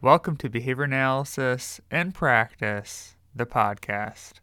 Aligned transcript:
Welcome 0.00 0.36
to 0.36 0.48
Behavior 0.48 0.84
Analysis 0.84 1.80
in 1.90 2.12
Practice, 2.12 3.16
the 3.34 3.46
podcast. 3.46 4.34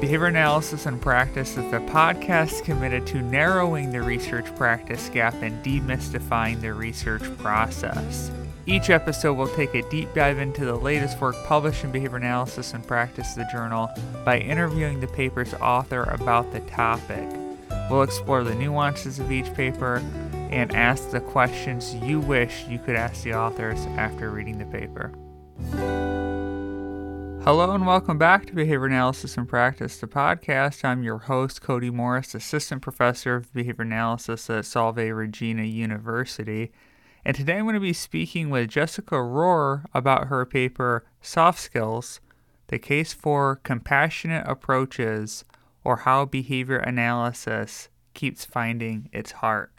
Behavior 0.00 0.24
Analysis 0.24 0.86
in 0.86 0.98
Practice 1.00 1.58
is 1.58 1.70
the 1.70 1.80
podcast 1.80 2.64
committed 2.64 3.06
to 3.08 3.20
narrowing 3.20 3.92
the 3.92 4.00
research 4.00 4.46
practice 4.56 5.10
gap 5.10 5.34
and 5.42 5.62
demystifying 5.62 6.62
the 6.62 6.72
research 6.72 7.24
process. 7.36 8.30
Each 8.64 8.88
episode 8.88 9.34
will 9.34 9.54
take 9.54 9.74
a 9.74 9.86
deep 9.90 10.14
dive 10.14 10.38
into 10.38 10.64
the 10.64 10.76
latest 10.76 11.20
work 11.20 11.36
published 11.44 11.84
in 11.84 11.92
Behavior 11.92 12.16
Analysis 12.16 12.72
in 12.72 12.80
Practice, 12.80 13.34
the 13.34 13.46
journal, 13.52 13.90
by 14.24 14.38
interviewing 14.38 15.00
the 15.00 15.08
paper's 15.08 15.52
author 15.52 16.04
about 16.04 16.50
the 16.54 16.60
topic. 16.60 17.28
We'll 17.90 18.00
explore 18.00 18.44
the 18.44 18.54
nuances 18.54 19.18
of 19.18 19.30
each 19.30 19.52
paper 19.52 20.02
and 20.50 20.74
ask 20.74 21.10
the 21.10 21.20
questions 21.20 21.94
you 21.96 22.20
wish 22.20 22.64
you 22.66 22.78
could 22.78 22.96
ask 22.96 23.22
the 23.22 23.34
authors 23.34 23.78
after 23.96 24.30
reading 24.30 24.58
the 24.58 24.66
paper. 24.66 25.12
Hello 27.44 27.70
and 27.72 27.86
welcome 27.86 28.18
back 28.18 28.46
to 28.46 28.52
Behavior 28.52 28.86
Analysis 28.86 29.36
in 29.36 29.46
Practice, 29.46 29.98
the 29.98 30.06
podcast. 30.06 30.84
I'm 30.84 31.02
your 31.02 31.18
host, 31.18 31.62
Cody 31.62 31.88
Morris, 31.88 32.34
Assistant 32.34 32.82
Professor 32.82 33.36
of 33.36 33.52
Behavior 33.54 33.84
Analysis 33.84 34.50
at 34.50 34.66
Salve 34.66 34.98
Regina 34.98 35.62
University. 35.62 36.72
And 37.24 37.34
today 37.34 37.56
I'm 37.56 37.64
going 37.64 37.74
to 37.74 37.80
be 37.80 37.92
speaking 37.92 38.50
with 38.50 38.68
Jessica 38.68 39.14
Rohr 39.14 39.84
about 39.94 40.26
her 40.28 40.44
paper, 40.44 41.06
Soft 41.22 41.60
Skills 41.60 42.20
The 42.66 42.78
Case 42.78 43.12
for 43.12 43.56
Compassionate 43.62 44.46
Approaches 44.46 45.44
or 45.84 45.98
How 45.98 46.24
Behavior 46.26 46.78
Analysis 46.78 47.88
Keeps 48.14 48.44
Finding 48.44 49.08
Its 49.12 49.32
Heart. 49.32 49.72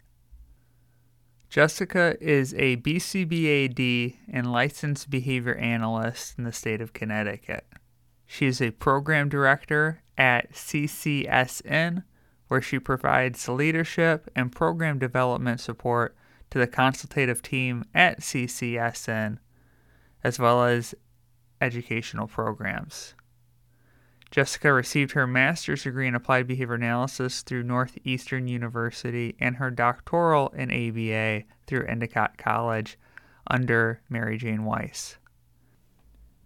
Jessica 1.50 2.16
is 2.20 2.54
a 2.54 2.76
BCBAD 2.76 4.14
and 4.32 4.52
licensed 4.52 5.10
behavior 5.10 5.56
analyst 5.56 6.38
in 6.38 6.44
the 6.44 6.52
state 6.52 6.80
of 6.80 6.92
Connecticut. 6.92 7.66
She 8.24 8.46
is 8.46 8.62
a 8.62 8.70
program 8.70 9.28
director 9.28 10.00
at 10.16 10.52
CCSN, 10.52 12.04
where 12.46 12.62
she 12.62 12.78
provides 12.78 13.48
leadership 13.48 14.30
and 14.36 14.52
program 14.52 15.00
development 15.00 15.58
support 15.58 16.16
to 16.50 16.58
the 16.60 16.68
consultative 16.68 17.42
team 17.42 17.84
at 17.96 18.20
CCSN, 18.20 19.38
as 20.22 20.38
well 20.38 20.62
as 20.62 20.94
educational 21.60 22.28
programs. 22.28 23.16
Jessica 24.30 24.72
received 24.72 25.12
her 25.12 25.26
master's 25.26 25.82
degree 25.82 26.06
in 26.06 26.14
applied 26.14 26.46
behavior 26.46 26.74
analysis 26.74 27.42
through 27.42 27.64
Northeastern 27.64 28.46
University 28.46 29.34
and 29.40 29.56
her 29.56 29.70
doctoral 29.70 30.48
in 30.50 30.70
ABA 30.70 31.44
through 31.66 31.86
Endicott 31.86 32.38
College 32.38 32.96
under 33.48 34.00
Mary 34.08 34.38
Jane 34.38 34.64
Weiss. 34.64 35.16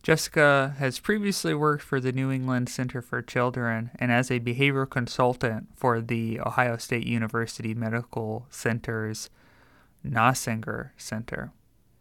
Jessica 0.02 0.74
has 0.78 0.98
previously 0.98 1.54
worked 1.54 1.82
for 1.82 1.98
the 1.98 2.12
New 2.12 2.30
England 2.30 2.68
Center 2.68 3.00
for 3.00 3.22
Children 3.22 3.90
and 3.98 4.12
as 4.12 4.30
a 4.30 4.40
behavioral 4.40 4.88
consultant 4.88 5.68
for 5.74 6.00
the 6.00 6.40
Ohio 6.40 6.76
State 6.76 7.06
University 7.06 7.74
Medical 7.74 8.46
Center's 8.50 9.30
Nisonger 10.06 10.90
Center. 10.98 11.52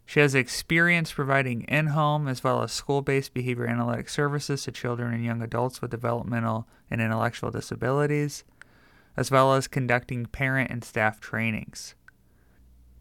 She 0.06 0.20
has 0.20 0.34
experience 0.34 1.12
providing 1.12 1.62
in 1.62 1.88
home 1.88 2.28
as 2.28 2.44
well 2.44 2.62
as 2.62 2.72
school 2.72 3.02
based 3.02 3.32
behavior 3.32 3.66
analytic 3.66 4.08
services 4.08 4.64
to 4.64 4.72
children 4.72 5.14
and 5.14 5.24
young 5.24 5.42
adults 5.42 5.80
with 5.80 5.90
developmental 5.90 6.68
and 6.90 7.00
intellectual 7.00 7.50
disabilities, 7.50 8.44
as 9.16 9.30
well 9.30 9.54
as 9.54 9.66
conducting 9.66 10.26
parent 10.26 10.70
and 10.70 10.84
staff 10.84 11.20
trainings. 11.20 11.94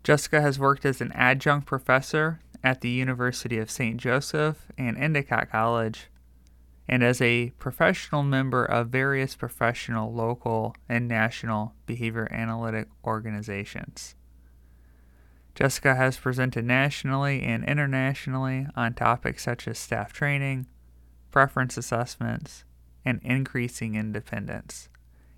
Jessica 0.03 0.41
has 0.41 0.59
worked 0.59 0.85
as 0.85 1.01
an 1.01 1.11
adjunct 1.13 1.65
professor 1.65 2.39
at 2.63 2.81
the 2.81 2.89
University 2.89 3.57
of 3.57 3.71
St. 3.71 3.97
Joseph 3.97 4.71
and 4.77 4.97
Endicott 4.97 5.51
College, 5.51 6.07
and 6.87 7.03
as 7.03 7.21
a 7.21 7.51
professional 7.59 8.23
member 8.23 8.63
of 8.65 8.89
various 8.89 9.35
professional, 9.35 10.13
local, 10.13 10.75
and 10.89 11.07
national 11.07 11.73
behavior 11.85 12.27
analytic 12.31 12.87
organizations. 13.05 14.15
Jessica 15.55 15.95
has 15.95 16.17
presented 16.17 16.65
nationally 16.65 17.43
and 17.43 17.63
internationally 17.63 18.67
on 18.75 18.93
topics 18.93 19.43
such 19.43 19.67
as 19.67 19.77
staff 19.77 20.11
training, 20.11 20.65
preference 21.29 21.77
assessments, 21.77 22.63
and 23.05 23.19
increasing 23.23 23.95
independence. 23.95 24.89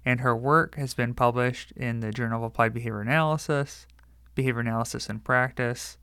And 0.06 0.22
her 0.22 0.36
work 0.36 0.76
has 0.76 0.94
been 0.94 1.14
published 1.14 1.72
in 1.72 2.00
the 2.00 2.12
Journal 2.12 2.38
of 2.40 2.44
Applied 2.44 2.74
Behavior 2.74 3.02
Analysis, 3.02 3.88
Behavior 4.36 4.62
Analysis 4.62 5.10
in 5.10 5.20
Practice, 5.20 5.98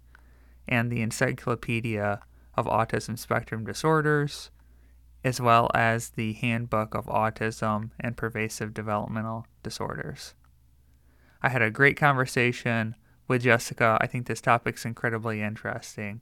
and 0.68 0.90
the 0.90 1.02
Encyclopedia 1.02 2.20
of 2.54 2.66
Autism 2.66 3.18
Spectrum 3.18 3.64
Disorders, 3.64 4.50
as 5.24 5.40
well 5.40 5.70
as 5.74 6.10
the 6.10 6.34
Handbook 6.34 6.94
of 6.94 7.06
Autism 7.06 7.90
and 7.98 8.16
Pervasive 8.16 8.74
Developmental 8.74 9.46
Disorders. 9.62 10.34
I 11.42 11.48
had 11.48 11.62
a 11.62 11.70
great 11.70 11.96
conversation 11.96 12.94
with 13.32 13.42
Jessica. 13.44 13.96
I 13.98 14.06
think 14.06 14.26
this 14.26 14.42
topic's 14.42 14.84
incredibly 14.84 15.40
interesting. 15.40 16.20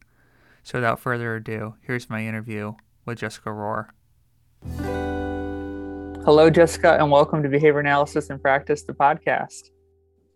So 0.62 0.78
without 0.78 1.00
further 1.00 1.34
ado, 1.34 1.74
here's 1.82 2.08
my 2.08 2.24
interview 2.24 2.74
with 3.04 3.18
Jessica 3.18 3.48
Rohr. 3.48 3.88
Hello, 6.24 6.50
Jessica, 6.50 6.96
and 7.00 7.10
welcome 7.10 7.42
to 7.42 7.48
Behavior 7.48 7.80
Analysis 7.80 8.30
in 8.30 8.38
Practice, 8.38 8.84
the 8.84 8.92
podcast. 8.92 9.70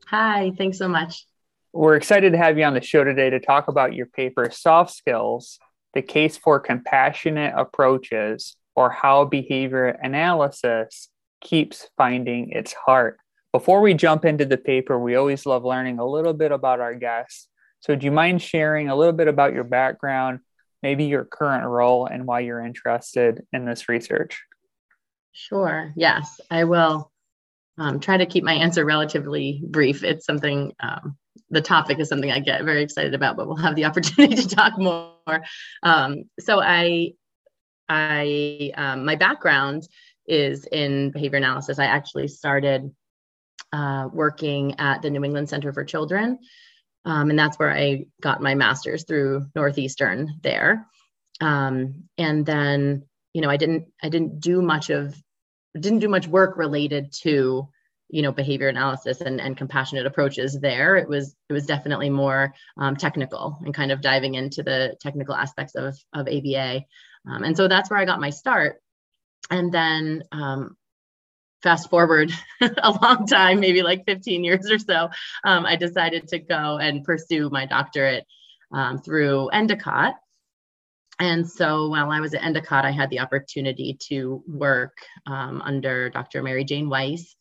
Hi, 0.08 0.50
thanks 0.58 0.78
so 0.78 0.88
much. 0.88 1.26
We're 1.72 1.94
excited 1.94 2.32
to 2.32 2.38
have 2.38 2.58
you 2.58 2.64
on 2.64 2.74
the 2.74 2.80
show 2.80 3.04
today 3.04 3.30
to 3.30 3.38
talk 3.38 3.68
about 3.68 3.94
your 3.94 4.06
paper, 4.06 4.50
Soft 4.50 4.92
Skills 4.96 5.60
The 5.92 6.02
Case 6.02 6.36
for 6.36 6.58
Compassionate 6.58 7.54
Approaches, 7.56 8.56
or 8.74 8.90
How 8.90 9.26
Behavior 9.26 9.96
Analysis 10.02 11.08
Keeps 11.40 11.88
Finding 11.96 12.50
Its 12.50 12.72
Heart. 12.72 13.18
Before 13.54 13.80
we 13.80 13.94
jump 13.94 14.24
into 14.24 14.44
the 14.44 14.56
paper, 14.56 14.98
we 14.98 15.14
always 15.14 15.46
love 15.46 15.64
learning 15.64 16.00
a 16.00 16.04
little 16.04 16.32
bit 16.32 16.50
about 16.50 16.80
our 16.80 16.92
guests. 16.92 17.46
So, 17.78 17.94
do 17.94 18.04
you 18.04 18.10
mind 18.10 18.42
sharing 18.42 18.88
a 18.88 18.96
little 18.96 19.12
bit 19.12 19.28
about 19.28 19.54
your 19.54 19.62
background, 19.62 20.40
maybe 20.82 21.04
your 21.04 21.24
current 21.24 21.64
role, 21.64 22.06
and 22.06 22.26
why 22.26 22.40
you're 22.40 22.58
interested 22.58 23.46
in 23.52 23.64
this 23.64 23.88
research? 23.88 24.42
Sure. 25.30 25.92
Yes, 25.94 26.40
I 26.50 26.64
will 26.64 27.12
um, 27.78 28.00
try 28.00 28.16
to 28.16 28.26
keep 28.26 28.42
my 28.42 28.54
answer 28.54 28.84
relatively 28.84 29.62
brief. 29.64 30.02
It's 30.02 30.26
something, 30.26 30.72
um, 30.80 31.16
the 31.50 31.62
topic 31.62 32.00
is 32.00 32.08
something 32.08 32.32
I 32.32 32.40
get 32.40 32.64
very 32.64 32.82
excited 32.82 33.14
about, 33.14 33.36
but 33.36 33.46
we'll 33.46 33.54
have 33.58 33.76
the 33.76 33.84
opportunity 33.84 34.34
to 34.34 34.48
talk 34.48 34.76
more. 34.80 35.44
Um, 35.84 36.24
so, 36.40 36.60
I, 36.60 37.12
I, 37.88 38.72
um, 38.76 39.04
my 39.04 39.14
background 39.14 39.86
is 40.26 40.66
in 40.72 41.12
behavior 41.12 41.36
analysis. 41.36 41.78
I 41.78 41.84
actually 41.84 42.26
started 42.26 42.90
uh, 43.72 44.08
working 44.12 44.78
at 44.78 45.02
the 45.02 45.10
New 45.10 45.24
England 45.24 45.48
Center 45.48 45.72
for 45.72 45.84
Children. 45.84 46.38
Um, 47.04 47.30
and 47.30 47.38
that's 47.38 47.58
where 47.58 47.72
I 47.72 48.06
got 48.22 48.40
my 48.40 48.54
master's 48.54 49.04
through 49.04 49.46
Northeastern 49.54 50.38
there. 50.42 50.86
Um, 51.40 52.04
and 52.16 52.46
then, 52.46 53.04
you 53.32 53.42
know, 53.42 53.50
I 53.50 53.56
didn't, 53.56 53.88
I 54.02 54.08
didn't 54.08 54.40
do 54.40 54.62
much 54.62 54.90
of, 54.90 55.14
didn't 55.78 55.98
do 55.98 56.08
much 56.08 56.28
work 56.28 56.56
related 56.56 57.12
to, 57.22 57.68
you 58.08 58.22
know, 58.22 58.32
behavior 58.32 58.68
analysis 58.68 59.20
and, 59.20 59.40
and 59.40 59.56
compassionate 59.56 60.06
approaches 60.06 60.58
there. 60.60 60.96
It 60.96 61.08
was, 61.08 61.34
it 61.48 61.52
was 61.52 61.66
definitely 61.66 62.10
more 62.10 62.54
um, 62.78 62.96
technical 62.96 63.58
and 63.64 63.74
kind 63.74 63.90
of 63.90 64.00
diving 64.00 64.34
into 64.34 64.62
the 64.62 64.96
technical 65.00 65.34
aspects 65.34 65.74
of, 65.74 65.98
of 66.14 66.28
ABA. 66.28 66.84
Um, 67.28 67.42
and 67.42 67.56
so 67.56 67.66
that's 67.66 67.90
where 67.90 67.98
I 67.98 68.04
got 68.04 68.20
my 68.20 68.30
start. 68.30 68.80
And 69.50 69.72
then 69.72 70.22
um, 70.30 70.76
fast 71.64 71.90
forward 71.90 72.30
a 72.60 72.90
long 73.02 73.26
time, 73.26 73.58
maybe 73.58 73.82
like 73.82 74.04
15 74.06 74.44
years 74.44 74.70
or 74.70 74.78
so, 74.78 75.08
um, 75.42 75.66
I 75.66 75.74
decided 75.74 76.28
to 76.28 76.38
go 76.38 76.78
and 76.78 77.02
pursue 77.02 77.50
my 77.50 77.66
doctorate 77.66 78.24
um, 78.70 78.98
through 78.98 79.48
Endicott. 79.48 80.14
And 81.18 81.48
so 81.48 81.88
while 81.88 82.10
I 82.10 82.20
was 82.20 82.34
at 82.34 82.44
Endicott, 82.44 82.84
I 82.84 82.90
had 82.90 83.08
the 83.08 83.20
opportunity 83.20 83.96
to 84.08 84.42
work 84.46 84.96
um, 85.26 85.62
under 85.62 86.10
Dr. 86.10 86.42
Mary 86.42 86.64
Jane 86.64 86.88
Weiss, 86.88 87.34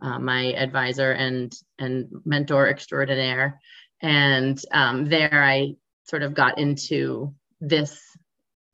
uh, 0.00 0.18
my 0.18 0.52
advisor 0.52 1.12
and, 1.12 1.52
and 1.78 2.08
mentor 2.24 2.68
extraordinaire. 2.68 3.60
And 4.00 4.60
um, 4.70 5.06
there 5.06 5.42
I 5.42 5.74
sort 6.04 6.22
of 6.22 6.34
got 6.34 6.58
into 6.58 7.34
this 7.60 7.98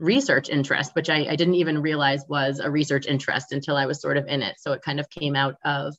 research 0.01 0.49
interest, 0.49 0.95
which 0.95 1.11
I, 1.11 1.27
I, 1.29 1.37
didn't 1.37 1.55
even 1.55 1.83
realize 1.83 2.25
was 2.27 2.59
a 2.59 2.71
research 2.71 3.07
interest 3.07 3.53
until 3.53 3.77
I 3.77 3.87
was 3.87 4.01
sort 4.01 4.17
of 4.17 4.27
in 4.27 4.43
it. 4.43 4.57
So 4.59 4.73
it 4.73 4.83
kind 4.83 4.99
of 4.99 5.11
came 5.11 5.37
out 5.37 5.57
of, 5.63 5.95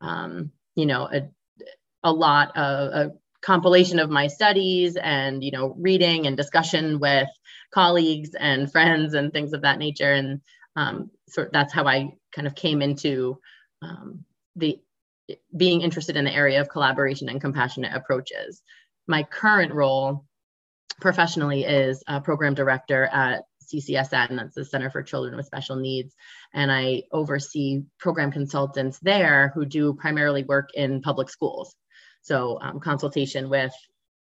um, 0.00 0.50
you 0.74 0.86
know, 0.86 1.06
a, 1.12 1.28
a 2.02 2.12
lot 2.12 2.56
of 2.56 2.92
a 2.92 3.12
compilation 3.42 3.98
of 3.98 4.08
my 4.08 4.26
studies 4.26 4.96
and, 4.96 5.44
you 5.44 5.50
know, 5.50 5.76
reading 5.78 6.26
and 6.26 6.36
discussion 6.36 6.98
with 6.98 7.28
colleagues 7.72 8.30
and 8.34 8.72
friends 8.72 9.14
and 9.14 9.32
things 9.32 9.52
of 9.52 9.62
that 9.62 9.78
nature. 9.78 10.12
And 10.12 10.40
um, 10.74 11.10
so 11.28 11.46
that's 11.52 11.74
how 11.74 11.86
I 11.86 12.14
kind 12.34 12.46
of 12.46 12.54
came 12.54 12.80
into 12.80 13.38
um, 13.82 14.24
the 14.56 14.80
being 15.56 15.82
interested 15.82 16.16
in 16.16 16.24
the 16.24 16.34
area 16.34 16.60
of 16.60 16.68
collaboration 16.68 17.28
and 17.28 17.40
compassionate 17.40 17.94
approaches. 17.94 18.62
my 19.06 19.22
current 19.22 19.72
role 19.72 20.24
professionally 21.00 21.64
is 21.64 22.02
a 22.06 22.20
program 22.20 22.54
director 22.54 23.04
at 23.04 23.44
CCSN, 23.72 24.30
and 24.30 24.38
that's 24.38 24.54
the 24.54 24.64
Center 24.64 24.90
for 24.90 25.02
Children 25.02 25.36
with 25.36 25.46
Special 25.46 25.76
Needs. 25.76 26.14
And 26.52 26.70
I 26.70 27.04
oversee 27.12 27.82
program 27.98 28.32
consultants 28.32 28.98
there 29.00 29.52
who 29.54 29.64
do 29.64 29.94
primarily 29.94 30.44
work 30.44 30.70
in 30.74 31.02
public 31.02 31.30
schools. 31.30 31.74
So 32.22 32.58
um, 32.60 32.80
consultation 32.80 33.48
with 33.48 33.72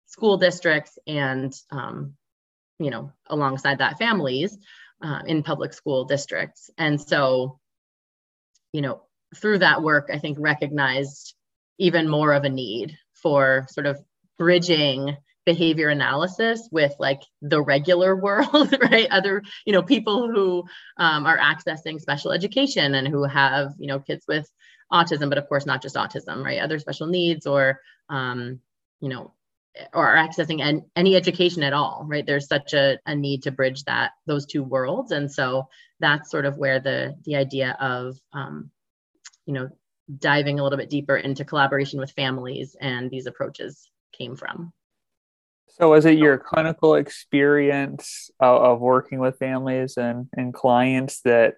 school 0.07 0.37
districts 0.37 0.99
and, 1.07 1.53
um, 1.71 2.15
you 2.79 2.91
know, 2.91 3.13
alongside 3.27 3.79
that 3.79 3.99
families 3.99 4.57
uh, 5.03 5.21
in 5.27 5.43
public 5.43 5.73
school 5.73 6.05
districts. 6.05 6.71
And 6.79 7.01
so, 7.01 7.59
you 8.73 8.83
know, 8.83 9.03
through 9.37 9.59
that 9.59 9.83
work, 9.83 10.11
I 10.13 10.19
think 10.19 10.39
recognized 10.41 11.35
even 11.79 12.09
more 12.09 12.33
of 12.33 12.45
a 12.45 12.49
need 12.49 12.97
for 13.15 13.67
sort 13.71 13.87
of 13.87 13.99
bridging 14.39 15.17
behavior 15.49 15.89
analysis 15.89 16.69
with 16.71 16.95
like 16.99 17.23
the 17.41 17.63
regular 17.63 18.15
world 18.15 18.75
right? 18.91 19.09
Other 19.11 19.43
you 19.65 19.73
know 19.73 19.83
people 19.83 20.31
who 20.31 20.65
um, 20.99 21.25
are 21.25 21.39
accessing 21.39 21.99
special 21.99 22.33
education 22.33 22.95
and 22.95 23.09
who 23.09 23.25
have 23.25 23.73
you 23.79 23.87
know 23.87 23.99
kids 23.99 24.27
with 24.29 24.47
autism 24.93 25.31
but 25.31 25.39
of 25.39 25.49
course 25.49 25.65
not 25.65 25.81
just 25.81 25.97
autism 25.97 26.45
right? 26.45 26.61
Other 26.61 26.79
special 26.79 27.07
needs 27.07 27.47
or 27.47 27.81
um, 28.11 28.61
you 29.01 29.09
know 29.09 29.33
or 29.95 30.17
accessing 30.17 30.61
an, 30.61 30.85
any 30.95 31.17
education 31.17 31.63
at 31.63 31.73
all 31.73 32.05
right? 32.07 32.27
There's 32.27 32.47
such 32.47 32.75
a, 32.75 32.99
a 33.07 33.15
need 33.15 33.45
to 33.45 33.51
bridge 33.51 33.85
that 33.85 34.11
those 34.27 34.45
two 34.45 34.63
worlds. 34.63 35.13
And 35.13 35.33
so 35.33 35.69
that's 35.99 36.31
sort 36.31 36.45
of 36.45 36.59
where 36.59 36.79
the 36.79 37.17
the 37.25 37.37
idea 37.37 37.75
of 37.81 38.19
um, 38.35 38.71
you 39.47 39.55
know 39.55 39.71
diving 40.19 40.61
a 40.61 40.63
little 40.63 40.79
bit 40.79 40.91
deeper 40.91 41.17
into 41.17 41.47
collaboration 41.47 42.01
with 42.01 42.11
families 42.11 42.77
and 42.83 43.11
these 43.11 43.27
approaches 43.27 43.91
came 44.13 44.37
from 44.37 44.75
so, 45.81 45.91
was 45.91 46.05
it 46.05 46.19
your 46.19 46.39
clinical 46.39 46.95
experience 46.95 48.31
of, 48.41 48.63
of 48.63 48.81
working 48.81 49.19
with 49.19 49.39
families 49.39 49.97
and, 49.97 50.29
and 50.37 50.53
clients 50.53 51.21
that 51.23 51.55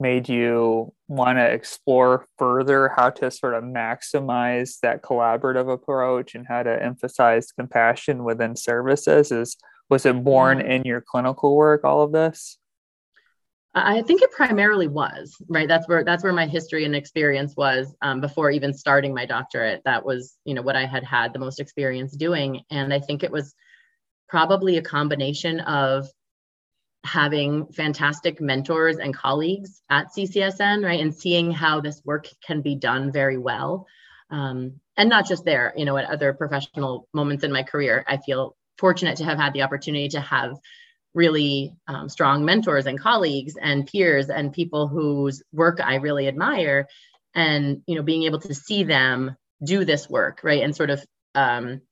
made 0.00 0.28
you 0.28 0.92
want 1.08 1.38
to 1.38 1.44
explore 1.44 2.26
further 2.38 2.92
how 2.94 3.10
to 3.10 3.30
sort 3.30 3.54
of 3.54 3.64
maximize 3.64 4.78
that 4.80 5.02
collaborative 5.02 5.72
approach 5.72 6.34
and 6.34 6.46
how 6.46 6.62
to 6.62 6.82
emphasize 6.82 7.50
compassion 7.52 8.22
within 8.22 8.54
services? 8.54 9.32
Is 9.32 9.56
was 9.88 10.04
it 10.04 10.22
born 10.22 10.58
mm. 10.58 10.68
in 10.68 10.82
your 10.84 11.00
clinical 11.00 11.56
work? 11.56 11.84
All 11.84 12.02
of 12.02 12.12
this? 12.12 12.58
I 13.84 14.02
think 14.02 14.22
it 14.22 14.32
primarily 14.32 14.88
was 14.88 15.36
right. 15.48 15.68
That's 15.68 15.88
where 15.88 16.04
that's 16.04 16.22
where 16.24 16.32
my 16.32 16.46
history 16.46 16.84
and 16.84 16.94
experience 16.94 17.54
was 17.56 17.94
um, 18.02 18.20
before 18.20 18.50
even 18.50 18.72
starting 18.72 19.14
my 19.14 19.26
doctorate. 19.26 19.82
That 19.84 20.04
was 20.04 20.36
you 20.44 20.54
know 20.54 20.62
what 20.62 20.76
I 20.76 20.86
had 20.86 21.04
had 21.04 21.32
the 21.32 21.38
most 21.38 21.60
experience 21.60 22.16
doing, 22.16 22.62
and 22.70 22.92
I 22.92 23.00
think 23.00 23.22
it 23.22 23.32
was 23.32 23.54
probably 24.28 24.76
a 24.76 24.82
combination 24.82 25.60
of 25.60 26.08
having 27.04 27.66
fantastic 27.68 28.40
mentors 28.40 28.98
and 28.98 29.14
colleagues 29.14 29.82
at 29.88 30.08
CCSN, 30.16 30.84
right, 30.84 31.00
and 31.00 31.14
seeing 31.14 31.50
how 31.50 31.80
this 31.80 32.02
work 32.04 32.28
can 32.46 32.60
be 32.60 32.74
done 32.74 33.12
very 33.12 33.38
well, 33.38 33.86
um, 34.30 34.80
and 34.96 35.08
not 35.08 35.26
just 35.26 35.44
there. 35.44 35.72
You 35.76 35.84
know, 35.84 35.96
at 35.96 36.10
other 36.10 36.32
professional 36.32 37.08
moments 37.12 37.44
in 37.44 37.52
my 37.52 37.62
career, 37.62 38.04
I 38.06 38.18
feel 38.18 38.56
fortunate 38.78 39.16
to 39.16 39.24
have 39.24 39.38
had 39.38 39.52
the 39.52 39.62
opportunity 39.62 40.08
to 40.08 40.20
have 40.20 40.56
really 41.18 41.74
um, 41.88 42.08
strong 42.08 42.44
mentors 42.44 42.86
and 42.86 43.00
colleagues 43.00 43.54
and 43.60 43.86
peers 43.86 44.30
and 44.30 44.52
people 44.52 44.86
whose 44.86 45.42
work 45.52 45.80
I 45.82 45.96
really 45.96 46.28
admire. 46.28 46.86
And 47.34 47.82
you 47.86 47.96
know 47.96 48.02
being 48.02 48.22
able 48.22 48.40
to 48.40 48.54
see 48.54 48.84
them 48.84 49.36
do 49.62 49.84
this 49.84 50.08
work 50.08 50.40
right 50.44 50.62
and 50.62 50.74
sort 50.74 50.90
of 50.90 51.04
um, 51.34 51.82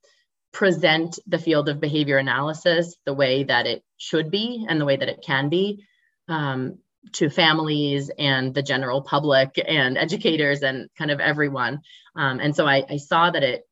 present 0.53 1.19
the 1.27 1.39
field 1.39 1.69
of 1.69 1.81
behavior 1.81 2.19
analysis 2.19 2.97
the 3.05 3.13
way 3.13 3.45
that 3.45 3.67
it 3.67 3.83
should 3.99 4.31
be 4.31 4.65
and 4.69 4.81
the 4.81 4.85
way 4.85 4.97
that 4.97 5.09
it 5.09 5.25
can 5.27 5.49
be 5.49 5.85
um, 6.29 6.79
to 7.13 7.29
families 7.29 8.11
and 8.19 8.55
the 8.55 8.63
general 8.63 9.03
public 9.03 9.61
and 9.67 9.99
educators 9.99 10.63
and 10.63 10.89
kind 10.97 11.11
of 11.11 11.21
everyone. 11.21 11.81
Um, 12.15 12.41
and 12.41 12.55
so 12.57 12.67
I, 12.67 12.85
I 12.89 12.97
saw 12.97 13.31
that 13.31 13.43
it 13.43 13.63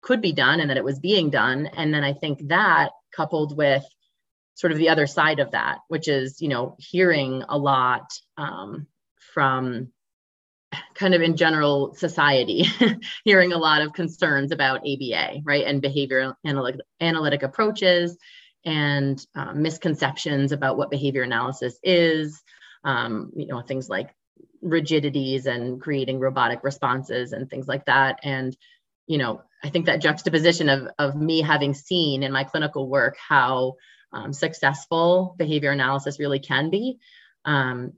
could 0.00 0.22
be 0.22 0.32
done 0.32 0.60
and 0.60 0.70
that 0.70 0.76
it 0.76 0.84
was 0.84 1.00
being 1.00 1.30
done. 1.30 1.66
And 1.66 1.92
then 1.92 2.04
i 2.04 2.12
think 2.12 2.48
that 2.48 2.90
coupled 3.14 3.56
with 3.56 3.84
sort 4.56 4.72
of 4.72 4.78
the 4.78 4.88
other 4.88 5.06
side 5.06 5.38
of 5.38 5.52
that, 5.52 5.78
which 5.88 6.08
is, 6.08 6.40
you 6.40 6.48
know, 6.48 6.76
hearing 6.78 7.44
a 7.48 7.56
lot 7.56 8.10
um, 8.38 8.86
from 9.34 9.92
kind 10.94 11.14
of 11.14 11.20
in 11.20 11.36
general 11.36 11.94
society, 11.94 12.64
hearing 13.24 13.52
a 13.52 13.58
lot 13.58 13.82
of 13.82 13.92
concerns 13.92 14.50
about 14.52 14.80
ABA, 14.80 15.42
right, 15.44 15.66
and 15.66 15.82
behavioral 15.82 16.34
analytic, 16.44 16.80
analytic 17.00 17.42
approaches 17.42 18.16
and 18.64 19.24
um, 19.34 19.62
misconceptions 19.62 20.52
about 20.52 20.78
what 20.78 20.90
behavior 20.90 21.22
analysis 21.22 21.78
is, 21.82 22.42
um, 22.82 23.30
you 23.36 23.46
know, 23.46 23.60
things 23.60 23.90
like 23.90 24.08
rigidities 24.62 25.44
and 25.44 25.82
creating 25.82 26.18
robotic 26.18 26.64
responses 26.64 27.32
and 27.32 27.50
things 27.50 27.68
like 27.68 27.84
that. 27.84 28.20
And, 28.22 28.56
you 29.06 29.18
know, 29.18 29.42
I 29.62 29.68
think 29.68 29.86
that 29.86 30.00
juxtaposition 30.00 30.70
of, 30.70 30.88
of 30.98 31.14
me 31.14 31.42
having 31.42 31.74
seen 31.74 32.22
in 32.22 32.32
my 32.32 32.44
clinical 32.44 32.88
work 32.88 33.16
how 33.18 33.74
um, 34.16 34.32
successful 34.32 35.34
behavior 35.38 35.70
analysis 35.70 36.18
really 36.18 36.38
can 36.38 36.70
be 36.70 36.98
um, 37.44 37.92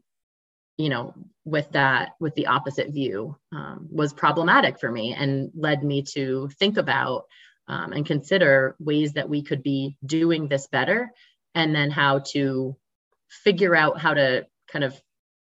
you 0.76 0.88
know 0.88 1.14
with 1.44 1.70
that 1.72 2.10
with 2.20 2.34
the 2.34 2.48
opposite 2.48 2.90
view 2.90 3.36
um, 3.52 3.88
was 3.90 4.12
problematic 4.12 4.80
for 4.80 4.90
me 4.90 5.14
and 5.14 5.50
led 5.54 5.82
me 5.82 6.02
to 6.02 6.48
think 6.58 6.76
about 6.76 7.26
um, 7.68 7.92
and 7.92 8.06
consider 8.06 8.74
ways 8.78 9.12
that 9.12 9.28
we 9.28 9.42
could 9.42 9.62
be 9.62 9.96
doing 10.04 10.48
this 10.48 10.66
better 10.66 11.10
and 11.54 11.74
then 11.74 11.90
how 11.90 12.20
to 12.20 12.76
figure 13.28 13.76
out 13.76 14.00
how 14.00 14.14
to 14.14 14.46
kind 14.70 14.84
of 14.84 15.00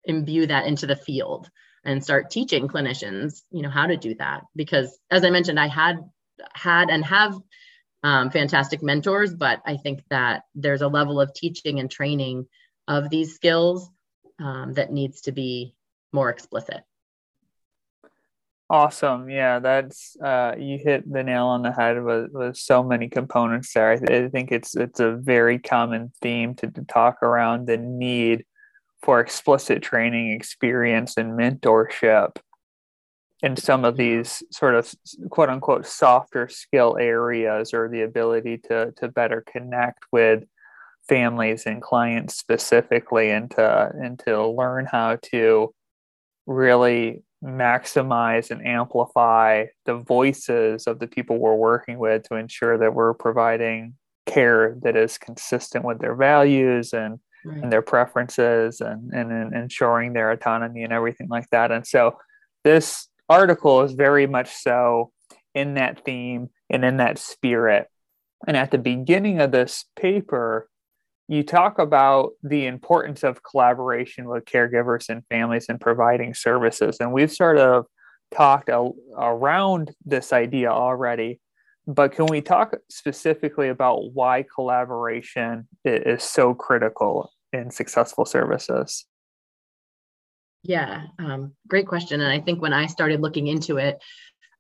imbue 0.04 0.48
that 0.48 0.66
into 0.66 0.88
the 0.88 0.96
field 0.96 1.50
and 1.86 2.04
start 2.04 2.32
teaching 2.32 2.68
clinicians 2.68 3.42
you 3.52 3.62
know 3.62 3.70
how 3.70 3.88
to 3.88 3.98
do 3.98 4.16
that. 4.16 4.42
Because 4.56 4.98
as 5.10 5.24
i 5.24 5.30
mentioned 5.30 5.60
i 5.60 5.68
had 5.68 5.98
had 6.54 6.90
and 6.90 7.06
have 7.06 7.34
um, 8.04 8.30
fantastic 8.30 8.82
mentors, 8.82 9.34
but 9.34 9.62
I 9.66 9.78
think 9.78 10.04
that 10.10 10.44
there's 10.56 10.82
a 10.82 10.88
level 10.88 11.20
of 11.20 11.34
teaching 11.34 11.80
and 11.80 11.90
training 11.92 12.48
of 12.88 13.10
these 13.10 13.36
skills 13.36 13.90
um, 14.40 14.74
that 14.74 14.92
needs 14.92 15.22
to 15.22 15.32
be 15.32 15.76
more 16.12 16.30
explicit. 16.30 16.82
Awesome. 18.72 19.30
Yeah, 19.30 19.60
that's 19.60 20.16
uh, 20.24 20.54
you 20.58 20.78
hit 20.78 21.12
the 21.12 21.24
nail 21.24 21.48
on 21.48 21.64
the 21.64 21.72
head 21.72 22.04
with, 22.04 22.32
with 22.32 22.56
so 22.56 22.84
many 22.84 23.10
components 23.10 23.74
there. 23.74 23.92
I, 23.92 23.98
th- 23.98 24.26
I 24.26 24.30
think 24.30 24.52
it's 24.52 24.76
it's 24.76 25.00
a 25.00 25.14
very 25.14 25.58
common 25.58 26.12
theme 26.22 26.54
to, 26.56 26.70
to 26.70 26.84
talk 26.84 27.24
around 27.24 27.66
the 27.66 27.78
need 27.78 28.46
for 29.02 29.20
explicit 29.22 29.82
training 29.82 30.32
experience 30.32 31.18
and 31.18 31.32
mentorship 31.32 32.38
in 33.42 33.56
some 33.56 33.86
of 33.86 33.98
these 33.98 34.44
sort 34.52 34.76
of 34.76 34.94
quote 35.30 35.50
unquote 35.50 35.86
softer 35.86 36.48
skill 36.50 36.98
areas 37.00 37.74
or 37.74 37.90
the 37.90 38.02
ability 38.02 38.58
to 38.58 38.92
to 38.98 39.08
better 39.08 39.44
connect 39.52 40.04
with 40.12 40.44
families 41.08 41.66
and 41.66 41.82
clients 41.82 42.36
specifically 42.36 43.30
and 43.30 43.52
to 43.52 43.92
and 43.96 44.20
to 44.20 44.48
learn 44.48 44.86
how 44.86 45.18
to 45.22 45.74
really 46.46 47.24
maximize 47.44 48.52
and 48.52 48.66
amplify 48.66 49.66
the 49.86 49.96
voices 49.96 50.88
of 50.88 51.00
the 51.00 51.08
people 51.08 51.38
we're 51.38 51.56
working 51.56 51.98
with 51.98 52.24
to 52.24 52.36
ensure 52.36 52.78
that 52.78 52.94
we're 52.94 53.14
providing 53.14 53.94
care 54.26 54.76
that 54.84 54.96
is 54.96 55.18
consistent 55.18 55.86
with 55.86 56.00
their 56.00 56.16
values 56.16 56.94
and 56.94 57.20
right. 57.46 57.64
and 57.64 57.72
their 57.72 57.82
preferences 57.82 58.82
and, 58.82 59.12
and 59.14 59.32
and 59.32 59.54
ensuring 59.54 60.14
their 60.14 60.32
autonomy 60.32 60.84
and 60.84 60.94
everything 60.94 61.30
like 61.30 61.50
that 61.50 61.72
and 61.72 61.88
so 61.88 62.18
this 62.64 63.09
article 63.30 63.82
is 63.82 63.94
very 63.94 64.28
much 64.28 64.52
so 64.52 65.12
in 65.54 65.76
that 65.76 66.04
theme 66.04 66.50
and 66.70 66.84
in 66.84 66.98
that 66.98 67.18
spirit. 67.18 67.88
And 68.48 68.58
at 68.58 68.72
the 68.72 68.78
beginning 68.78 69.40
of 69.40 69.52
this 69.52 69.86
paper, 69.96 70.70
you 71.28 71.44
talk 71.44 71.78
about 71.78 72.32
the 72.42 72.66
importance 72.66 73.24
of 73.24 73.44
collaboration 73.44 74.28
with 74.28 74.46
caregivers 74.46 75.10
and 75.10 75.24
families 75.28 75.68
in 75.70 75.78
providing 75.78 76.34
services. 76.34 76.98
And 77.00 77.14
we've 77.14 77.32
sort 77.32 77.58
of 77.58 77.86
talked 78.34 78.70
a, 78.70 78.90
around 79.16 79.92
this 80.06 80.34
idea 80.34 80.72
already, 80.72 81.40
but 81.86 82.14
can 82.14 82.26
we 82.28 82.42
talk 82.42 82.76
specifically 82.90 83.70
about 83.70 84.14
why 84.14 84.44
collaboration 84.56 85.68
is 85.86 86.24
so 86.24 86.54
critical 86.54 87.32
in 87.54 87.70
successful 87.70 88.26
services? 88.26 89.06
Yeah, 90.64 91.04
um, 91.20 91.54
great 91.68 91.88
question. 91.88 92.22
And 92.22 92.32
I 92.32 92.40
think 92.40 92.62
when 92.62 92.74
I 92.74 92.88
started 92.88 93.22
looking 93.22 93.48
into 93.48 93.78
it, 93.78 94.02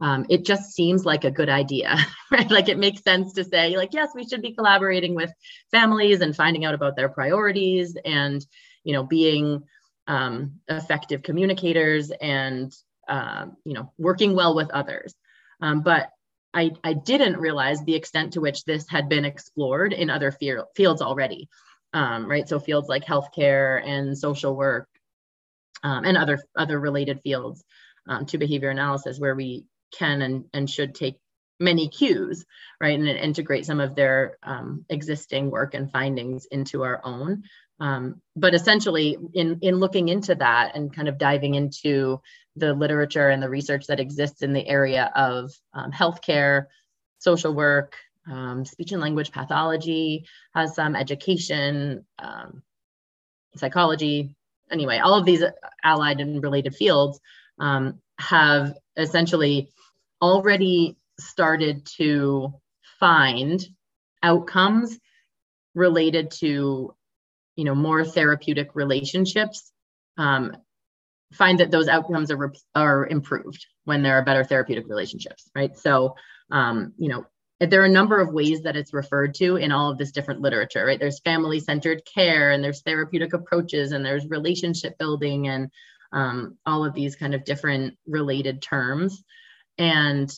um, 0.01 0.25
it 0.29 0.45
just 0.45 0.71
seems 0.73 1.05
like 1.05 1.25
a 1.25 1.31
good 1.31 1.49
idea, 1.49 1.97
right? 2.31 2.49
Like 2.49 2.69
it 2.69 2.77
makes 2.79 3.03
sense 3.03 3.33
to 3.33 3.43
say, 3.43 3.75
like, 3.77 3.93
yes, 3.93 4.09
we 4.15 4.27
should 4.27 4.41
be 4.41 4.53
collaborating 4.55 5.15
with 5.15 5.31
families 5.71 6.21
and 6.21 6.35
finding 6.35 6.65
out 6.65 6.73
about 6.73 6.95
their 6.95 7.09
priorities 7.09 7.97
and, 8.05 8.45
you 8.83 8.93
know, 8.93 9.03
being 9.03 9.63
um, 10.07 10.53
effective 10.69 11.23
communicators 11.23 12.11
and, 12.11 12.73
uh, 13.09 13.47
you 13.65 13.73
know, 13.73 13.91
working 13.97 14.35
well 14.35 14.55
with 14.55 14.71
others. 14.71 15.13
Um, 15.61 15.81
but 15.81 16.09
I, 16.53 16.71
I 16.83 16.93
didn't 16.93 17.37
realize 17.39 17.83
the 17.83 17.95
extent 17.95 18.33
to 18.33 18.41
which 18.41 18.63
this 18.65 18.87
had 18.89 19.09
been 19.09 19.25
explored 19.25 19.93
in 19.93 20.09
other 20.09 20.31
fields 20.31 21.01
already, 21.01 21.49
um, 21.93 22.25
right? 22.27 22.47
So 22.47 22.59
fields 22.59 22.87
like 22.89 23.05
healthcare 23.05 23.85
and 23.85 24.17
social 24.17 24.55
work 24.55 24.87
um, 25.83 26.05
and 26.05 26.17
other 26.17 26.39
other 26.55 26.79
related 26.79 27.21
fields 27.21 27.63
um, 28.07 28.25
to 28.27 28.37
behavior 28.37 28.69
analysis, 28.69 29.19
where 29.19 29.35
we 29.35 29.65
can 29.97 30.21
and, 30.21 30.45
and 30.53 30.69
should 30.69 30.95
take 30.95 31.17
many 31.59 31.89
cues, 31.89 32.45
right, 32.79 32.97
and, 32.97 33.07
integrate 33.07 33.65
some 33.65 33.79
of 33.79 33.95
their 33.95 34.37
um, 34.43 34.85
existing 34.89 35.51
work 35.51 35.73
and 35.73 35.91
findings 35.91 36.45
into 36.51 36.83
our 36.83 37.01
own. 37.03 37.43
Um, 37.79 38.21
but 38.35 38.53
essentially, 38.53 39.17
in 39.33 39.59
in 39.61 39.75
looking 39.75 40.09
into 40.09 40.35
that 40.35 40.75
and 40.75 40.93
kind 40.93 41.07
of 41.07 41.17
diving 41.17 41.55
into 41.55 42.21
the 42.55 42.73
literature 42.73 43.29
and 43.29 43.41
the 43.41 43.49
research 43.49 43.87
that 43.87 43.99
exists 43.99 44.41
in 44.41 44.53
the 44.53 44.67
area 44.67 45.11
of 45.15 45.51
um, 45.73 45.91
healthcare, 45.91 46.65
social 47.19 47.53
work, 47.53 47.95
um, 48.29 48.65
speech 48.65 48.91
and 48.91 49.01
language 49.01 49.31
pathology, 49.31 50.25
has 50.53 50.75
some 50.75 50.95
education, 50.95 52.05
psychology. 53.55 54.35
Anyway, 54.71 54.97
all 54.97 55.15
of 55.15 55.25
these 55.25 55.43
allied 55.83 56.19
and 56.19 56.43
related 56.43 56.75
fields 56.75 57.19
um, 57.59 57.99
have 58.17 58.77
essentially 58.97 59.69
already 60.21 60.97
started 61.19 61.85
to 61.97 62.53
find 62.99 63.65
outcomes 64.21 64.97
related 65.75 66.31
to 66.31 66.93
you 67.55 67.63
know 67.63 67.75
more 67.75 68.03
therapeutic 68.03 68.75
relationships 68.75 69.71
um, 70.17 70.55
find 71.33 71.59
that 71.59 71.71
those 71.71 71.87
outcomes 71.87 72.31
are, 72.31 72.53
are 72.75 73.07
improved 73.07 73.65
when 73.85 74.03
there 74.03 74.15
are 74.15 74.23
better 74.23 74.43
therapeutic 74.43 74.87
relationships, 74.87 75.49
right? 75.55 75.77
So, 75.77 76.15
um, 76.51 76.93
you 76.97 77.09
know, 77.09 77.25
there 77.59 77.81
are 77.81 77.85
a 77.85 77.89
number 77.89 78.19
of 78.21 78.33
ways 78.33 78.61
that 78.61 78.77
it's 78.77 78.93
referred 78.93 79.33
to 79.35 79.57
in 79.57 79.71
all 79.71 79.91
of 79.91 79.97
this 79.97 80.11
different 80.11 80.41
literature, 80.41 80.85
right? 80.85 80.99
There's 80.99 81.19
family 81.19 81.59
centered 81.59 82.03
care 82.05 82.51
and 82.51 82.63
there's 82.63 82.81
therapeutic 82.81 83.33
approaches 83.33 83.91
and 83.91 84.05
there's 84.05 84.29
relationship 84.29 84.97
building 84.97 85.47
and 85.47 85.69
um, 86.13 86.57
all 86.65 86.85
of 86.85 86.93
these 86.93 87.15
kind 87.15 87.35
of 87.35 87.43
different 87.43 87.97
related 88.07 88.61
terms. 88.61 89.23
And 89.77 90.31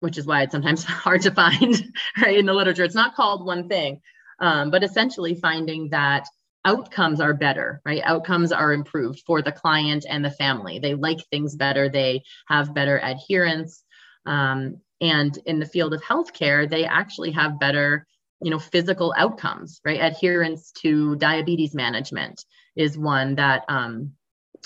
which 0.00 0.18
is 0.18 0.26
why 0.26 0.42
it's 0.42 0.52
sometimes 0.52 0.84
hard 0.84 1.22
to 1.22 1.30
find, 1.30 1.92
right, 2.20 2.38
in 2.38 2.46
the 2.46 2.54
literature. 2.54 2.84
It's 2.84 2.94
not 2.94 3.14
called 3.14 3.44
one 3.44 3.68
thing, 3.68 4.00
um, 4.40 4.70
but 4.70 4.84
essentially 4.84 5.34
finding 5.34 5.90
that 5.90 6.26
outcomes 6.64 7.20
are 7.20 7.34
better, 7.34 7.80
right? 7.84 8.02
Outcomes 8.04 8.52
are 8.52 8.72
improved 8.72 9.22
for 9.26 9.42
the 9.42 9.52
client 9.52 10.04
and 10.08 10.24
the 10.24 10.30
family. 10.30 10.78
They 10.78 10.94
like 10.94 11.18
things 11.30 11.56
better, 11.56 11.88
they 11.88 12.22
have 12.46 12.74
better 12.74 13.00
adherence. 13.02 13.82
Um, 14.26 14.80
and 15.00 15.38
in 15.46 15.58
the 15.58 15.66
field 15.66 15.94
of 15.94 16.02
healthcare, 16.02 16.68
they 16.68 16.84
actually 16.84 17.32
have 17.32 17.60
better 17.60 18.06
you 18.40 18.50
know 18.50 18.58
physical 18.58 19.12
outcomes 19.16 19.80
right? 19.84 20.00
Adherence 20.00 20.72
to 20.82 21.16
diabetes 21.16 21.74
management 21.74 22.44
is 22.76 22.96
one 22.96 23.34
that 23.34 23.64
um, 23.68 24.12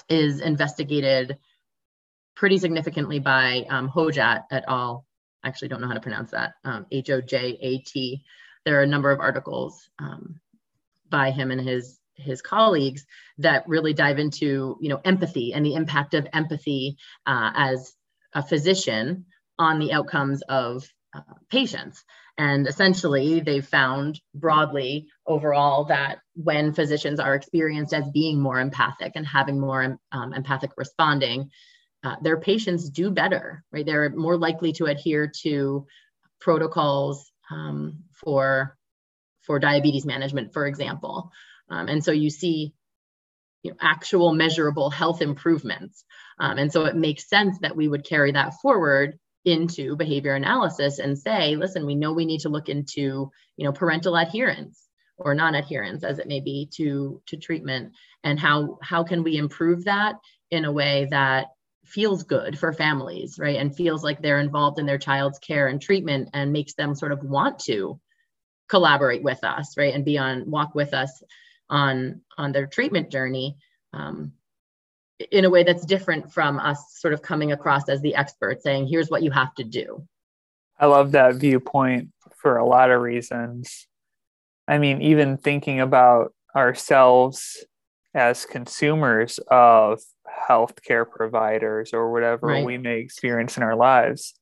is 0.09 0.41
investigated 0.41 1.39
pretty 2.35 2.59
significantly 2.59 3.19
by 3.19 3.65
um, 3.71 3.89
hojat 3.89 4.45
et 4.51 4.65
al. 4.69 5.07
Actually 5.45 5.69
don't 5.69 5.81
know 5.81 5.89
how 5.89 5.95
to 5.95 6.01
pronounce 6.01 6.31
that 6.31 6.53
um, 6.65 6.87
h-o-j-a-t 6.91 8.23
there 8.65 8.79
are 8.79 8.83
a 8.83 8.87
number 8.87 9.11
of 9.11 9.21
articles 9.21 9.89
um, 9.99 10.41
by 11.09 11.31
him 11.31 11.51
and 11.51 11.61
his 11.61 11.99
his 12.15 12.43
colleagues 12.43 13.07
that 13.39 13.67
really 13.67 13.93
dive 13.93 14.19
into 14.19 14.77
you 14.81 14.89
know 14.89 15.01
empathy 15.05 15.53
and 15.55 15.65
the 15.65 15.75
impact 15.75 16.15
of 16.15 16.27
empathy 16.33 16.97
uh, 17.27 17.51
as 17.55 17.95
a 18.35 18.43
physician 18.43 19.25
on 19.63 19.79
the 19.79 19.93
outcomes 19.93 20.43
of 20.49 20.87
uh, 21.15 21.21
patients 21.51 22.05
and 22.39 22.67
essentially 22.67 23.41
they 23.41 23.61
found 23.61 24.21
broadly 24.35 25.07
overall 25.27 25.85
that 25.85 26.19
when 26.35 26.73
physicians 26.73 27.21
are 27.21 27.35
experienced 27.35 27.93
as 27.93 28.09
being 28.11 28.41
more 28.41 28.59
empathic 28.59 29.13
and 29.15 29.27
having 29.27 29.61
more 29.61 29.99
um, 30.13 30.33
empathic 30.33 30.71
responding 30.77 31.51
uh, 32.05 32.17
their 32.23 32.41
patients 32.41 32.89
do 32.91 33.11
better 33.11 33.63
right 33.73 33.87
they're 33.87 34.11
more 34.11 34.37
likely 34.37 34.73
to 34.73 34.87
adhere 34.87 35.31
to 35.43 35.87
protocols 36.41 37.31
um, 37.51 38.05
for 38.13 38.77
for 39.43 39.59
diabetes 39.59 40.07
management, 40.07 40.53
for 40.53 40.67
example. 40.67 41.31
Um, 41.69 41.89
and 41.89 42.05
so 42.05 42.13
you 42.13 42.31
see 42.31 42.73
you 43.63 43.71
know, 43.71 43.77
actual 43.81 44.33
measurable 44.33 44.91
health 44.91 45.23
improvements. 45.23 46.05
Um, 46.39 46.59
and 46.59 46.73
so 46.73 46.85
it 46.87 46.97
makes 46.97 47.29
sense 47.29 47.59
that 47.61 47.77
we 47.77 47.87
would 47.87 48.05
carry 48.05 48.33
that 48.33 48.55
forward 48.61 49.19
into 49.45 49.97
behavior 49.97 50.35
analysis 50.35 50.99
and 50.99 51.19
say, 51.19 51.57
listen, 51.57 51.87
we 51.87 51.95
know 51.95 52.13
we 52.13 52.25
need 52.27 52.41
to 52.41 52.49
look 52.49 52.69
into, 52.69 53.31
you 53.57 53.65
know, 53.65 53.73
parental 53.73 54.17
adherence 54.17 54.89
or 55.19 55.35
non-adherence 55.35 56.05
as 56.05 56.19
it 56.19 56.29
may 56.29 56.41
be 56.41 56.69
to 56.75 57.21
to 57.27 57.37
treatment. 57.37 57.93
And 58.25 58.39
how 58.39 58.79
how 58.83 59.05
can 59.05 59.23
we 59.23 59.37
improve 59.37 59.85
that 59.85 60.17
in 60.51 60.65
a 60.65 60.73
way 60.73 61.09
that 61.11 61.49
feels 61.85 62.23
good 62.23 62.59
for 62.59 62.73
families 62.73 63.39
right? 63.39 63.59
And 63.59 63.75
feels 63.75 64.05
like 64.05 64.23
they're 64.23 64.41
involved 64.41 64.79
in 64.79 64.87
their 64.87 64.99
child's 64.99 65.39
care 65.39 65.67
and 65.67 65.83
treatment 65.83 66.31
and 66.33 66.53
makes 66.53 66.75
them 66.75 66.95
sort 66.95 67.13
of 67.13 67.25
want 67.25 67.59
to 67.61 68.01
collaborate 68.69 69.23
with 69.23 69.43
us, 69.45 69.77
right, 69.77 69.95
and 69.95 70.05
be 70.05 70.19
on 70.19 70.51
walk 70.51 70.75
with 70.75 70.95
us 70.95 71.23
on 71.69 72.23
on 72.39 72.53
their 72.53 72.67
treatment 72.67 73.11
journey. 73.11 73.57
Um, 73.93 74.33
in 75.31 75.45
a 75.45 75.51
way 75.51 75.63
that's 75.65 75.85
different 75.85 76.33
from 76.33 76.59
us 76.59 76.99
sort 76.99 77.15
of 77.15 77.23
coming 77.23 77.53
across 77.53 77.89
as 77.89 78.01
the 78.01 78.15
expert 78.15 78.63
saying, 78.63 78.87
"Here's 78.87 79.11
what 79.11 79.23
you 79.23 79.31
have 79.31 79.55
to 79.57 79.65
do." 79.65 80.07
I 80.79 80.87
love 80.87 81.13
that 81.13 81.37
viewpoint 81.37 82.11
for 82.37 82.57
a 82.57 82.67
lot 82.67 82.91
of 82.91 83.01
reasons. 83.01 83.87
I 84.67 84.79
mean, 84.79 85.03
even 85.03 85.37
thinking 85.37 85.81
about 85.81 86.35
ourselves 86.55 87.65
as 88.15 88.45
consumers 88.45 89.39
of 89.49 90.01
healthcare 90.49 91.09
providers 91.09 91.93
or 91.93 92.13
whatever 92.13 92.49
right. 92.49 92.65
we 92.65 92.79
may 92.79 92.99
experience 92.99 93.57
in 93.57 93.63
our 93.63 93.77
lives. 93.77 94.35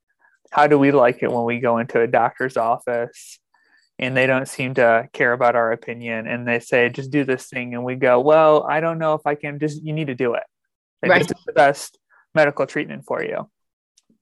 How 0.51 0.67
do 0.67 0.79
we 0.79 0.91
like 0.91 1.23
it 1.23 1.31
when 1.31 1.45
we 1.45 1.61
go 1.61 1.79
into 1.79 2.01
a 2.01 2.07
doctor's 2.07 2.57
office 2.57 3.39
and 4.01 4.17
they 4.17 4.27
don't 4.27 4.49
seem 4.49 4.75
to 4.75 5.09
care 5.13 5.33
about 5.33 5.55
our 5.55 5.71
opinion 5.71 6.27
and 6.27 6.49
they 6.49 6.59
say 6.59 6.89
just 6.89 7.11
do 7.11 7.23
this 7.23 7.47
thing 7.47 7.75
and 7.75 7.85
we 7.85 7.95
go 7.95 8.19
well 8.19 8.67
i 8.69 8.81
don't 8.81 8.99
know 8.99 9.15
if 9.15 9.21
i 9.27 9.35
can 9.35 9.61
just 9.61 9.83
you 9.85 9.93
need 9.93 10.09
to 10.09 10.15
do 10.15 10.35
it 10.35 10.43
like, 11.03 11.11
right. 11.11 11.29
this 11.29 11.37
is 11.37 11.45
the 11.45 11.53
best 11.53 11.99
medical 12.35 12.67
treatment 12.67 13.05
for 13.07 13.23
you 13.23 13.49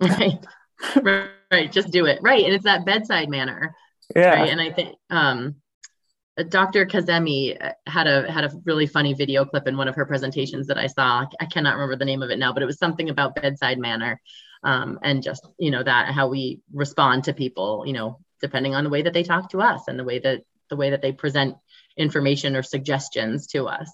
right 0.01 0.45
right 1.03 1.31
Right. 1.51 1.73
just 1.73 1.91
do 1.91 2.05
it 2.05 2.19
right 2.21 2.45
and 2.45 2.53
it's 2.53 2.65
that 2.65 2.85
bedside 2.85 3.31
manner 3.31 3.75
yeah 4.15 4.35
right? 4.35 4.51
and 4.51 4.61
i 4.61 4.71
think 4.71 4.97
um 5.09 5.57
Dr. 6.51 6.87
Kazemi 6.87 7.57
uh, 7.61 7.73
had 7.87 8.07
a 8.07 8.31
had 8.31 8.45
a 8.45 8.53
really 8.65 8.87
funny 8.87 9.13
video 9.13 9.45
clip 9.45 9.67
in 9.67 9.77
one 9.77 9.89
of 9.89 9.97
her 9.97 10.07
presentations 10.07 10.69
that 10.69 10.79
I 10.79 10.87
saw. 10.87 11.27
I 11.41 11.47
cannot 11.47 11.75
remember 11.75 11.97
the 11.97 12.05
name 12.05 12.23
of 12.23 12.31
it 12.31 12.39
now, 12.39 12.53
but 12.53 12.63
it 12.63 12.67
was 12.67 12.79
something 12.79 13.11
about 13.11 13.35
bedside 13.35 13.79
manner, 13.79 14.21
um, 14.63 15.01
and 15.03 15.23
just 15.23 15.45
you 15.59 15.73
know 15.73 15.83
that 15.83 16.13
how 16.13 16.29
we 16.29 16.61
respond 16.73 17.25
to 17.25 17.33
people, 17.33 17.83
you 17.87 17.93
know, 17.93 18.21
depending 18.41 18.75
on 18.75 18.85
the 18.85 18.91
way 18.91 19.03
that 19.03 19.15
they 19.15 19.25
talk 19.25 19.51
to 19.51 19.61
us 19.61 19.89
and 19.89 19.99
the 19.99 20.05
way 20.05 20.21
that 20.21 20.43
the 20.71 20.77
way 20.77 20.91
that 20.91 21.03
they 21.03 21.13
present 21.13 21.57
information 21.97 22.55
or 22.55 22.63
suggestions 22.63 23.49
to 23.49 23.67
us. 23.67 23.91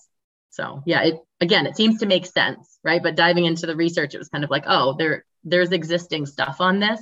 So 0.54 0.82
yeah, 0.86 1.02
it 1.02 1.14
again, 1.40 1.66
it 1.66 1.76
seems 1.76 1.98
to 1.98 2.06
make 2.06 2.26
sense, 2.26 2.78
right? 2.84 3.02
But 3.02 3.16
diving 3.16 3.44
into 3.44 3.66
the 3.66 3.74
research, 3.74 4.14
it 4.14 4.18
was 4.18 4.28
kind 4.28 4.44
of 4.44 4.50
like, 4.50 4.64
oh, 4.66 4.94
there 4.96 5.24
there's 5.42 5.72
existing 5.72 6.26
stuff 6.26 6.56
on 6.60 6.78
this. 6.78 7.00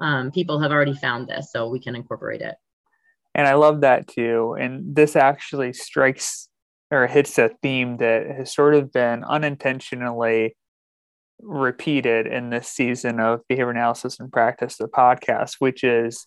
Um, 0.00 0.32
people 0.32 0.60
have 0.60 0.72
already 0.72 0.94
found 0.94 1.28
this, 1.28 1.52
so 1.52 1.68
we 1.68 1.80
can 1.80 1.94
incorporate 1.94 2.40
it. 2.40 2.56
And 3.34 3.46
I 3.46 3.54
love 3.54 3.82
that 3.82 4.08
too. 4.08 4.56
And 4.58 4.96
this 4.96 5.14
actually 5.14 5.72
strikes 5.72 6.48
or 6.90 7.06
hits 7.06 7.38
a 7.38 7.50
theme 7.62 7.98
that 7.98 8.26
has 8.26 8.52
sort 8.52 8.74
of 8.74 8.92
been 8.92 9.22
unintentionally 9.22 10.56
repeated 11.40 12.26
in 12.26 12.50
this 12.50 12.68
season 12.68 13.20
of 13.20 13.46
behavior 13.48 13.70
analysis 13.70 14.18
and 14.18 14.32
practice, 14.32 14.76
the 14.76 14.88
podcast, 14.88 15.56
which 15.60 15.84
is 15.84 16.26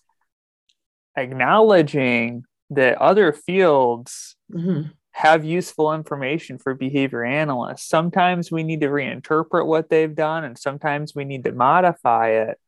acknowledging 1.18 2.44
that 2.70 2.96
other 2.96 3.32
fields 3.34 4.36
mm-hmm. 4.50 4.88
Have 5.12 5.44
useful 5.44 5.92
information 5.92 6.58
for 6.58 6.74
behavior 6.74 7.24
analysts. 7.24 7.88
Sometimes 7.88 8.50
we 8.50 8.62
need 8.62 8.80
to 8.80 8.88
reinterpret 8.88 9.66
what 9.66 9.88
they've 9.88 10.14
done, 10.14 10.44
and 10.44 10.58
sometimes 10.58 11.14
we 11.14 11.24
need 11.24 11.44
to 11.44 11.52
modify 11.52 12.30
it. 12.30 12.58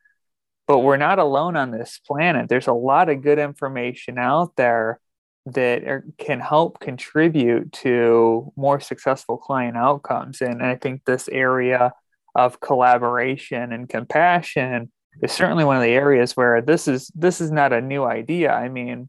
But 0.67 0.81
we're 0.81 0.97
not 0.97 1.19
alone 1.19 1.57
on 1.57 1.71
this 1.71 2.01
planet. 2.07 2.49
There's 2.49 2.69
a 2.69 2.73
lot 2.73 3.09
of 3.09 3.23
good 3.23 3.39
information 3.39 4.19
out 4.19 4.57
there 4.57 5.01
that 5.47 5.85
are, 5.85 6.05
can 6.17 6.41
help 6.41 6.81
contribute 6.81 7.73
to 7.73 8.53
more 8.57 8.81
successful 8.81 9.37
client 9.37 9.77
outcomes. 9.77 10.41
And 10.41 10.63
I 10.63 10.77
think 10.77 11.05
this 11.05 11.29
area 11.29 11.93
of 12.35 12.61
collaboration 12.61 13.73
and 13.73 13.89
compassion 13.89 14.91
is 15.23 15.33
certainly 15.33 15.65
one 15.65 15.77
of 15.77 15.83
the 15.83 15.91
areas 15.91 16.37
where 16.37 16.61
this 16.61 16.89
is 16.89 17.11
this 17.15 17.41
is 17.41 17.51
not 17.51 17.73
a 17.73 17.81
new 17.81 18.05
idea. 18.05 18.53
I 18.53 18.69
mean, 18.69 19.09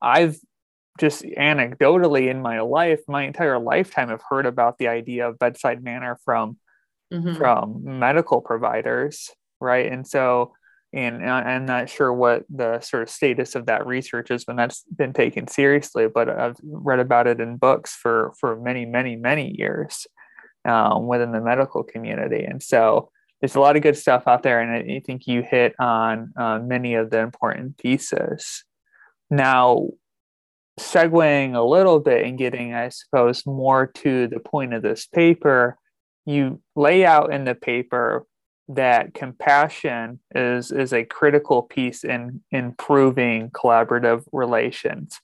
I've 0.00 0.38
just 0.98 1.22
anecdotally 1.22 2.28
in 2.30 2.42
my 2.42 2.60
life, 2.60 3.00
my 3.08 3.24
entire 3.24 3.58
lifetime, 3.58 4.10
I've 4.10 4.22
heard 4.28 4.46
about 4.46 4.78
the 4.78 4.88
idea 4.88 5.28
of 5.28 5.38
bedside 5.38 5.82
manner 5.82 6.18
from 6.24 6.58
mm-hmm. 7.12 7.36
from 7.36 7.82
medical 7.98 8.40
providers, 8.40 9.30
right? 9.60 9.90
And 9.90 10.06
so 10.06 10.52
and 10.92 11.28
I'm 11.28 11.66
not 11.66 11.90
sure 11.90 12.10
what 12.12 12.44
the 12.48 12.80
sort 12.80 13.02
of 13.02 13.10
status 13.10 13.54
of 13.54 13.66
that 13.66 13.86
research 13.86 14.30
is 14.30 14.46
when 14.46 14.56
that's 14.56 14.84
been 14.84 15.12
taken 15.12 15.46
seriously, 15.46 16.08
but 16.08 16.30
I've 16.30 16.56
read 16.62 16.98
about 16.98 17.26
it 17.26 17.40
in 17.40 17.56
books 17.56 17.94
for 17.94 18.32
for 18.40 18.56
many, 18.56 18.86
many, 18.86 19.14
many 19.14 19.54
years 19.58 20.06
um, 20.64 21.06
within 21.06 21.32
the 21.32 21.42
medical 21.42 21.82
community, 21.82 22.42
and 22.44 22.62
so 22.62 23.10
there's 23.40 23.54
a 23.54 23.60
lot 23.60 23.76
of 23.76 23.82
good 23.82 23.96
stuff 23.96 24.26
out 24.26 24.42
there, 24.42 24.60
and 24.60 24.90
I 24.90 25.00
think 25.00 25.26
you 25.26 25.42
hit 25.42 25.74
on 25.78 26.32
uh, 26.36 26.58
many 26.58 26.94
of 26.94 27.10
the 27.10 27.20
important 27.20 27.78
pieces. 27.78 28.64
Now, 29.30 29.90
segueing 30.78 31.54
a 31.54 31.62
little 31.62 32.00
bit 32.00 32.24
and 32.24 32.38
getting, 32.38 32.74
I 32.74 32.88
suppose, 32.88 33.44
more 33.46 33.86
to 33.86 34.26
the 34.28 34.40
point 34.40 34.74
of 34.74 34.82
this 34.82 35.06
paper, 35.06 35.78
you 36.24 36.60
lay 36.76 37.04
out 37.04 37.32
in 37.32 37.44
the 37.44 37.54
paper 37.54 38.26
that 38.68 39.14
compassion 39.14 40.20
is 40.34 40.70
is 40.70 40.92
a 40.92 41.04
critical 41.04 41.62
piece 41.62 42.04
in 42.04 42.42
improving 42.50 43.50
collaborative 43.50 44.24
relations. 44.32 45.18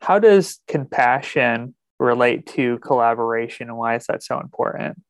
How 0.00 0.18
does 0.18 0.60
compassion 0.68 1.74
relate 1.98 2.46
to 2.46 2.78
collaboration 2.78 3.68
and 3.68 3.76
why 3.76 3.96
is 3.96 4.06
that 4.06 4.22
so 4.22 4.38
important? 4.38 5.02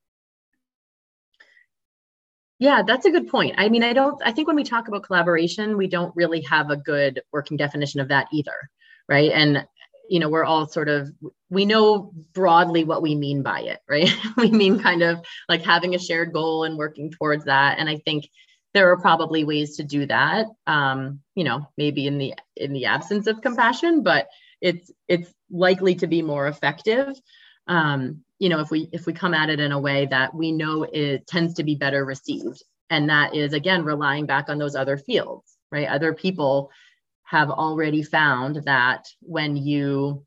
Yeah, 2.59 2.83
that's 2.87 3.07
a 3.07 3.11
good 3.11 3.29
point. 3.29 3.55
I 3.59 3.69
mean, 3.69 3.83
I 3.83 3.93
don't 3.93 4.21
I 4.25 4.33
think 4.33 4.47
when 4.47 4.57
we 4.57 4.65
talk 4.65 4.89
about 4.89 5.03
collaboration, 5.03 5.77
we 5.77 5.87
don't 5.87 6.15
really 6.17 6.41
have 6.43 6.71
a 6.71 6.77
good 6.77 7.23
working 7.33 7.57
definition 7.57 8.01
of 8.01 8.09
that 8.09 8.29
either, 8.33 8.71
right? 9.11 9.33
And 9.33 9.67
you 10.09 10.19
know 10.19 10.29
we're 10.29 10.45
all 10.45 10.67
sort 10.67 10.89
of 10.89 11.13
we 11.51 11.65
know 11.65 12.13
broadly 12.33 12.85
what 12.85 13.03
we 13.03 13.15
mean 13.15 13.43
by 13.43 13.61
it 13.61 13.81
right? 13.89 14.11
We 14.37 14.51
mean 14.51 14.81
kind 14.81 15.03
of 15.03 15.21
like 15.49 15.63
having 15.63 15.95
a 15.95 15.99
shared 15.99 16.33
goal 16.33 16.65
and 16.65 16.79
working 16.79 17.11
towards 17.11 17.45
that. 17.45 17.79
And 17.79 17.89
i 17.89 17.99
think 17.99 18.29
there 18.73 18.91
are 18.93 19.01
probably 19.01 19.43
ways 19.43 19.77
to 19.77 19.83
do 19.85 20.07
that 20.07 20.47
um, 20.67 21.21
you 21.35 21.45
know 21.45 21.69
maybe 21.77 22.07
in 22.07 22.19
the 22.19 22.35
in 22.57 22.73
the 22.73 22.87
absence 22.87 23.27
of 23.27 23.41
compassion 23.41 24.03
but 24.03 24.29
it's 24.61 24.91
it's 25.09 25.33
likely 25.51 25.95
to 25.97 26.07
be 26.07 26.23
more 26.23 26.47
effective. 26.47 27.09
Um, 27.67 28.25
you 28.39 28.49
know 28.49 28.61
if 28.61 28.71
we 28.71 28.89
if 28.93 29.07
we 29.07 29.13
come 29.13 29.35
at 29.35 29.51
it 29.51 29.61
in 29.61 29.73
a 29.73 29.81
way 29.81 30.07
that 30.07 30.35
we 30.35 30.51
know 30.53 30.85
it 30.85 31.27
tends 31.27 31.55
to 31.55 31.65
be 31.65 31.75
better 31.77 32.05
received. 32.05 32.63
And 32.91 33.09
that 33.11 33.35
is 33.37 33.53
again 33.53 33.85
relying 33.85 34.27
back 34.27 34.49
on 34.49 34.59
those 34.59 34.75
other 34.75 34.99
fields 34.99 35.57
right? 35.73 35.89
Other 35.89 36.13
people 36.15 36.71
have 37.31 37.49
already 37.49 38.03
found 38.03 38.57
that 38.65 39.07
when 39.21 39.57
you 39.57 40.27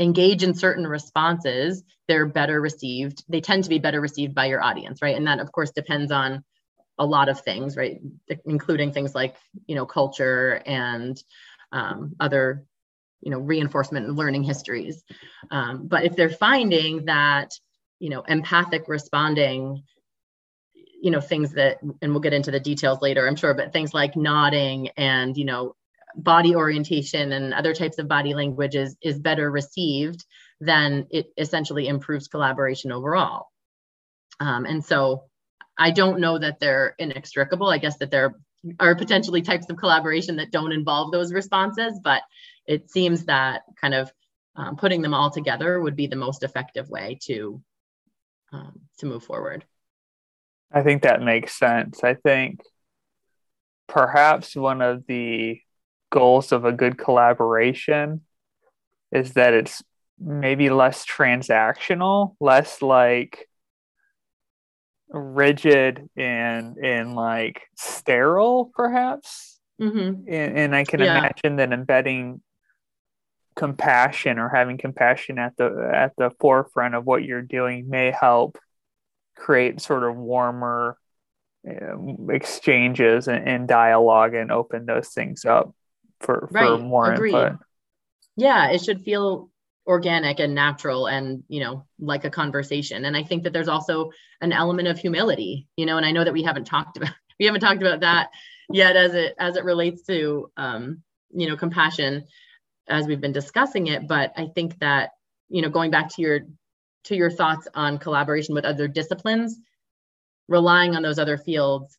engage 0.00 0.42
in 0.42 0.54
certain 0.54 0.86
responses, 0.86 1.84
they're 2.08 2.24
better 2.24 2.62
received. 2.62 3.22
They 3.28 3.42
tend 3.42 3.64
to 3.64 3.68
be 3.70 3.78
better 3.78 4.00
received 4.00 4.34
by 4.34 4.46
your 4.46 4.62
audience, 4.62 5.02
right? 5.02 5.16
And 5.16 5.26
that, 5.26 5.38
of 5.38 5.52
course, 5.52 5.72
depends 5.72 6.10
on 6.10 6.42
a 6.98 7.04
lot 7.04 7.28
of 7.28 7.42
things, 7.42 7.76
right? 7.76 8.00
Including 8.46 8.90
things 8.90 9.14
like, 9.14 9.36
you 9.66 9.74
know, 9.74 9.84
culture 9.84 10.62
and 10.64 11.22
um, 11.72 12.16
other, 12.18 12.64
you 13.20 13.30
know, 13.30 13.38
reinforcement 13.38 14.06
and 14.06 14.16
learning 14.16 14.44
histories. 14.44 15.04
Um, 15.50 15.88
but 15.88 16.04
if 16.04 16.16
they're 16.16 16.30
finding 16.30 17.04
that, 17.04 17.50
you 17.98 18.08
know, 18.08 18.22
empathic 18.22 18.88
responding 18.88 19.82
you 21.02 21.10
know 21.10 21.20
things 21.20 21.52
that 21.52 21.82
and 21.82 22.12
we'll 22.12 22.20
get 22.20 22.32
into 22.32 22.50
the 22.50 22.58
details 22.58 23.02
later 23.02 23.28
i'm 23.28 23.36
sure 23.36 23.52
but 23.52 23.74
things 23.74 23.92
like 23.92 24.16
nodding 24.16 24.88
and 24.96 25.36
you 25.36 25.44
know 25.44 25.74
body 26.16 26.54
orientation 26.54 27.32
and 27.32 27.54
other 27.54 27.74
types 27.74 27.98
of 27.98 28.08
body 28.08 28.34
language 28.34 28.74
is, 28.74 28.96
is 29.02 29.18
better 29.18 29.50
received, 29.50 30.24
then 30.60 31.06
it 31.10 31.26
essentially 31.36 31.88
improves 31.88 32.28
collaboration 32.28 32.92
overall. 32.92 33.48
Um, 34.40 34.64
and 34.66 34.84
so 34.84 35.24
I 35.76 35.90
don't 35.90 36.20
know 36.20 36.38
that 36.38 36.60
they're 36.60 36.94
inextricable. 36.98 37.68
I 37.68 37.78
guess 37.78 37.98
that 37.98 38.10
there 38.10 38.34
are 38.78 38.94
potentially 38.94 39.42
types 39.42 39.68
of 39.68 39.76
collaboration 39.76 40.36
that 40.36 40.50
don't 40.50 40.72
involve 40.72 41.12
those 41.12 41.32
responses, 41.32 42.00
but 42.02 42.22
it 42.66 42.90
seems 42.90 43.24
that 43.26 43.62
kind 43.80 43.94
of 43.94 44.12
um, 44.56 44.76
putting 44.76 45.02
them 45.02 45.14
all 45.14 45.30
together 45.30 45.80
would 45.80 45.96
be 45.96 46.06
the 46.06 46.16
most 46.16 46.42
effective 46.42 46.88
way 46.88 47.18
to 47.24 47.60
um, 48.52 48.80
to 48.98 49.06
move 49.06 49.24
forward. 49.24 49.64
I 50.72 50.82
think 50.82 51.02
that 51.02 51.22
makes 51.22 51.58
sense. 51.58 52.04
I 52.04 52.14
think 52.14 52.60
perhaps 53.88 54.54
one 54.54 54.80
of 54.80 55.06
the 55.06 55.60
goals 56.14 56.52
of 56.52 56.64
a 56.64 56.70
good 56.70 56.96
collaboration 56.96 58.20
is 59.10 59.32
that 59.32 59.52
it's 59.52 59.82
maybe 60.16 60.70
less 60.70 61.04
transactional, 61.04 62.36
less 62.38 62.80
like 62.80 63.48
rigid 65.10 66.08
and 66.16 66.76
and 66.78 67.14
like 67.14 67.62
sterile 67.76 68.72
perhaps 68.74 69.60
mm-hmm. 69.80 70.24
and, 70.26 70.58
and 70.58 70.74
i 70.74 70.82
can 70.82 70.98
yeah. 70.98 71.18
imagine 71.18 71.56
that 71.56 71.72
embedding 71.72 72.40
compassion 73.54 74.40
or 74.40 74.48
having 74.48 74.76
compassion 74.76 75.38
at 75.38 75.56
the 75.56 75.90
at 75.94 76.12
the 76.16 76.30
forefront 76.40 76.96
of 76.96 77.04
what 77.04 77.22
you're 77.22 77.42
doing 77.42 77.88
may 77.88 78.10
help 78.10 78.58
create 79.36 79.80
sort 79.80 80.02
of 80.02 80.16
warmer 80.16 80.96
um, 81.68 82.28
exchanges 82.30 83.28
and, 83.28 83.46
and 83.46 83.68
dialogue 83.68 84.34
and 84.34 84.50
open 84.50 84.84
those 84.84 85.10
things 85.10 85.44
up 85.44 85.72
for, 86.24 86.48
right. 86.50 86.66
for 86.66 86.78
more 86.78 87.12
Agreed. 87.12 87.34
input. 87.34 87.58
Yeah, 88.36 88.70
it 88.70 88.82
should 88.82 89.02
feel 89.02 89.50
organic 89.86 90.40
and 90.40 90.54
natural 90.54 91.06
and 91.06 91.44
you 91.48 91.60
know 91.60 91.84
like 91.98 92.24
a 92.24 92.30
conversation 92.30 93.04
and 93.04 93.16
i 93.16 93.22
think 93.22 93.42
that 93.42 93.52
there's 93.52 93.68
also 93.68 94.10
an 94.40 94.50
element 94.50 94.88
of 94.88 94.98
humility 94.98 95.68
you 95.76 95.84
know 95.84 95.98
and 95.98 96.06
i 96.06 96.10
know 96.10 96.24
that 96.24 96.32
we 96.32 96.42
haven't 96.42 96.64
talked 96.64 96.96
about 96.96 97.12
we 97.38 97.44
haven't 97.46 97.60
talked 97.60 97.82
about 97.82 98.00
that 98.00 98.30
yet 98.70 98.96
as 98.96 99.14
it 99.14 99.34
as 99.38 99.56
it 99.56 99.64
relates 99.64 100.02
to 100.06 100.50
um 100.56 101.02
you 101.32 101.48
know 101.48 101.56
compassion 101.56 102.24
as 102.88 103.06
we've 103.06 103.20
been 103.20 103.32
discussing 103.32 103.88
it 103.88 104.08
but 104.08 104.32
i 104.36 104.46
think 104.54 104.78
that 104.78 105.10
you 105.50 105.60
know 105.60 105.68
going 105.68 105.90
back 105.90 106.08
to 106.08 106.22
your 106.22 106.40
to 107.04 107.14
your 107.14 107.30
thoughts 107.30 107.68
on 107.74 107.98
collaboration 107.98 108.54
with 108.54 108.64
other 108.64 108.88
disciplines 108.88 109.58
relying 110.48 110.96
on 110.96 111.02
those 111.02 111.18
other 111.18 111.36
fields 111.36 111.98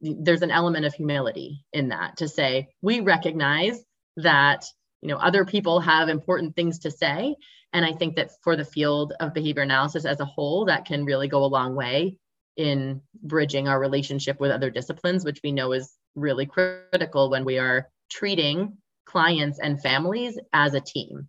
there's 0.00 0.42
an 0.42 0.50
element 0.50 0.84
of 0.84 0.94
humility 0.94 1.64
in 1.72 1.88
that 1.88 2.16
to 2.18 2.28
say 2.28 2.68
we 2.80 3.00
recognize 3.00 3.82
that 4.16 4.64
you 5.00 5.08
know 5.08 5.16
other 5.16 5.44
people 5.44 5.80
have 5.80 6.08
important 6.08 6.54
things 6.54 6.80
to 6.80 6.90
say. 6.90 7.34
And 7.74 7.86
i 7.86 7.92
think 7.92 8.16
that 8.16 8.30
for 8.44 8.54
the 8.54 8.66
field 8.66 9.14
of 9.18 9.32
behavior 9.32 9.62
analysis 9.62 10.04
as 10.04 10.20
a 10.20 10.26
whole 10.26 10.66
that 10.66 10.84
can 10.84 11.06
really 11.06 11.28
go 11.28 11.44
a 11.44 11.54
long 11.58 11.74
way 11.74 12.18
in 12.56 13.00
bridging 13.22 13.66
our 13.66 13.80
relationship 13.80 14.38
with 14.38 14.50
other 14.50 14.68
disciplines 14.68 15.24
which 15.24 15.40
we 15.42 15.52
know 15.52 15.72
is 15.72 15.96
really 16.14 16.44
critical 16.44 17.30
when 17.30 17.46
we 17.46 17.58
are 17.58 17.88
treating 18.10 18.76
clients 19.06 19.58
and 19.58 19.80
families 19.80 20.38
as 20.52 20.74
a 20.74 20.80
team 20.80 21.28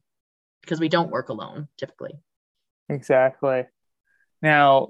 because 0.61 0.81
we 0.81 0.89
don't 0.89 1.11
work 1.11 1.29
alone 1.29 1.69
typically. 1.77 2.19
Exactly 2.89 3.63
now, 4.43 4.89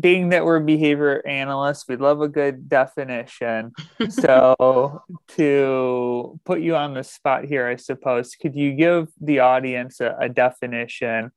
being 0.00 0.30
that 0.30 0.46
we're 0.46 0.58
behavior 0.58 1.22
analysts, 1.26 1.84
we 1.86 1.96
love 1.96 2.22
a 2.22 2.28
good 2.28 2.66
definition. 2.66 3.72
so, 4.08 5.02
to 5.36 6.40
put 6.46 6.62
you 6.62 6.74
on 6.76 6.94
the 6.94 7.04
spot 7.04 7.44
here, 7.44 7.68
I 7.68 7.76
suppose, 7.76 8.34
could 8.34 8.56
you 8.56 8.72
give 8.72 9.08
the 9.20 9.40
audience 9.40 10.00
a, 10.00 10.16
a 10.18 10.28
definition 10.30 11.30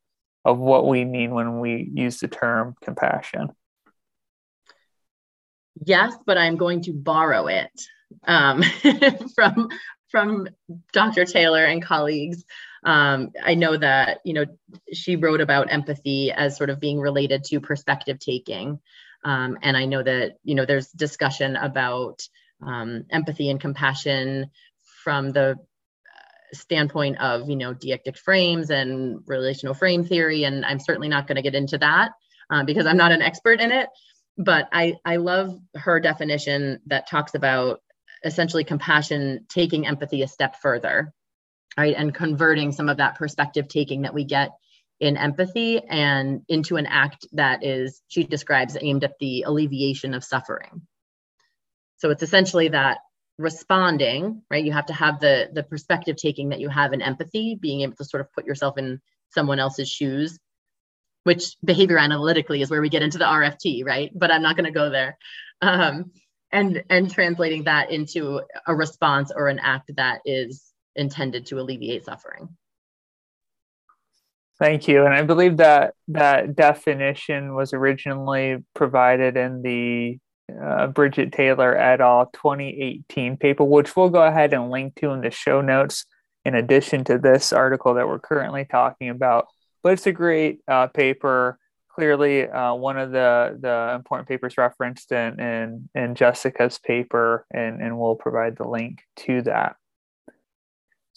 of 0.46 0.58
what 0.58 0.88
we 0.88 1.04
mean 1.04 1.32
when 1.32 1.60
we 1.60 1.92
use 1.94 2.22
the 2.22 2.30
term 2.30 2.76
compassion? 2.82 3.50
Yes, 5.84 6.16
but 6.26 6.38
I'm 6.38 6.56
going 6.56 6.84
to 6.84 6.94
borrow 6.94 7.48
it 7.48 7.72
um, 8.26 8.64
from 9.36 9.68
from 10.10 10.48
Dr. 10.94 11.26
Taylor 11.26 11.66
and 11.66 11.84
colleagues 11.84 12.46
um, 12.84 13.32
I 13.44 13.56
know 13.56 13.76
that 13.78 14.20
you 14.24 14.34
know 14.34 14.46
she 14.94 15.16
wrote 15.16 15.42
about 15.42 15.72
empathy 15.72 16.32
as 16.32 16.58
sort 16.58 16.70
of 16.70 16.80
being 16.80 17.00
related 17.00 17.44
to 17.46 17.60
perspective 17.60 18.20
taking, 18.20 18.80
um, 19.24 19.58
and 19.62 19.76
I 19.76 19.86
know 19.86 20.02
that 20.02 20.38
you 20.44 20.56
know 20.56 20.66
there's 20.66 20.88
discussion 20.90 21.56
about 21.56 22.22
um, 22.66 23.06
empathy 23.10 23.50
and 23.50 23.60
compassion 23.60 24.50
from 25.04 25.32
the 25.32 25.52
uh, 25.52 25.56
standpoint 26.54 27.20
of 27.20 27.50
you 27.50 27.56
know 27.56 27.74
deictic 27.74 28.18
frames 28.18 28.70
and 28.70 29.22
relational 29.26 29.74
frame 29.74 30.06
theory, 30.06 30.46
and 30.46 30.66
I'm 30.66 30.80
certainly 30.80 31.10
not 31.10 31.28
going 31.28 31.36
to 31.36 31.42
get 31.42 31.56
into 31.56 31.78
that 31.80 32.12
uh, 32.50 32.64
because 32.64 32.86
I'm 32.86 32.98
not 32.98 33.12
an 33.12 33.22
expert 33.22 33.60
in 33.60 33.72
it. 33.72 33.90
But 34.38 34.70
I 34.72 34.96
I 35.04 35.18
love 35.18 35.60
her 35.76 36.00
definition 36.00 36.80
that 36.88 37.10
talks 37.10 37.36
about 37.36 37.82
essentially 38.24 38.64
compassion 38.64 39.46
taking 39.50 39.86
empathy 39.86 40.22
a 40.22 40.28
step 40.28 40.56
further 40.62 41.14
right? 41.78 41.96
And 41.98 42.14
converting 42.14 42.72
some 42.72 42.90
of 42.90 42.98
that 42.98 43.16
perspective 43.16 43.68
taking 43.68 44.04
that 44.04 44.14
we 44.14 44.24
get 44.24 44.52
in 45.00 45.16
empathy 45.16 45.80
and 45.80 46.42
into 46.50 46.76
an 46.76 46.86
act 46.86 47.26
that 47.34 47.64
is, 47.64 48.02
she 48.08 48.24
describes, 48.24 48.78
aimed 48.80 49.04
at 49.04 49.18
the 49.20 49.44
alleviation 49.44 50.14
of 50.14 50.24
suffering. 50.24 50.82
So 51.98 52.10
it's 52.10 52.24
essentially 52.24 52.70
that 52.70 53.00
responding, 53.38 54.42
right? 54.52 54.64
You 54.64 54.74
have 54.74 54.88
to 54.88 54.94
have 54.94 55.20
the 55.20 55.50
the 55.54 55.64
perspective 55.64 56.18
taking 56.18 56.50
that 56.50 56.60
you 56.60 56.70
have 56.70 56.94
in 56.94 57.02
empathy, 57.02 57.56
being 57.56 57.82
able 57.82 57.96
to 57.96 58.06
sort 58.06 58.22
of 58.22 58.32
put 58.34 58.46
yourself 58.46 58.78
in 58.78 59.00
someone 59.30 59.60
else's 59.60 59.90
shoes, 59.90 60.38
which 61.24 61.56
behavior 61.64 61.98
analytically 61.98 62.62
is 62.62 62.70
where 62.70 62.82
we 62.82 62.90
get 62.90 63.02
into 63.02 63.18
the 63.18 63.26
RFT, 63.26 63.86
right? 63.86 64.12
But 64.14 64.32
I'm 64.32 64.42
not 64.42 64.56
going 64.56 64.66
to 64.66 64.72
go 64.72 64.90
there. 64.90 65.18
Um, 65.62 66.12
and 66.52 66.84
and 66.90 67.12
translating 67.12 67.64
that 67.66 67.92
into 67.92 68.42
a 68.68 68.76
response 68.76 69.32
or 69.34 69.48
an 69.48 69.60
act 69.60 69.92
that 69.96 70.22
is 70.26 70.69
intended 71.00 71.46
to 71.48 71.60
alleviate 71.60 72.06
suffering. 72.06 72.50
Thank 74.60 74.90
you. 74.90 75.06
And 75.06 75.14
I 75.14 75.24
believe 75.24 75.58
that 75.58 75.94
that 76.10 76.56
definition 76.56 77.56
was 77.56 77.74
originally 77.74 78.58
provided 78.76 79.38
in 79.38 79.62
the 79.62 80.20
uh, 80.62 80.88
Bridget 80.88 81.32
Taylor 81.32 81.78
et 81.78 82.02
al. 82.02 82.26
2018 82.28 83.38
paper, 83.38 83.64
which 83.64 83.96
we'll 83.96 84.10
go 84.10 84.22
ahead 84.22 84.54
and 84.54 84.70
link 84.70 84.96
to 84.96 85.12
in 85.12 85.22
the 85.22 85.32
show 85.32 85.62
notes, 85.62 86.06
in 86.44 86.56
addition 86.56 87.06
to 87.06 87.18
this 87.18 87.54
article 87.54 87.94
that 87.94 88.08
we're 88.08 88.20
currently 88.20 88.66
talking 88.66 89.10
about. 89.10 89.48
But 89.82 89.94
it's 89.94 90.08
a 90.08 90.12
great 90.12 90.60
uh, 90.68 90.88
paper. 90.88 91.58
Clearly, 91.88 92.48
uh, 92.48 92.74
one 92.76 92.98
of 92.98 93.12
the, 93.12 93.58
the 93.60 93.94
important 93.96 94.28
papers 94.28 94.58
referenced 94.58 95.12
in, 95.12 95.40
in, 95.40 95.90
in 95.96 96.16
Jessica's 96.16 96.80
paper, 96.80 97.46
and, 97.52 97.82
and 97.82 97.98
we'll 97.98 98.16
provide 98.16 98.58
the 98.58 98.68
link 98.68 99.04
to 99.18 99.42
that. 99.44 99.76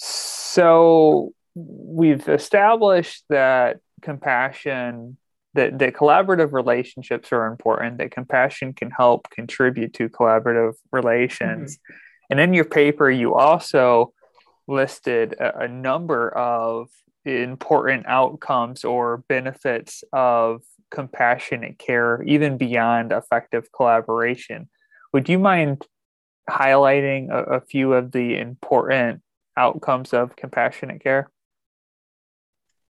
So, 0.04 1.32
we've 1.54 2.28
established 2.28 3.24
that 3.28 3.78
compassion 4.00 5.16
that, 5.54 5.78
that 5.78 5.94
collaborative 5.94 6.52
relationships 6.52 7.30
are 7.30 7.46
important 7.46 7.98
that 7.98 8.10
compassion 8.10 8.72
can 8.72 8.90
help 8.90 9.28
contribute 9.30 9.92
to 9.94 10.08
collaborative 10.08 10.74
relations 10.90 11.76
mm-hmm. 11.76 11.94
and 12.30 12.40
in 12.40 12.54
your 12.54 12.64
paper 12.64 13.10
you 13.10 13.34
also 13.34 14.12
listed 14.66 15.34
a, 15.34 15.64
a 15.64 15.68
number 15.68 16.30
of 16.36 16.88
important 17.24 18.06
outcomes 18.06 18.82
or 18.82 19.18
benefits 19.28 20.02
of 20.12 20.62
compassionate 20.90 21.78
care 21.78 22.22
even 22.22 22.56
beyond 22.56 23.12
effective 23.12 23.70
collaboration 23.72 24.68
would 25.12 25.28
you 25.28 25.38
mind 25.38 25.86
highlighting 26.48 27.30
a, 27.30 27.42
a 27.56 27.60
few 27.60 27.92
of 27.92 28.10
the 28.10 28.36
important 28.36 29.22
outcomes 29.56 30.12
of 30.12 30.36
compassionate 30.36 31.02
care? 31.02 31.30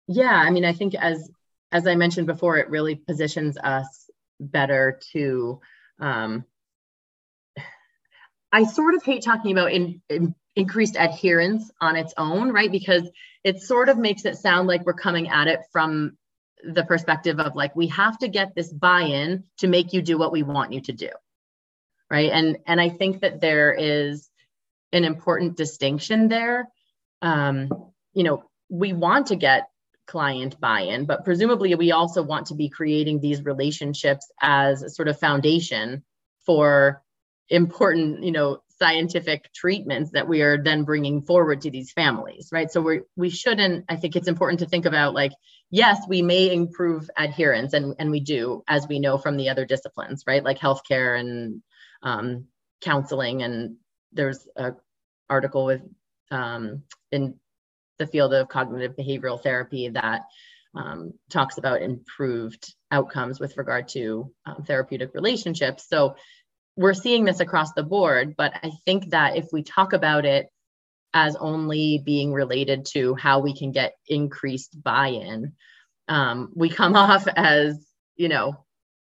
Yeah 0.08 0.32
i 0.32 0.50
mean 0.50 0.64
i 0.64 0.72
think 0.72 0.94
as 0.94 1.30
as 1.70 1.86
i 1.86 1.94
mentioned 1.94 2.26
before 2.26 2.56
it 2.56 2.70
really 2.70 2.94
positions 2.96 3.58
us 3.58 4.10
better 4.40 4.98
to 5.12 5.60
um, 6.00 6.44
i 8.52 8.64
sort 8.64 8.94
of 8.94 9.02
hate 9.02 9.22
talking 9.22 9.52
about 9.52 9.70
in, 9.72 10.00
in 10.08 10.34
increased 10.56 10.96
adherence 10.98 11.70
on 11.80 11.94
its 11.94 12.12
own 12.16 12.52
right? 12.52 12.72
Because 12.72 13.08
it 13.44 13.62
sort 13.62 13.88
of 13.88 13.96
makes 13.96 14.24
it 14.24 14.36
sound 14.36 14.66
like 14.66 14.84
we're 14.84 14.92
coming 14.92 15.28
at 15.28 15.46
it 15.46 15.60
from 15.70 16.18
the 16.64 16.82
perspective 16.82 17.38
of 17.38 17.54
like 17.54 17.76
we 17.76 17.86
have 17.86 18.18
to 18.18 18.26
get 18.26 18.54
this 18.56 18.72
buy-in 18.72 19.44
to 19.58 19.68
make 19.68 19.92
you 19.92 20.02
do 20.02 20.18
what 20.18 20.32
we 20.32 20.42
want 20.42 20.72
you 20.72 20.80
to 20.80 20.92
do 20.92 21.10
right? 22.10 22.30
And 22.32 22.58
and 22.66 22.80
i 22.80 22.88
think 22.88 23.20
that 23.20 23.40
there 23.40 23.72
is 23.72 24.27
an 24.92 25.05
important 25.05 25.57
distinction 25.57 26.29
there. 26.29 26.68
Um, 27.22 27.68
you 28.18 28.24
know 28.24 28.42
we 28.68 28.92
want 28.92 29.29
to 29.29 29.37
get 29.37 29.68
client 30.07 30.59
buy-in 30.61 31.05
but 31.05 31.24
presumably 31.24 31.74
we 31.74 31.92
also 31.92 32.22
want 32.22 32.46
to 32.46 32.55
be 32.55 32.68
creating 32.68 33.20
these 33.20 33.44
relationships 33.44 34.31
as 34.40 34.83
a 34.83 34.90
sort 34.90 35.07
of 35.07 35.18
foundation 35.20 36.03
for 36.44 37.03
important 37.51 38.22
you 38.24 38.33
know 38.33 38.59
scientific 38.79 39.53
treatments 39.53 40.12
that 40.12 40.29
we 40.29 40.40
are 40.40 40.62
then 40.62 40.85
bringing 40.85 41.20
forward 41.22 41.61
to 41.61 41.70
these 41.70 41.92
families 41.92 42.48
right? 42.53 42.70
So 42.70 42.81
we 42.81 43.01
we 43.16 43.31
shouldn't 43.31 43.85
i 43.88 43.96
think 43.96 44.16
it's 44.16 44.29
important 44.29 44.61
to 44.61 44.66
think 44.66 44.87
about 44.87 45.14
like 45.14 45.33
yes 45.70 46.01
we 46.09 46.22
may 46.22 46.53
improve 46.53 47.09
adherence 47.16 47.72
and 47.72 47.94
and 47.98 48.11
we 48.11 48.20
do 48.20 48.62
as 48.66 48.88
we 48.88 48.98
know 48.98 49.18
from 49.18 49.37
the 49.37 49.48
other 49.51 49.64
disciplines 49.64 50.24
right? 50.27 50.42
Like 50.42 50.59
healthcare 50.59 51.18
and 51.18 51.62
um, 52.03 52.46
counseling 52.81 53.42
and 53.42 53.77
there's 54.12 54.46
a 54.56 54.72
article 55.28 55.66
with 55.66 55.82
um, 56.30 56.82
in 57.12 57.34
the 57.98 58.06
field 58.06 58.32
of 58.32 58.48
cognitive 58.48 58.96
behavioral 58.96 59.42
therapy 59.42 59.88
that 59.88 60.22
um, 60.74 61.12
talks 61.30 61.58
about 61.58 61.82
improved 61.82 62.74
outcomes 62.90 63.40
with 63.40 63.56
regard 63.56 63.88
to 63.88 64.32
um, 64.46 64.62
therapeutic 64.64 65.14
relationships. 65.14 65.86
So 65.88 66.16
we're 66.76 66.94
seeing 66.94 67.24
this 67.24 67.40
across 67.40 67.72
the 67.72 67.82
board, 67.82 68.34
but 68.36 68.52
I 68.62 68.70
think 68.84 69.10
that 69.10 69.36
if 69.36 69.46
we 69.52 69.62
talk 69.62 69.92
about 69.92 70.24
it 70.24 70.48
as 71.12 71.36
only 71.36 71.98
being 72.04 72.32
related 72.32 72.86
to 72.86 73.14
how 73.14 73.40
we 73.40 73.56
can 73.56 73.72
get 73.72 73.94
increased 74.06 74.80
buy-in, 74.82 75.52
um, 76.06 76.52
we 76.54 76.68
come 76.68 76.96
off 76.96 77.26
as 77.26 77.84
you 78.16 78.28
know 78.28 78.64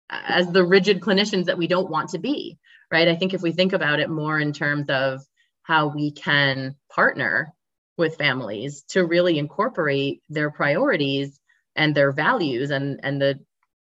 as 0.10 0.52
the 0.52 0.66
rigid 0.66 1.00
clinicians 1.00 1.46
that 1.46 1.58
we 1.58 1.68
don't 1.68 1.90
want 1.90 2.10
to 2.10 2.20
be, 2.20 2.58
right? 2.92 3.08
I 3.08 3.16
think 3.16 3.34
if 3.34 3.42
we 3.42 3.52
think 3.52 3.74
about 3.74 4.00
it 4.00 4.10
more 4.10 4.40
in 4.40 4.54
terms 4.54 4.90
of 4.90 5.22
how 5.64 5.88
we 5.88 6.12
can 6.12 6.76
partner 6.94 7.54
with 7.98 8.18
families 8.18 8.84
to 8.90 9.06
really 9.06 9.38
incorporate 9.38 10.22
their 10.30 10.52
priorities 10.52 11.40
and 11.76 11.96
their 11.96 12.12
values 12.12 12.72
and 12.72 13.00
and 13.04 13.22
the 13.22 13.40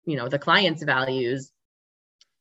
you 0.05 0.17
know 0.17 0.29
the 0.29 0.39
client's 0.39 0.83
values 0.83 1.51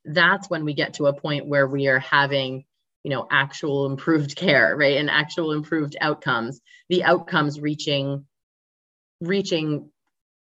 that's 0.04 0.48
when 0.48 0.64
we 0.64 0.74
get 0.74 0.94
to 0.94 1.06
a 1.06 1.18
point 1.18 1.46
where 1.46 1.66
we 1.66 1.88
are 1.88 1.98
having 1.98 2.64
you 3.02 3.10
know 3.10 3.26
actual 3.30 3.86
improved 3.86 4.36
care 4.36 4.76
right 4.76 4.98
and 4.98 5.10
actual 5.10 5.52
improved 5.52 5.96
outcomes 6.00 6.60
the 6.88 7.04
outcomes 7.04 7.60
reaching 7.60 8.24
reaching 9.20 9.90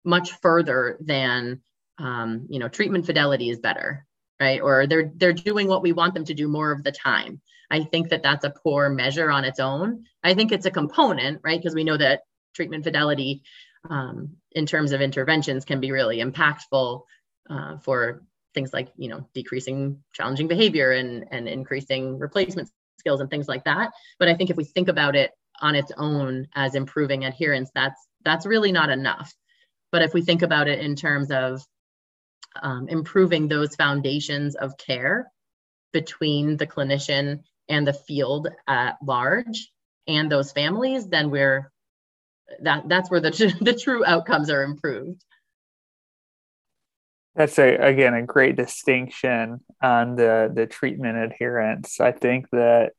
much 0.05 0.31
further 0.41 0.97
than 1.01 1.62
um, 1.97 2.47
you 2.49 2.59
know 2.59 2.67
treatment 2.67 3.05
fidelity 3.05 3.49
is 3.49 3.59
better 3.59 4.05
right 4.43 4.62
or 4.62 4.88
they're 4.88 5.12
they're 5.19 5.34
doing 5.51 5.67
what 5.67 5.84
we 5.86 5.93
want 5.99 6.13
them 6.13 6.25
to 6.25 6.34
do 6.34 6.47
more 6.47 6.71
of 6.71 6.84
the 6.84 6.91
time 6.91 7.41
I 7.73 7.84
think 7.84 8.10
that 8.10 8.21
that's 8.21 8.45
a 8.45 8.51
poor 8.51 8.88
measure 8.88 9.32
on 9.32 9.45
its 9.45 9.60
own. 9.60 10.06
I 10.23 10.36
think 10.36 10.51
it's 10.51 10.67
a 10.67 10.71
component, 10.71 11.41
right? 11.43 11.60
Because 11.60 11.73
we 11.73 11.84
know 11.84 11.97
that 11.97 12.21
treatment 12.53 12.84
fidelity 12.84 13.41
um, 13.89 14.36
in 14.51 14.67
terms 14.67 14.91
of 14.91 15.01
interventions 15.01 15.65
can 15.65 15.79
be 15.79 15.91
really 15.91 16.17
impactful 16.17 17.01
uh, 17.49 17.77
for 17.79 18.23
things 18.53 18.71
like, 18.73 18.89
you 18.95 19.10
know, 19.10 19.27
decreasing 19.34 20.03
challenging 20.13 20.47
behavior 20.47 20.91
and, 20.91 21.25
and 21.32 21.47
increasing 21.47 22.19
replacement 22.19 22.69
skills 22.99 23.21
and 23.21 23.32
things 23.32 23.47
like 23.47 23.63
that. 23.63 23.91
But 24.19 24.27
I 24.27 24.36
think 24.36 24.51
if 24.51 24.56
we 24.56 24.65
think 24.65 24.88
about 24.88 25.15
it 25.15 25.32
on 25.60 25.73
its 25.73 25.91
own 25.97 26.47
as 26.53 26.75
improving 26.75 27.25
adherence, 27.25 27.71
that's 27.73 27.99
that's 28.23 28.45
really 28.45 28.71
not 28.71 28.91
enough. 28.91 29.34
But 29.91 30.03
if 30.03 30.13
we 30.13 30.21
think 30.21 30.43
about 30.43 30.67
it 30.67 30.79
in 30.79 30.95
terms 30.95 31.32
of 31.32 31.65
um, 32.61 32.87
improving 32.87 33.47
those 33.47 33.75
foundations 33.75 34.55
of 34.55 34.77
care 34.77 35.31
between 35.91 36.57
the 36.57 36.67
clinician 36.67 37.43
and 37.69 37.87
the 37.87 37.93
field 37.93 38.47
at 38.67 38.97
large 39.03 39.71
and 40.07 40.31
those 40.31 40.51
families, 40.51 41.07
then 41.07 41.29
we're 41.29 41.71
that 42.61 42.87
that's 42.87 43.09
where 43.09 43.19
the 43.19 43.31
the 43.61 43.73
true 43.73 44.05
outcomes 44.05 44.49
are 44.49 44.63
improved. 44.63 45.23
That's 47.35 47.57
a 47.57 47.75
again 47.75 48.13
a 48.13 48.23
great 48.23 48.55
distinction 48.55 49.61
on 49.81 50.15
the 50.15 50.51
the 50.53 50.67
treatment 50.67 51.17
adherence. 51.17 51.99
I 51.99 52.11
think 52.11 52.49
that 52.51 52.91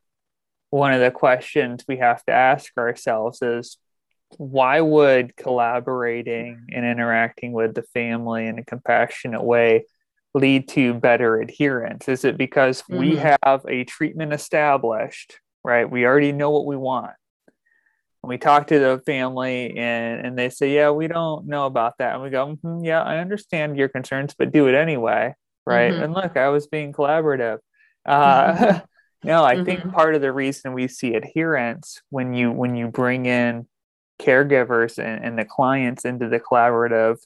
one 0.71 0.93
of 0.93 0.99
the 0.99 1.11
questions 1.11 1.85
we 1.87 1.97
have 1.97 2.23
to 2.25 2.33
ask 2.33 2.77
ourselves 2.77 3.41
is 3.41 3.77
why 4.37 4.81
would 4.81 5.35
collaborating 5.35 6.67
and 6.71 6.85
interacting 6.85 7.53
with 7.53 7.75
the 7.75 7.83
family 7.93 8.45
in 8.47 8.59
a 8.59 8.65
compassionate 8.65 9.43
way 9.43 9.85
lead 10.33 10.67
to 10.69 10.93
better 10.93 11.39
adherence? 11.39 12.07
Is 12.09 12.25
it 12.25 12.37
because 12.37 12.81
mm-hmm. 12.83 12.97
we 12.97 13.15
have 13.17 13.65
a 13.67 13.83
treatment 13.85 14.33
established, 14.33 15.39
right? 15.63 15.89
We 15.89 16.05
already 16.05 16.31
know 16.31 16.51
what 16.51 16.65
we 16.65 16.77
want. 16.77 17.13
And 18.23 18.29
we 18.29 18.37
talk 18.37 18.67
to 18.67 18.79
the 18.79 19.01
family 19.05 19.77
and, 19.77 20.25
and 20.25 20.37
they 20.37 20.49
say, 20.49 20.73
Yeah, 20.73 20.89
we 20.91 21.07
don't 21.07 21.47
know 21.47 21.67
about 21.67 21.99
that. 21.99 22.15
And 22.15 22.23
we 22.23 22.29
go, 22.29 22.47
mm-hmm, 22.47 22.83
Yeah, 22.83 23.03
I 23.03 23.19
understand 23.19 23.77
your 23.77 23.89
concerns, 23.89 24.35
but 24.37 24.51
do 24.51 24.67
it 24.67 24.75
anyway. 24.75 25.35
Right. 25.65 25.91
Mm-hmm. 25.91 26.03
And 26.03 26.13
look, 26.13 26.37
I 26.37 26.49
was 26.49 26.67
being 26.67 26.91
collaborative. 26.91 27.59
Uh, 28.05 28.53
mm-hmm. 28.53 28.77
no, 29.27 29.43
I 29.43 29.63
think 29.63 29.81
mm-hmm. 29.81 29.91
part 29.91 30.15
of 30.15 30.21
the 30.21 30.33
reason 30.33 30.73
we 30.73 30.87
see 30.87 31.13
adherence 31.13 32.01
when 32.09 32.33
you 32.33 32.51
when 32.51 32.75
you 32.75 32.87
bring 32.87 33.25
in 33.25 33.67
caregivers 34.19 34.97
and, 34.97 35.23
and 35.23 35.39
the 35.39 35.45
clients 35.45 36.05
into 36.05 36.29
the 36.29 36.39
collaborative 36.39 37.17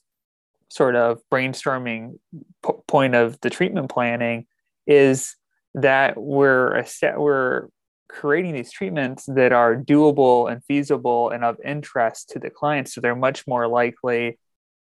sort 0.69 0.95
of 0.95 1.19
brainstorming 1.31 2.19
p- 2.65 2.73
point 2.87 3.15
of 3.15 3.39
the 3.41 3.49
treatment 3.49 3.89
planning 3.89 4.45
is 4.87 5.35
that 5.75 6.17
we're 6.17 6.75
a 6.75 6.85
set, 6.85 7.19
we're 7.19 7.67
creating 8.07 8.53
these 8.53 8.71
treatments 8.71 9.25
that 9.27 9.51
are 9.51 9.75
doable 9.75 10.51
and 10.51 10.63
feasible 10.65 11.29
and 11.29 11.43
of 11.43 11.57
interest 11.63 12.29
to 12.29 12.39
the 12.39 12.49
clients. 12.49 12.93
So 12.93 13.01
they're 13.01 13.15
much 13.15 13.45
more 13.47 13.67
likely 13.67 14.39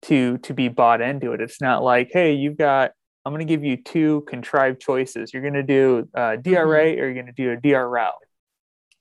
to 0.03 0.39
to 0.39 0.53
be 0.53 0.69
bought 0.69 1.01
into 1.01 1.33
it. 1.33 1.41
It's 1.41 1.61
not 1.61 1.83
like 1.83 2.11
hey 2.13 2.35
you've 2.35 2.59
got 2.59 2.93
i'm 3.25 3.33
going 3.33 3.47
to 3.47 3.51
give 3.51 3.65
you 3.65 3.77
two 3.77 4.23
contrived 4.29 4.81
choices. 4.81 5.33
You're 5.33 5.43
going 5.43 5.55
to 5.55 5.63
do 5.63 6.09
uh, 6.15 6.37
dra 6.37 6.57
mm-hmm. 6.57 7.01
or 7.01 7.05
you're 7.05 7.15
going 7.15 7.27
to 7.27 7.33
do 7.33 7.53
a 7.53 7.57
drl 7.57 8.13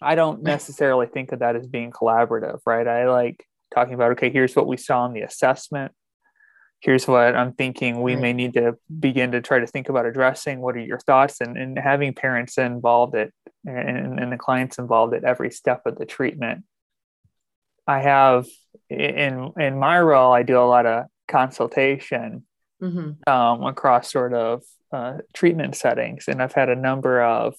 i 0.04 0.16
don't 0.16 0.44
necessarily 0.56 1.08
think 1.08 1.32
of 1.32 1.40
that 1.40 1.56
as 1.56 1.68
being 1.68 1.92
collaborative 1.92 2.60
right 2.66 2.88
i 2.88 3.10
like 3.10 3.46
talking 3.74 3.94
about 3.94 4.12
okay 4.12 4.30
here's 4.30 4.56
what 4.56 4.68
we 4.68 4.78
saw 4.78 5.06
in 5.06 5.14
the 5.14 5.22
assessment 5.22 5.92
here's 6.84 7.08
what 7.08 7.34
I'm 7.34 7.54
thinking 7.54 8.02
we 8.02 8.14
right. 8.14 8.22
may 8.22 8.34
need 8.34 8.54
to 8.56 8.76
begin 9.00 9.32
to 9.32 9.42
try 9.42 9.60
to 9.60 9.68
think 9.68 9.88
about 9.88 10.06
addressing. 10.06 10.60
What 10.60 10.76
are 10.76 10.82
your 10.82 11.00
thoughts? 11.00 11.40
And, 11.40 11.58
and 11.58 11.80
having 11.80 12.14
parents 12.14 12.58
involved 12.58 13.16
at 13.16 13.32
and, 13.66 14.20
and 14.20 14.32
the 14.32 14.38
clients 14.38 14.78
involved 14.78 15.14
at 15.14 15.24
every 15.24 15.50
step 15.50 15.84
of 15.86 15.98
the 15.98 16.06
treatment. 16.06 16.66
I 17.88 18.02
have 18.02 18.48
in 18.90 19.52
in 19.58 19.80
my 19.80 20.00
role, 20.00 20.34
I 20.34 20.44
do 20.44 20.60
a 20.60 20.68
lot 20.68 20.86
of 20.86 21.06
consultation 21.28 22.46
mm-hmm. 22.82 23.32
um, 23.32 23.64
across 23.64 24.12
sort 24.12 24.34
of 24.34 24.64
uh, 24.92 25.20
treatment 25.34 25.76
settings, 25.76 26.26
and 26.28 26.42
I've 26.42 26.54
had 26.54 26.70
a 26.70 26.76
number 26.76 27.22
of 27.22 27.56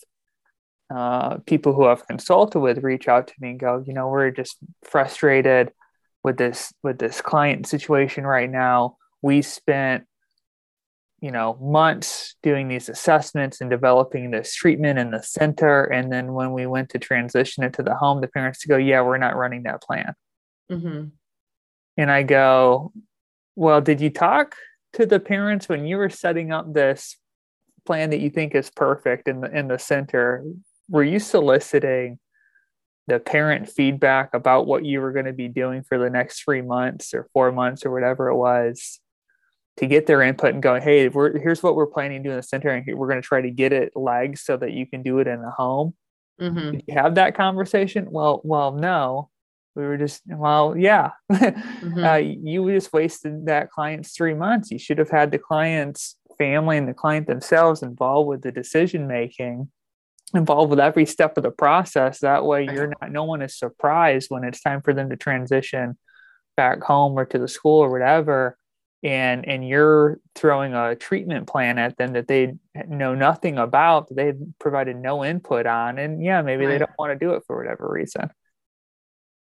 uh, 0.94 1.38
people 1.38 1.72
who 1.72 1.86
I've 1.86 2.06
consulted 2.06 2.60
with 2.60 2.82
reach 2.82 3.08
out 3.08 3.28
to 3.28 3.34
me 3.40 3.50
and 3.50 3.60
go, 3.60 3.82
you 3.86 3.92
know, 3.92 4.08
we're 4.08 4.30
just 4.30 4.56
frustrated 4.82 5.72
with 6.22 6.36
this 6.36 6.72
with 6.82 6.98
this 6.98 7.20
client 7.20 7.66
situation 7.66 8.26
right 8.26 8.50
now. 8.50 8.96
We 9.22 9.42
spent 9.42 10.04
you 11.24 11.30
know 11.30 11.56
months 11.58 12.36
doing 12.42 12.68
these 12.68 12.90
assessments 12.90 13.62
and 13.62 13.70
developing 13.70 14.30
this 14.30 14.54
treatment 14.54 14.98
in 14.98 15.10
the 15.10 15.22
center. 15.22 15.84
And 15.84 16.12
then 16.12 16.34
when 16.34 16.52
we 16.52 16.66
went 16.66 16.90
to 16.90 16.98
transition 16.98 17.64
it 17.64 17.72
to 17.74 17.82
the 17.82 17.94
home 17.94 18.20
the 18.20 18.28
parents 18.28 18.64
go 18.66 18.76
yeah 18.76 19.00
we're 19.00 19.16
not 19.16 19.36
running 19.36 19.62
that 19.62 19.82
plan. 19.82 20.14
Mm-hmm. 20.70 21.08
and 21.98 22.10
i 22.10 22.22
go 22.22 22.90
well 23.54 23.82
did 23.82 24.00
you 24.00 24.08
talk 24.08 24.54
to 24.94 25.04
the 25.04 25.20
parents 25.20 25.68
when 25.68 25.84
you 25.84 25.98
were 25.98 26.08
setting 26.08 26.52
up 26.52 26.72
this 26.72 27.18
plan 27.84 28.08
that 28.10 28.20
you 28.20 28.30
think 28.30 28.54
is 28.54 28.70
perfect 28.70 29.28
in 29.28 29.42
the 29.42 29.50
in 29.54 29.68
the 29.68 29.78
center 29.78 30.42
were 30.88 31.04
you 31.04 31.18
soliciting 31.18 32.18
the 33.06 33.18
parent 33.18 33.68
feedback 33.68 34.32
about 34.32 34.66
what 34.66 34.84
you 34.84 35.00
were 35.00 35.12
going 35.12 35.26
to 35.26 35.32
be 35.32 35.48
doing 35.48 35.82
for 35.82 35.98
the 35.98 36.08
next 36.08 36.42
three 36.42 36.62
months 36.62 37.12
or 37.12 37.28
four 37.32 37.52
months 37.52 37.84
or 37.84 37.90
whatever 37.90 38.28
it 38.28 38.36
was 38.36 39.00
to 39.76 39.86
get 39.86 40.06
their 40.06 40.22
input 40.22 40.54
and 40.54 40.62
go, 40.62 40.80
hey, 40.80 41.08
we're, 41.08 41.38
here's 41.38 41.62
what 41.62 41.74
we're 41.74 41.86
planning 41.86 42.22
to 42.22 42.28
do 42.28 42.30
in 42.30 42.36
the 42.36 42.42
center, 42.42 42.70
and 42.70 42.86
we're 42.96 43.08
going 43.08 43.20
to 43.20 43.26
try 43.26 43.40
to 43.40 43.50
get 43.50 43.72
it 43.72 43.92
legs 43.96 44.42
so 44.42 44.56
that 44.56 44.72
you 44.72 44.86
can 44.86 45.02
do 45.02 45.18
it 45.18 45.26
in 45.26 45.42
the 45.42 45.50
home. 45.50 45.94
Mm-hmm. 46.40 46.70
Did 46.72 46.84
you 46.86 46.94
have 46.94 47.16
that 47.16 47.36
conversation? 47.36 48.06
Well, 48.10 48.40
well, 48.44 48.72
no. 48.72 49.30
We 49.74 49.82
were 49.82 49.96
just, 49.96 50.22
well, 50.26 50.76
yeah. 50.78 51.10
mm-hmm. 51.32 52.04
uh, 52.04 52.16
you 52.16 52.70
just 52.70 52.92
wasted 52.92 53.46
that 53.46 53.70
client's 53.70 54.16
three 54.16 54.34
months. 54.34 54.70
You 54.70 54.78
should 54.78 54.98
have 54.98 55.10
had 55.10 55.32
the 55.32 55.38
client's 55.38 56.16
family 56.38 56.76
and 56.76 56.88
the 56.88 56.94
client 56.94 57.26
themselves 57.26 57.82
involved 57.82 58.28
with 58.28 58.42
the 58.42 58.52
decision 58.52 59.08
making, 59.08 59.68
involved 60.34 60.70
with 60.70 60.80
every 60.80 61.06
step 61.06 61.36
of 61.36 61.42
the 61.42 61.50
process. 61.50 62.20
That 62.20 62.44
way, 62.44 62.64
you're 62.64 62.92
not. 63.00 63.10
No 63.10 63.24
one 63.24 63.42
is 63.42 63.58
surprised 63.58 64.30
when 64.30 64.44
it's 64.44 64.60
time 64.60 64.82
for 64.82 64.92
them 64.92 65.10
to 65.10 65.16
transition 65.16 65.96
back 66.56 66.82
home 66.82 67.18
or 67.18 67.24
to 67.24 67.38
the 67.38 67.48
school 67.48 67.80
or 67.80 67.90
whatever 67.90 68.56
and 69.04 69.46
and 69.46 69.68
you're 69.68 70.18
throwing 70.34 70.72
a 70.72 70.96
treatment 70.96 71.46
plan 71.46 71.78
at 71.78 71.96
them 71.98 72.14
that 72.14 72.26
they 72.26 72.54
know 72.88 73.14
nothing 73.14 73.58
about 73.58 74.08
they 74.14 74.32
provided 74.58 74.96
no 74.96 75.24
input 75.24 75.66
on 75.66 75.98
and 75.98 76.24
yeah 76.24 76.42
maybe 76.42 76.64
right. 76.64 76.72
they 76.72 76.78
don't 76.78 76.90
want 76.98 77.12
to 77.12 77.24
do 77.24 77.34
it 77.34 77.42
for 77.46 77.56
whatever 77.56 77.88
reason 77.88 78.30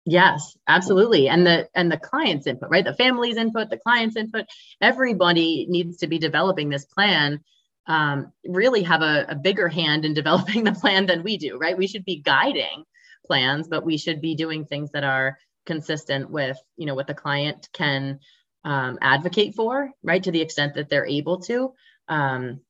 yes 0.06 0.58
absolutely 0.68 1.30
and 1.30 1.48
the 1.48 1.68
and 1.74 1.90
the 1.90 1.98
client's 1.98 2.46
input 2.46 2.70
right 2.70 2.84
the 2.84 2.94
family's 2.94 3.38
input 3.38 3.70
the 3.70 3.78
client's 3.78 4.18
input 4.18 4.46
everybody 4.82 5.66
needs 5.70 5.98
to 5.98 6.08
be 6.08 6.20
developing 6.20 6.70
this 6.70 6.86
plan 6.86 7.40
um, 7.88 8.32
really 8.46 8.84
have 8.84 9.02
a, 9.02 9.26
a 9.30 9.36
bigger 9.36 9.68
hand 9.68 10.06
in 10.06 10.14
developing 10.14 10.64
the 10.64 10.74
plan 10.74 11.06
than 11.06 11.24
we 11.24 11.38
do 11.38 11.58
right 11.58 11.78
we 11.78 11.88
should 11.88 12.06
be 12.06 12.22
guiding 12.22 12.84
plans 13.26 13.68
but 13.68 13.86
we 13.86 13.98
should 13.98 14.22
be 14.22 14.36
doing 14.36 14.66
things 14.66 14.92
that 14.92 15.04
are 15.04 15.38
consistent 15.66 16.30
with 16.30 16.58
you 16.78 16.86
know 16.86 16.96
what 16.96 17.08
the 17.08 17.14
client 17.14 17.70
can 17.74 18.20
um, 18.66 18.98
advocate 19.02 19.56
for, 19.56 19.92
right, 20.04 20.24
to 20.24 20.32
the 20.32 20.42
extent 20.42 20.76
that 20.76 20.90
they're 20.90 21.06
able 21.06 21.40
to. 21.42 21.74
Um, 22.08 22.62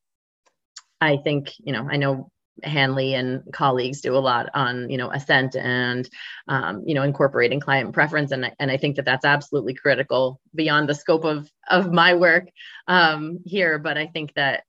I 0.99 1.17
think, 1.17 1.51
you 1.59 1.73
know, 1.73 1.87
I 1.89 1.97
know 1.97 2.29
Hanley 2.63 3.13
and 3.13 3.43
colleagues 3.51 4.01
do 4.01 4.15
a 4.15 4.19
lot 4.19 4.49
on, 4.53 4.89
you 4.89 4.97
know, 4.97 5.11
assent 5.11 5.55
and, 5.55 6.07
um, 6.47 6.83
you 6.85 6.95
know, 6.95 7.03
incorporating 7.03 7.59
client 7.59 7.93
preference, 7.93 8.31
and 8.31 8.51
and 8.59 8.71
I 8.71 8.77
think 8.77 8.95
that 8.95 9.05
that's 9.05 9.25
absolutely 9.25 9.73
critical 9.73 10.39
beyond 10.53 10.87
the 10.87 10.95
scope 10.95 11.25
of 11.25 11.49
of 11.69 11.91
my 11.91 12.13
work 12.13 12.47
um, 12.87 13.39
here. 13.45 13.79
But 13.79 13.97
I 13.97 14.07
think 14.07 14.33
that 14.35 14.63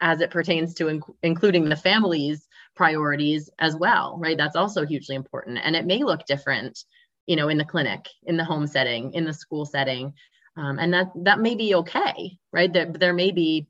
as 0.00 0.20
it 0.20 0.30
pertains 0.30 0.74
to 0.74 0.88
in- 0.88 1.02
including 1.22 1.68
the 1.68 1.76
family's 1.76 2.46
priorities 2.74 3.50
as 3.58 3.76
well, 3.76 4.18
right, 4.18 4.36
that's 4.36 4.56
also 4.56 4.84
hugely 4.86 5.14
important, 5.14 5.58
and 5.62 5.74
it 5.76 5.86
may 5.86 6.02
look 6.02 6.26
different, 6.26 6.84
you 7.26 7.36
know, 7.36 7.48
in 7.48 7.58
the 7.58 7.64
clinic, 7.64 8.08
in 8.24 8.36
the 8.36 8.44
home 8.44 8.66
setting, 8.66 9.12
in 9.14 9.24
the 9.24 9.32
school 9.32 9.64
setting, 9.64 10.12
um, 10.56 10.78
and 10.78 10.92
that 10.94 11.10
that 11.16 11.40
may 11.40 11.54
be 11.54 11.74
okay 11.74 12.38
right? 12.56 12.72
There, 12.72 12.86
there 12.86 13.12
may 13.12 13.32
be 13.32 13.66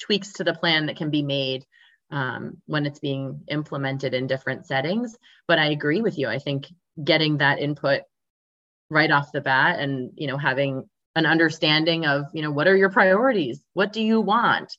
tweaks 0.00 0.34
to 0.34 0.44
the 0.44 0.54
plan 0.54 0.86
that 0.86 0.96
can 0.96 1.10
be 1.10 1.22
made 1.22 1.64
um, 2.10 2.58
when 2.66 2.84
it's 2.84 2.98
being 2.98 3.42
implemented 3.48 4.12
in 4.12 4.26
different 4.26 4.66
settings. 4.66 5.16
But 5.46 5.60
i 5.60 5.66
agree 5.66 6.02
with 6.02 6.18
you. 6.18 6.28
I 6.28 6.40
think 6.40 6.66
getting 7.02 7.38
that 7.38 7.60
input 7.60 8.02
right 8.90 9.10
off 9.10 9.32
the 9.32 9.40
bat 9.40 9.78
and 9.78 10.12
you 10.16 10.26
know 10.26 10.36
having 10.36 10.88
an 11.16 11.26
understanding 11.26 12.06
of 12.06 12.26
you 12.32 12.42
know 12.42 12.50
what 12.50 12.66
are 12.66 12.76
your 12.76 12.90
priorities? 12.90 13.60
What 13.72 13.92
do 13.92 14.02
you 14.02 14.20
want 14.20 14.76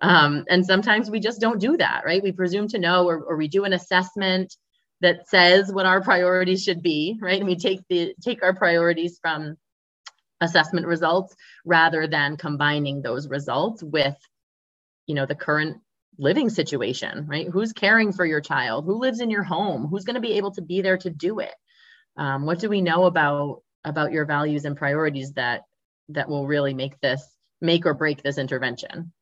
um, 0.00 0.44
and 0.48 0.64
sometimes 0.64 1.10
we 1.10 1.20
just 1.20 1.40
don't 1.40 1.60
do 1.60 1.76
that 1.76 2.02
right? 2.04 2.22
We 2.22 2.32
presume 2.32 2.68
to 2.68 2.78
know 2.78 3.08
or, 3.08 3.20
or 3.20 3.36
we 3.36 3.48
do 3.48 3.64
an 3.64 3.72
assessment 3.72 4.54
that 5.00 5.28
says 5.28 5.72
what 5.72 5.86
our 5.86 6.02
priorities 6.02 6.62
should 6.62 6.82
be 6.82 7.18
right? 7.20 7.38
And 7.38 7.46
we 7.46 7.56
take 7.56 7.80
the 7.88 8.14
take 8.22 8.42
our 8.42 8.54
priorities 8.54 9.18
from 9.20 9.56
assessment 10.40 10.86
results 10.86 11.34
rather 11.64 12.06
than 12.06 12.36
combining 12.36 13.00
those 13.00 13.28
results 13.28 13.82
with 13.82 14.16
you 15.06 15.14
know 15.14 15.26
the 15.26 15.34
current 15.34 15.78
living 16.18 16.50
situation 16.50 17.26
right? 17.26 17.48
Who's 17.48 17.72
caring 17.72 18.12
for 18.12 18.24
your 18.24 18.40
child? 18.40 18.84
Who 18.84 18.98
lives 18.98 19.20
in 19.20 19.30
your 19.30 19.44
home? 19.44 19.86
Who's 19.86 20.04
going 20.04 20.14
to 20.14 20.20
be 20.20 20.34
able 20.34 20.52
to 20.52 20.62
be 20.62 20.82
there 20.82 20.98
to 20.98 21.10
do 21.10 21.40
it? 21.40 21.54
Um, 22.16 22.46
what 22.46 22.58
do 22.58 22.68
we 22.68 22.80
know 22.80 23.04
about 23.04 23.62
about 23.84 24.12
your 24.12 24.24
values 24.24 24.64
and 24.64 24.76
priorities 24.76 25.32
that 25.34 25.62
that 26.10 26.28
will 26.28 26.46
really 26.46 26.74
make 26.74 26.98
this 27.00 27.22
make 27.60 27.86
or 27.86 27.94
break 27.94 28.22
this 28.22 28.38
intervention 28.38 29.12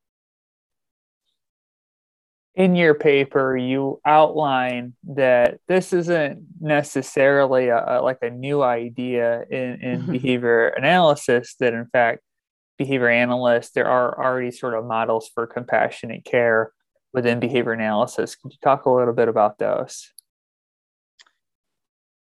in 2.54 2.76
your 2.76 2.94
paper 2.94 3.56
you 3.56 4.00
outline 4.06 4.94
that 5.02 5.58
this 5.66 5.92
isn't 5.92 6.44
necessarily 6.60 7.68
a, 7.68 7.98
a, 7.98 8.02
like 8.02 8.18
a 8.22 8.30
new 8.30 8.62
idea 8.62 9.44
in, 9.50 9.80
in 9.82 10.00
mm-hmm. 10.00 10.12
behavior 10.12 10.68
analysis 10.68 11.56
that 11.58 11.74
in 11.74 11.86
fact 11.86 12.20
behavior 12.78 13.08
analysts 13.08 13.72
there 13.72 13.88
are 13.88 14.22
already 14.24 14.52
sort 14.52 14.74
of 14.74 14.84
models 14.84 15.28
for 15.34 15.46
compassionate 15.46 16.24
care 16.24 16.72
within 17.12 17.38
behavior 17.38 17.72
analysis. 17.72 18.34
Could 18.34 18.52
you 18.52 18.58
talk 18.62 18.86
a 18.86 18.90
little 18.90 19.14
bit 19.14 19.28
about 19.28 19.58
those? 19.58 20.10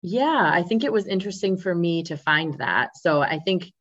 Yeah 0.02 0.52
i 0.54 0.64
think 0.64 0.84
it 0.84 0.92
was 0.92 1.08
interesting 1.08 1.58
for 1.58 1.76
me 1.76 2.04
to 2.04 2.16
find 2.16 2.58
that. 2.60 2.98
So 2.98 3.22
i 3.22 3.40
think 3.40 3.72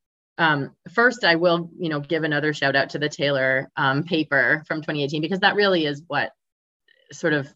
um, 0.43 0.75
first, 0.93 1.23
I 1.23 1.37
will, 1.37 1.71
you 1.79 1.89
know, 1.89 2.01
give 2.01 2.25
another 2.25 2.53
shout 2.53 2.75
out 2.75 2.91
to 2.91 2.99
the 2.99 3.09
Taylor 3.09 3.71
um, 3.77 4.03
paper 4.03 4.65
from 4.67 4.79
2018 4.79 5.23
because 5.23 5.39
that 5.39 5.55
really 5.55 5.87
is 5.87 6.03
what 6.09 6.33
sort 7.13 7.33
of, 7.33 7.49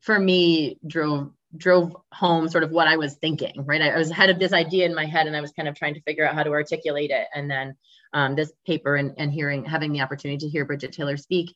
for 0.00 0.18
me, 0.18 0.78
drove 0.86 1.32
drove 1.56 1.96
home 2.12 2.48
sort 2.48 2.64
of 2.64 2.72
what 2.72 2.88
I 2.88 2.98
was 2.98 3.14
thinking. 3.14 3.64
Right, 3.64 3.80
I, 3.80 3.88
I 3.88 3.96
was 3.96 4.10
had 4.10 4.28
of 4.28 4.38
this 4.38 4.52
idea 4.52 4.84
in 4.84 4.94
my 4.94 5.06
head, 5.06 5.26
and 5.26 5.34
I 5.34 5.40
was 5.40 5.52
kind 5.52 5.66
of 5.66 5.76
trying 5.76 5.94
to 5.94 6.02
figure 6.02 6.26
out 6.26 6.34
how 6.34 6.42
to 6.42 6.50
articulate 6.50 7.10
it. 7.10 7.26
And 7.34 7.50
then 7.50 7.74
um, 8.12 8.34
this 8.36 8.52
paper 8.66 8.96
and, 8.96 9.14
and 9.16 9.32
hearing, 9.32 9.64
having 9.64 9.92
the 9.92 10.02
opportunity 10.02 10.44
to 10.44 10.48
hear 10.50 10.66
Bridget 10.66 10.92
Taylor 10.92 11.16
speak, 11.16 11.54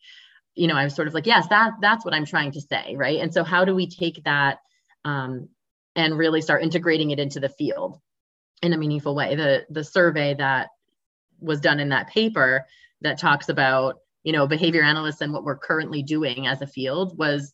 you 0.55 0.67
know, 0.67 0.77
I 0.77 0.85
was 0.85 0.95
sort 0.95 1.09
of 1.09 1.15
like, 1.15 1.27
yes, 1.27 1.47
that 1.49 1.73
that's 1.83 2.07
what 2.07 2.15
I'm 2.15 2.25
trying 2.25 2.53
to 2.53 2.63
say, 2.63 2.97
right? 2.97 3.21
And 3.21 3.35
so, 3.35 3.45
how 3.45 3.67
do 3.67 3.75
we 3.75 3.87
take 3.87 4.25
that 4.25 4.61
um, 5.05 5.51
and 5.95 6.17
really 6.17 6.41
start 6.41 6.63
integrating 6.63 7.11
it 7.11 7.19
into 7.19 7.39
the 7.39 7.51
field? 7.51 8.01
In 8.63 8.73
a 8.73 8.79
meaningful 8.79 9.15
way. 9.15 9.35
The 9.35 9.67
the 9.71 9.85
survey 9.85 10.35
that 10.35 10.69
was 11.41 11.61
done 11.61 11.81
in 11.81 11.91
that 11.91 12.09
paper 12.09 12.67
that 13.01 13.19
talks 13.19 13.49
about 13.49 13.99
you 14.25 14.33
know 14.33 14.47
behavior 14.47 14.83
analysts 14.83 15.21
and 15.21 15.33
what 15.33 15.45
we're 15.45 15.59
currently 15.59 16.03
doing 16.03 16.47
as 16.47 16.61
a 16.61 16.67
field 16.67 17.17
was 17.17 17.53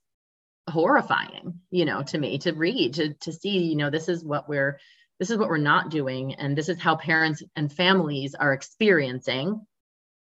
horrifying 0.71 1.61
you 1.71 1.85
know 1.85 2.03
to 2.03 2.17
me 2.17 2.39
to 2.39 2.53
read 2.53 2.95
to 2.95 3.13
to 3.15 3.33
see 3.33 3.59
you 3.59 3.77
know 3.77 3.91
this 3.91 4.09
is 4.09 4.25
what 4.25 4.49
we're 4.49 4.79
this 5.19 5.31
is 5.31 5.37
what 5.37 5.49
we're 5.49 5.59
not 5.59 5.91
doing 5.91 6.35
and 6.35 6.57
this 6.57 6.69
is 6.69 6.81
how 6.81 6.97
parents 6.97 7.43
and 7.55 7.73
families 7.73 8.35
are 8.35 8.55
experiencing 8.55 9.61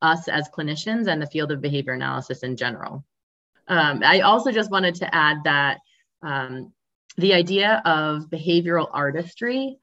us 0.01 0.27
as 0.27 0.49
clinicians 0.49 1.07
and 1.07 1.21
the 1.21 1.27
field 1.27 1.51
of 1.51 1.62
behavior 1.62 1.93
analysis 1.93 2.41
in 2.41 2.57
general 2.57 3.05
um, 3.67 4.01
i 4.03 4.21
also 4.21 4.51
just 4.51 4.71
wanted 4.71 4.95
to 4.95 5.15
add 5.15 5.38
that 5.43 5.77
um, 6.23 6.73
the 7.17 7.33
idea 7.33 7.81
of 7.86 8.23
behavioral 8.23 8.89
artistry 8.91 9.77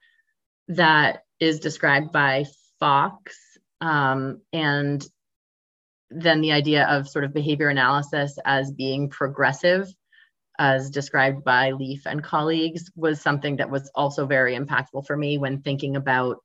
that 0.67 1.23
is 1.39 1.59
described 1.59 2.11
by 2.11 2.45
Foxx. 2.79 3.35
Um, 3.79 4.41
and 4.53 5.05
then 6.09 6.41
the 6.41 6.51
idea 6.51 6.85
of 6.85 7.07
sort 7.07 7.25
of 7.25 7.33
behavior 7.33 7.69
analysis 7.69 8.37
as 8.45 8.71
being 8.71 9.09
progressive, 9.09 9.87
as 10.59 10.89
described 10.89 11.43
by 11.43 11.71
Leaf 11.71 12.05
and 12.05 12.23
colleagues, 12.23 12.91
was 12.95 13.21
something 13.21 13.57
that 13.57 13.71
was 13.71 13.89
also 13.95 14.25
very 14.25 14.57
impactful 14.57 15.05
for 15.07 15.15
me 15.15 15.37
when 15.37 15.61
thinking 15.61 15.95
about 15.95 16.37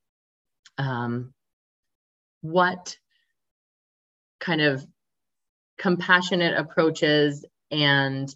um, 0.78 1.34
what 2.40 2.96
kind 4.40 4.60
of 4.60 4.86
compassionate 5.78 6.56
approaches 6.56 7.44
and 7.70 8.34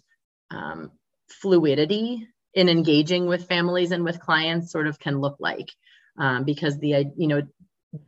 um, 0.51 0.91
fluidity 1.29 2.27
in 2.53 2.69
engaging 2.69 3.27
with 3.27 3.47
families 3.47 3.91
and 3.91 4.03
with 4.03 4.19
clients 4.19 4.71
sort 4.71 4.87
of 4.87 4.99
can 4.99 5.19
look 5.19 5.37
like 5.39 5.71
um, 6.17 6.43
because 6.43 6.77
the 6.79 7.05
you 7.15 7.27
know 7.27 7.41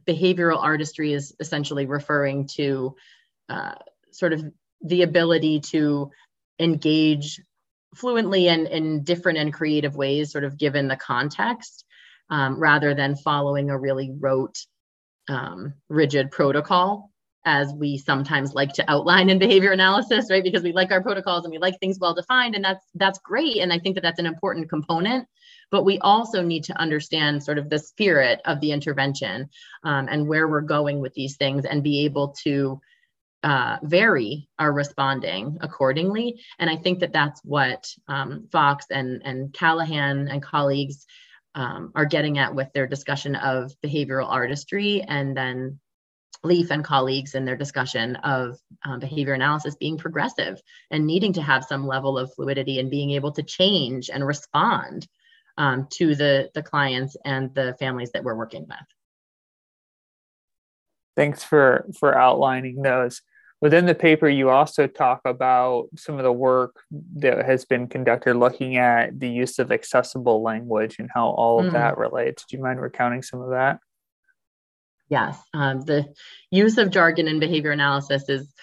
behavioral 0.08 0.62
artistry 0.62 1.14
is 1.14 1.34
essentially 1.40 1.86
referring 1.86 2.48
to 2.48 2.96
uh, 3.50 3.76
sort 4.12 4.34
of 4.34 4.44
the 4.82 5.02
ability 5.02 5.60
to 5.60 6.12
engage 6.60 7.42
fluently 7.96 8.48
and 8.48 8.68
in 8.68 9.04
different 9.04 9.38
and 9.38 9.54
creative 9.54 9.96
ways 9.96 10.32
sort 10.32 10.44
of 10.44 10.58
given 10.58 10.88
the 10.88 10.96
context 10.96 11.86
um, 12.30 12.60
rather 12.60 12.94
than 12.94 13.16
following 13.16 13.70
a 13.70 13.78
really 13.78 14.12
rote 14.18 14.58
um, 15.30 15.74
rigid 15.90 16.32
protocol 16.32 17.12
as 17.46 17.74
we 17.74 17.98
sometimes 17.98 18.54
like 18.54 18.74
to 18.74 18.90
outline 18.90 19.30
in 19.30 19.40
behavior 19.40 19.72
analysis 19.72 20.28
right? 20.30 20.44
Because 20.44 20.64
we 20.64 20.72
like 20.72 20.92
our 20.92 21.02
protocols 21.02 21.46
and 21.46 21.52
we 21.52 21.58
like 21.58 21.80
things 21.80 22.00
well 22.00 22.14
defined 22.14 22.56
and 22.56 22.64
that's 22.64 22.86
that's 22.96 23.20
great 23.20 23.58
and 23.58 23.72
i 23.72 23.80
think 23.80 23.96
that 23.96 24.02
that's 24.02 24.20
an 24.20 24.26
important 24.26 24.70
component. 24.70 25.28
But 25.72 25.86
we 25.86 25.98
also 26.00 26.44
need 26.44 26.66
to 26.66 26.80
understand 26.80 27.44
sort 27.44 27.58
of 27.58 27.70
the 27.70 27.80
spirit 27.80 28.42
of 28.46 28.60
the 28.60 28.72
intervention 28.72 29.50
um, 29.84 30.08
and 30.10 30.28
where 30.28 30.48
we're 30.48 30.62
going 30.62 31.00
with 31.00 31.14
these 31.16 31.36
things 31.38 31.66
and 31.66 31.82
be 31.82 32.06
able 32.06 32.36
to 32.44 32.80
uh, 33.44 33.78
vary 33.84 34.48
our 34.60 34.72
responding 34.72 35.58
accordingly. 35.62 36.40
And 36.60 36.70
i 36.70 36.78
think 36.78 37.00
that 37.00 37.14
that's 37.14 37.42
what 37.44 37.88
um, 38.08 38.48
Foxx 38.52 38.86
and 38.90 39.22
and 39.26 39.54
callahan 39.54 40.28
and 40.28 40.42
colleagues 40.42 41.06
um, 41.56 41.92
are 41.96 42.06
getting 42.06 42.38
at 42.40 42.56
with 42.56 42.72
their 42.74 42.88
discussion 42.88 43.36
of 43.36 43.74
behavioral 43.82 44.30
artistry 44.30 45.02
and 45.02 45.38
then 45.38 45.80
Leaf 46.44 46.72
and 46.72 46.84
colleagues 46.84 47.36
in 47.36 47.46
their 47.46 47.56
discussion 47.56 48.18
of 48.18 48.60
um, 48.86 49.00
behavior 49.00 49.34
analysis 49.34 49.76
being 49.76 49.98
progressive 49.98 50.62
and 50.92 51.08
needing 51.08 51.32
to 51.34 51.42
have 51.42 51.64
some 51.64 51.88
level 51.88 52.18
of 52.18 52.34
fluidity 52.34 52.80
and 52.80 52.92
being 52.92 53.12
able 53.12 53.32
to 53.32 53.44
change 53.44 54.10
and 54.10 54.26
respond 54.26 55.08
um, 55.58 55.88
to 55.92 56.16
the, 56.16 56.50
the 56.54 56.64
clients 56.64 57.16
and 57.24 57.54
the 57.56 57.76
families 57.80 58.12
that 58.12 58.24
we're 58.24 58.36
working 58.36 58.66
with. 58.68 58.78
Thanks 61.16 61.44
for, 61.44 61.88
for 62.00 62.18
outlining 62.18 62.82
those. 62.82 63.22
Within 63.62 63.86
the 63.86 63.96
paper, 63.96 64.28
you 64.28 64.50
also 64.50 64.88
talk 64.88 65.22
about 65.24 65.88
some 65.96 66.18
of 66.18 66.24
the 66.24 66.34
work 66.34 66.82
that 67.16 67.46
has 67.46 67.64
been 67.64 67.88
conducted 67.88 68.36
looking 68.36 68.76
at 68.76 69.18
the 69.18 69.30
use 69.30 69.58
of 69.58 69.72
accessible 69.72 70.42
language 70.42 70.98
and 71.00 71.10
how 71.14 71.28
all 71.28 71.62
of 71.62 71.68
mm. 71.68 71.72
that 71.72 71.98
relates. 71.98 72.44
Do 72.44 72.58
you 72.58 72.64
mind 72.64 72.82
recounting 72.82 73.22
some 73.22 73.40
of 73.40 73.52
that? 73.52 73.80
Yes, 75.10 75.40
um, 75.54 75.82
the 75.82 76.14
use 76.50 76.78
of 76.78 76.90
jargon 76.90 77.28
in 77.28 77.40
behavior 77.40 77.72
analysis 77.72 78.30
is 78.30 78.54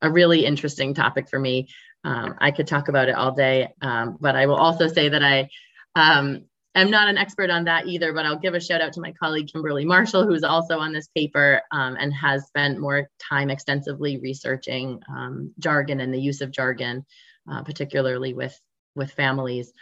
a 0.00 0.10
really 0.10 0.44
interesting 0.44 0.94
topic 0.94 1.28
for 1.28 1.38
me. 1.38 1.68
Um, 2.04 2.34
I 2.38 2.50
could 2.50 2.66
talk 2.66 2.88
about 2.88 3.08
it 3.08 3.14
all 3.14 3.32
day, 3.32 3.68
um, 3.80 4.16
but 4.20 4.34
I 4.34 4.46
will 4.46 4.56
also 4.56 4.88
say 4.88 5.10
that 5.10 5.22
I 5.22 5.48
um, 5.94 6.46
am 6.74 6.90
not 6.90 7.08
an 7.08 7.18
expert 7.18 7.50
on 7.50 7.64
that 7.64 7.86
either. 7.86 8.12
But 8.12 8.26
I'll 8.26 8.38
give 8.38 8.54
a 8.54 8.60
shout 8.60 8.80
out 8.80 8.94
to 8.94 9.00
my 9.00 9.12
colleague 9.12 9.48
Kimberly 9.52 9.84
Marshall, 9.84 10.26
who's 10.26 10.42
also 10.42 10.78
on 10.78 10.92
this 10.92 11.08
paper 11.14 11.62
um, 11.70 11.96
and 12.00 12.12
has 12.12 12.46
spent 12.46 12.80
more 12.80 13.08
time 13.28 13.50
extensively 13.50 14.18
researching 14.18 15.00
um, 15.08 15.52
jargon 15.58 16.00
and 16.00 16.12
the 16.12 16.20
use 16.20 16.40
of 16.40 16.50
jargon, 16.50 17.04
uh, 17.50 17.62
particularly 17.62 18.34
with 18.34 18.58
with 18.96 19.12
families. 19.12 19.72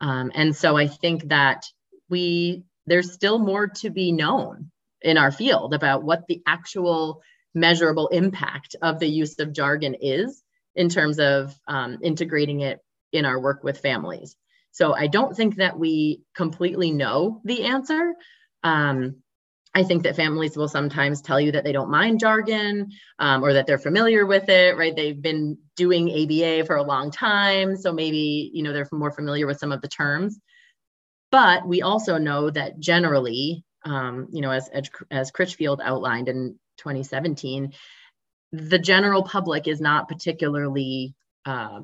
and 0.00 0.56
so 0.56 0.76
I 0.76 0.88
think 0.88 1.28
that 1.28 1.64
we 2.08 2.64
there's 2.86 3.12
still 3.12 3.38
more 3.38 3.68
to 3.68 3.90
be 3.90 4.12
known 4.12 4.70
in 5.02 5.16
our 5.16 5.30
field 5.30 5.74
about 5.74 6.02
what 6.02 6.26
the 6.28 6.42
actual 6.46 7.22
measurable 7.54 8.08
impact 8.08 8.76
of 8.82 8.98
the 8.98 9.08
use 9.08 9.38
of 9.38 9.52
jargon 9.52 9.94
is 10.00 10.42
in 10.74 10.88
terms 10.88 11.18
of 11.18 11.58
um, 11.66 11.98
integrating 12.02 12.60
it 12.60 12.80
in 13.12 13.24
our 13.24 13.40
work 13.40 13.64
with 13.64 13.80
families. 13.80 14.36
So 14.70 14.94
I 14.94 15.06
don't 15.06 15.36
think 15.36 15.56
that 15.56 15.78
we 15.78 16.22
completely 16.36 16.90
know 16.90 17.40
the 17.44 17.64
answer. 17.64 18.14
Um, 18.62 19.16
I 19.74 19.82
think 19.82 20.02
that 20.02 20.16
families 20.16 20.56
will 20.56 20.68
sometimes 20.68 21.20
tell 21.20 21.40
you 21.40 21.52
that 21.52 21.64
they 21.64 21.72
don't 21.72 21.90
mind 21.90 22.20
jargon 22.20 22.90
um, 23.18 23.44
or 23.44 23.52
that 23.52 23.66
they're 23.66 23.78
familiar 23.78 24.26
with 24.26 24.48
it, 24.48 24.76
right? 24.76 24.94
They've 24.94 25.20
been 25.20 25.58
doing 25.76 26.10
ABA 26.10 26.64
for 26.66 26.76
a 26.76 26.82
long 26.82 27.10
time. 27.10 27.76
So 27.76 27.92
maybe, 27.92 28.50
you 28.52 28.62
know, 28.62 28.72
they're 28.72 28.88
more 28.92 29.12
familiar 29.12 29.46
with 29.46 29.58
some 29.58 29.72
of 29.72 29.82
the 29.82 29.88
terms. 29.88 30.38
But 31.30 31.66
we 31.66 31.82
also 31.82 32.16
know 32.18 32.50
that 32.50 32.80
generally 32.80 33.64
um, 33.88 34.28
you 34.30 34.42
know, 34.42 34.50
as, 34.50 34.70
as, 35.10 35.30
Critchfield 35.30 35.80
outlined 35.82 36.28
in 36.28 36.58
2017, 36.78 37.72
the 38.52 38.78
general 38.78 39.22
public 39.22 39.66
is 39.66 39.80
not 39.80 40.08
particularly 40.08 41.14
uh, 41.46 41.80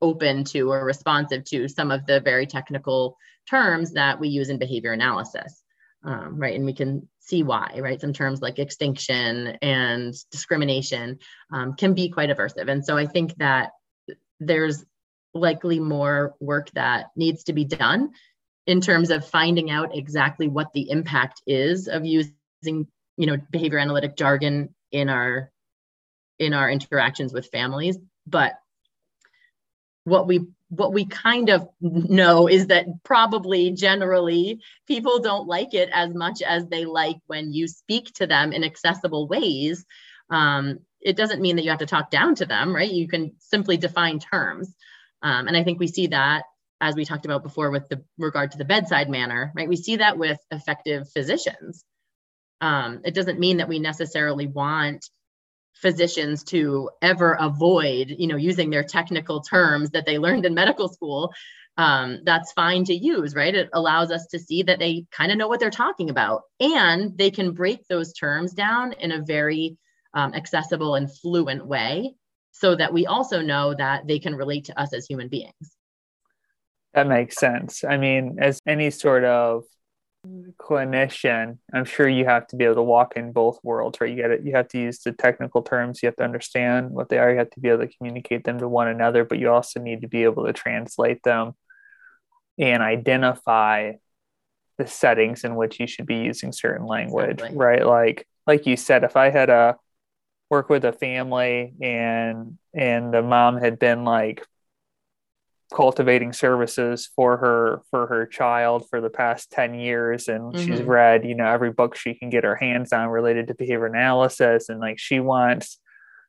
open 0.00 0.44
to 0.44 0.72
or 0.72 0.84
responsive 0.84 1.44
to 1.44 1.68
some 1.68 1.90
of 1.90 2.06
the 2.06 2.20
very 2.20 2.46
technical 2.46 3.16
terms 3.48 3.92
that 3.92 4.20
we 4.20 4.28
use 4.28 4.48
in 4.48 4.58
behavior 4.58 4.92
analysis, 4.92 5.62
um, 6.02 6.38
right? 6.38 6.56
And 6.56 6.64
we 6.64 6.72
can 6.74 7.08
see 7.20 7.42
why, 7.42 7.78
right? 7.80 8.00
Some 8.00 8.12
terms 8.12 8.40
like 8.40 8.58
extinction 8.58 9.58
and 9.60 10.14
discrimination 10.30 11.18
um, 11.52 11.74
can 11.74 11.94
be 11.94 12.08
quite 12.08 12.30
aversive. 12.30 12.70
And 12.70 12.84
so 12.84 12.96
I 12.96 13.06
think 13.06 13.34
that 13.36 13.70
there's 14.40 14.84
likely 15.34 15.78
more 15.78 16.34
work 16.40 16.70
that 16.72 17.06
needs 17.16 17.44
to 17.44 17.52
be 17.52 17.64
done 17.64 18.10
in 18.66 18.80
terms 18.80 19.10
of 19.10 19.26
finding 19.26 19.70
out 19.70 19.96
exactly 19.96 20.48
what 20.48 20.72
the 20.72 20.90
impact 20.90 21.42
is 21.46 21.88
of 21.88 22.04
using 22.04 22.36
you 23.16 23.26
know 23.26 23.36
behavior 23.50 23.78
analytic 23.78 24.16
jargon 24.16 24.74
in 24.90 25.08
our 25.08 25.50
in 26.38 26.54
our 26.54 26.70
interactions 26.70 27.32
with 27.32 27.50
families. 27.50 27.98
But 28.26 28.54
what 30.04 30.26
we 30.26 30.46
what 30.68 30.92
we 30.92 31.04
kind 31.04 31.50
of 31.50 31.68
know 31.80 32.48
is 32.48 32.68
that 32.68 32.86
probably 33.04 33.72
generally 33.72 34.60
people 34.88 35.20
don't 35.20 35.46
like 35.46 35.74
it 35.74 35.90
as 35.92 36.14
much 36.14 36.40
as 36.40 36.66
they 36.66 36.86
like 36.86 37.18
when 37.26 37.52
you 37.52 37.68
speak 37.68 38.12
to 38.14 38.26
them 38.26 38.52
in 38.52 38.64
accessible 38.64 39.28
ways. 39.28 39.84
Um, 40.30 40.78
it 41.00 41.16
doesn't 41.16 41.42
mean 41.42 41.56
that 41.56 41.62
you 41.62 41.70
have 41.70 41.80
to 41.80 41.86
talk 41.86 42.10
down 42.10 42.36
to 42.36 42.46
them 42.46 42.74
right? 42.74 42.90
You 42.90 43.06
can 43.06 43.32
simply 43.38 43.76
define 43.76 44.18
terms. 44.18 44.74
Um, 45.24 45.46
and 45.46 45.56
i 45.56 45.62
think 45.62 45.78
we 45.78 45.86
see 45.86 46.08
that 46.08 46.42
as 46.82 46.96
we 46.96 47.04
talked 47.04 47.24
about 47.24 47.44
before 47.44 47.70
with 47.70 47.88
the 47.88 48.02
regard 48.18 48.50
to 48.50 48.58
the 48.58 48.64
bedside 48.64 49.08
manner, 49.08 49.52
right? 49.54 49.68
We 49.68 49.76
see 49.76 49.96
that 49.96 50.18
with 50.18 50.38
effective 50.50 51.08
physicians. 51.10 51.84
Um, 52.60 53.00
it 53.04 53.14
doesn't 53.14 53.38
mean 53.38 53.58
that 53.58 53.68
we 53.68 53.78
necessarily 53.78 54.48
want 54.48 55.08
physicians 55.74 56.42
to 56.44 56.90
ever 57.00 57.32
avoid, 57.34 58.08
you 58.18 58.26
know, 58.26 58.36
using 58.36 58.68
their 58.68 58.82
technical 58.82 59.40
terms 59.40 59.90
that 59.90 60.06
they 60.06 60.18
learned 60.18 60.44
in 60.44 60.54
medical 60.54 60.88
school. 60.88 61.32
Um, 61.76 62.18
that's 62.24 62.52
fine 62.52 62.84
to 62.84 62.94
use, 62.94 63.34
right? 63.34 63.54
It 63.54 63.70
allows 63.72 64.10
us 64.10 64.26
to 64.32 64.38
see 64.38 64.64
that 64.64 64.80
they 64.80 65.06
kind 65.12 65.32
of 65.32 65.38
know 65.38 65.48
what 65.48 65.60
they're 65.60 65.70
talking 65.70 66.10
about, 66.10 66.42
and 66.60 67.16
they 67.16 67.30
can 67.30 67.52
break 67.52 67.86
those 67.88 68.12
terms 68.12 68.52
down 68.52 68.92
in 68.92 69.12
a 69.12 69.22
very 69.22 69.78
um, 70.14 70.34
accessible 70.34 70.96
and 70.96 71.16
fluent 71.20 71.64
way, 71.64 72.14
so 72.50 72.74
that 72.74 72.92
we 72.92 73.06
also 73.06 73.40
know 73.40 73.72
that 73.74 74.06
they 74.06 74.18
can 74.18 74.34
relate 74.34 74.64
to 74.66 74.78
us 74.78 74.92
as 74.92 75.06
human 75.06 75.28
beings. 75.28 75.76
That 76.94 77.06
makes 77.06 77.36
sense. 77.36 77.84
I 77.84 77.96
mean, 77.96 78.36
as 78.40 78.60
any 78.66 78.90
sort 78.90 79.24
of 79.24 79.64
clinician, 80.58 81.58
I'm 81.72 81.84
sure 81.84 82.08
you 82.08 82.24
have 82.26 82.46
to 82.48 82.56
be 82.56 82.64
able 82.64 82.76
to 82.76 82.82
walk 82.82 83.16
in 83.16 83.32
both 83.32 83.58
worlds, 83.62 84.00
right? 84.00 84.10
You 84.10 84.16
get 84.16 84.30
it. 84.30 84.44
You 84.44 84.52
have 84.52 84.68
to 84.68 84.78
use 84.78 85.00
the 85.00 85.12
technical 85.12 85.62
terms. 85.62 86.02
You 86.02 86.08
have 86.08 86.16
to 86.16 86.24
understand 86.24 86.90
what 86.90 87.08
they 87.08 87.18
are. 87.18 87.30
You 87.30 87.38
have 87.38 87.50
to 87.50 87.60
be 87.60 87.70
able 87.70 87.86
to 87.86 87.96
communicate 87.96 88.44
them 88.44 88.58
to 88.58 88.68
one 88.68 88.88
another, 88.88 89.24
but 89.24 89.38
you 89.38 89.50
also 89.50 89.80
need 89.80 90.02
to 90.02 90.08
be 90.08 90.24
able 90.24 90.46
to 90.46 90.52
translate 90.52 91.22
them 91.22 91.54
and 92.58 92.82
identify 92.82 93.92
the 94.78 94.86
settings 94.86 95.44
in 95.44 95.54
which 95.54 95.80
you 95.80 95.86
should 95.86 96.06
be 96.06 96.16
using 96.16 96.52
certain 96.52 96.86
language, 96.86 97.30
exactly. 97.30 97.58
right? 97.58 97.86
Like, 97.86 98.26
like 98.46 98.66
you 98.66 98.76
said, 98.76 99.04
if 99.04 99.16
I 99.16 99.30
had 99.30 99.50
a 99.50 99.76
work 100.50 100.68
with 100.68 100.84
a 100.84 100.92
family 100.92 101.72
and 101.80 102.58
and 102.74 103.12
the 103.12 103.22
mom 103.22 103.56
had 103.56 103.78
been 103.78 104.04
like 104.04 104.46
cultivating 105.72 106.32
services 106.32 107.10
for 107.16 107.36
her 107.36 107.82
for 107.90 108.06
her 108.06 108.26
child 108.26 108.86
for 108.88 109.00
the 109.00 109.10
past 109.10 109.50
10 109.50 109.74
years 109.74 110.28
and 110.28 110.52
mm-hmm. 110.52 110.64
she's 110.64 110.82
read 110.82 111.24
you 111.24 111.34
know 111.34 111.46
every 111.46 111.72
book 111.72 111.96
she 111.96 112.14
can 112.14 112.30
get 112.30 112.44
her 112.44 112.56
hands 112.56 112.92
on 112.92 113.08
related 113.08 113.48
to 113.48 113.54
behavior 113.54 113.86
analysis 113.86 114.68
and 114.68 114.80
like 114.80 114.98
she 114.98 115.20
wants 115.20 115.78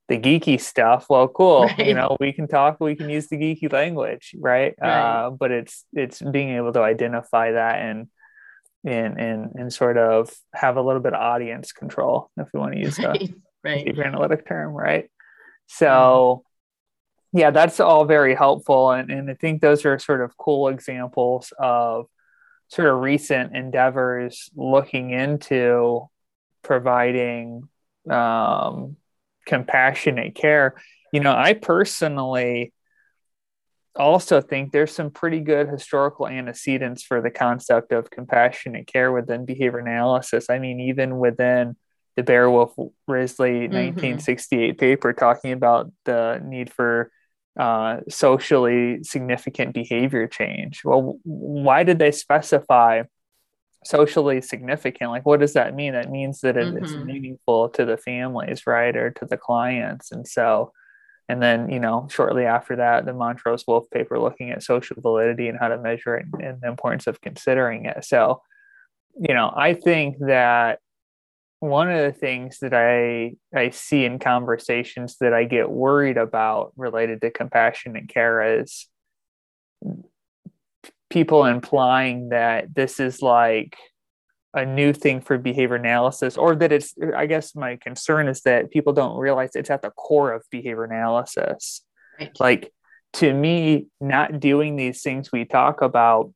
the 0.07 0.17
geeky 0.17 0.59
stuff 0.59 1.05
well 1.09 1.27
cool 1.27 1.65
right. 1.77 1.87
you 1.87 1.93
know 1.93 2.15
we 2.19 2.31
can 2.31 2.47
talk 2.47 2.79
we 2.79 2.95
can 2.95 3.09
use 3.09 3.27
the 3.27 3.37
geeky 3.37 3.71
language 3.71 4.35
right, 4.39 4.75
right. 4.81 5.25
Uh, 5.25 5.29
but 5.29 5.51
it's 5.51 5.85
it's 5.93 6.21
being 6.21 6.49
able 6.49 6.73
to 6.73 6.81
identify 6.81 7.51
that 7.51 7.79
and 7.79 8.07
and 8.85 9.19
and 9.19 9.51
and 9.55 9.73
sort 9.73 9.97
of 9.97 10.33
have 10.53 10.77
a 10.77 10.81
little 10.81 11.01
bit 11.01 11.13
of 11.13 11.21
audience 11.21 11.71
control 11.71 12.29
if 12.37 12.47
we 12.53 12.59
want 12.59 12.73
to 12.73 12.79
use 12.79 12.97
right. 13.03 13.21
a 13.21 13.33
right. 13.63 13.83
behavior 13.85 14.03
analytic 14.05 14.47
term 14.47 14.73
right 14.73 15.09
so 15.67 16.41
mm-hmm 16.41 16.49
yeah, 17.33 17.49
that's 17.49 17.79
all 17.79 18.05
very 18.05 18.35
helpful. 18.35 18.91
And, 18.91 19.09
and 19.09 19.29
I 19.29 19.33
think 19.33 19.61
those 19.61 19.85
are 19.85 19.97
sort 19.97 20.21
of 20.21 20.37
cool 20.37 20.67
examples 20.67 21.51
of 21.57 22.05
sort 22.67 22.87
of 22.87 22.99
recent 22.99 23.55
endeavors 23.55 24.49
looking 24.55 25.09
into 25.09 26.09
providing 26.61 27.67
um, 28.09 28.97
compassionate 29.47 30.35
care. 30.35 30.75
You 31.11 31.21
know, 31.21 31.33
I 31.35 31.53
personally 31.53 32.71
also 33.95 34.41
think 34.41 34.71
there's 34.71 34.91
some 34.91 35.09
pretty 35.11 35.39
good 35.39 35.69
historical 35.69 36.27
antecedents 36.27 37.03
for 37.03 37.21
the 37.21 37.31
concept 37.31 37.91
of 37.91 38.11
compassionate 38.11 38.87
care 38.87 39.11
within 39.11 39.45
behavior 39.45 39.79
analysis. 39.79 40.49
I 40.49 40.59
mean, 40.59 40.79
even 40.79 41.17
within 41.17 41.75
the 42.15 42.23
Baer 42.23 42.49
Wolf 42.49 42.73
Risley 43.07 43.67
mm-hmm. 43.67 43.75
1968 43.75 44.77
paper 44.77 45.13
talking 45.13 45.51
about 45.51 45.91
the 46.05 46.39
need 46.43 46.71
for 46.71 47.11
uh, 47.59 47.97
socially 48.09 49.03
significant 49.03 49.73
behavior 49.73 50.27
change. 50.27 50.81
Well, 50.83 51.19
why 51.23 51.83
did 51.83 51.99
they 51.99 52.11
specify 52.11 53.03
socially 53.85 54.41
significant? 54.41 55.11
Like, 55.11 55.25
what 55.25 55.39
does 55.39 55.53
that 55.53 55.75
mean? 55.75 55.93
That 55.93 56.09
means 56.09 56.41
that 56.41 56.57
it, 56.57 56.67
mm-hmm. 56.67 56.83
it's 56.83 56.93
meaningful 56.93 57.69
to 57.69 57.85
the 57.85 57.97
families, 57.97 58.65
right, 58.65 58.95
or 58.95 59.11
to 59.11 59.25
the 59.25 59.37
clients. 59.37 60.11
And 60.11 60.27
so, 60.27 60.71
and 61.29 61.41
then, 61.41 61.69
you 61.69 61.79
know, 61.79 62.07
shortly 62.11 62.45
after 62.45 62.77
that, 62.77 63.05
the 63.05 63.13
Montrose 63.13 63.65
Wolf 63.67 63.89
paper 63.91 64.19
looking 64.19 64.51
at 64.51 64.63
social 64.63 64.97
validity 65.01 65.47
and 65.47 65.57
how 65.59 65.69
to 65.69 65.77
measure 65.77 66.17
it 66.17 66.25
and 66.41 66.59
the 66.61 66.67
importance 66.67 67.07
of 67.07 67.21
considering 67.21 67.85
it. 67.85 68.03
So, 68.03 68.41
you 69.19 69.33
know, 69.33 69.53
I 69.55 69.73
think 69.73 70.17
that 70.19 70.79
one 71.63 71.89
of 71.89 71.97
the 71.97 72.11
things 72.11 72.59
that 72.59 72.73
I 72.73 73.35
I 73.57 73.69
see 73.69 74.03
in 74.03 74.19
conversations 74.19 75.15
that 75.21 75.33
I 75.33 75.45
get 75.45 75.69
worried 75.69 76.17
about 76.17 76.73
related 76.75 77.21
to 77.21 77.31
compassion 77.31 77.95
and 77.95 78.09
care 78.09 78.59
is 78.59 78.89
people 81.09 81.45
implying 81.45 82.29
that 82.29 82.75
this 82.75 82.99
is 82.99 83.21
like 83.21 83.77
a 84.53 84.65
new 84.65 84.91
thing 84.91 85.21
for 85.21 85.37
behavior 85.37 85.77
analysis 85.77 86.35
or 86.35 86.53
that 86.57 86.73
it's 86.73 86.95
I 87.15 87.27
guess 87.27 87.55
my 87.55 87.77
concern 87.77 88.27
is 88.27 88.41
that 88.41 88.69
people 88.69 88.91
don't 88.91 89.17
realize 89.17 89.51
it's 89.55 89.69
at 89.69 89.83
the 89.83 89.91
core 89.91 90.33
of 90.33 90.43
behavior 90.51 90.83
analysis. 90.83 91.85
Right. 92.19 92.37
Like 92.41 92.73
to 93.13 93.33
me 93.33 93.87
not 94.01 94.41
doing 94.41 94.75
these 94.75 95.01
things 95.01 95.31
we 95.31 95.45
talk 95.45 95.81
about 95.81 96.33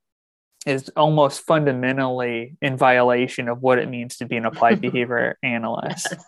is 0.68 0.90
almost 0.96 1.46
fundamentally 1.46 2.58
in 2.62 2.78
violation 2.78 3.48
of 3.48 3.62
what 3.62 3.80
it 3.80 3.90
means 3.90 4.18
to 4.18 4.26
be 4.26 4.36
an 4.38 4.46
applied 4.46 4.82
behavior 4.82 5.38
analyst. 5.42 6.08
Yes. 6.12 6.26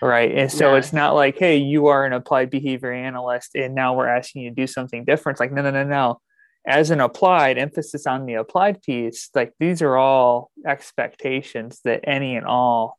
Right. 0.00 0.32
And 0.36 0.52
so 0.52 0.74
yes. 0.74 0.86
it's 0.86 0.92
not 0.92 1.14
like, 1.14 1.38
hey, 1.38 1.56
you 1.56 1.86
are 1.86 2.04
an 2.04 2.12
applied 2.12 2.50
behavior 2.50 2.92
analyst 2.92 3.54
and 3.54 3.74
now 3.74 3.96
we're 3.96 4.06
asking 4.06 4.42
you 4.42 4.50
to 4.50 4.54
do 4.54 4.66
something 4.66 5.04
different. 5.04 5.34
It's 5.34 5.40
like, 5.40 5.52
no, 5.52 5.62
no, 5.62 5.70
no, 5.70 5.84
no. 5.84 6.20
As 6.66 6.90
an 6.90 7.00
applied, 7.00 7.56
emphasis 7.56 8.06
on 8.06 8.26
the 8.26 8.34
applied 8.34 8.82
piece, 8.82 9.30
like 9.34 9.54
these 9.58 9.80
are 9.80 9.96
all 9.96 10.50
expectations 10.66 11.80
that 11.84 12.04
any 12.04 12.36
and 12.36 12.46
all 12.46 12.96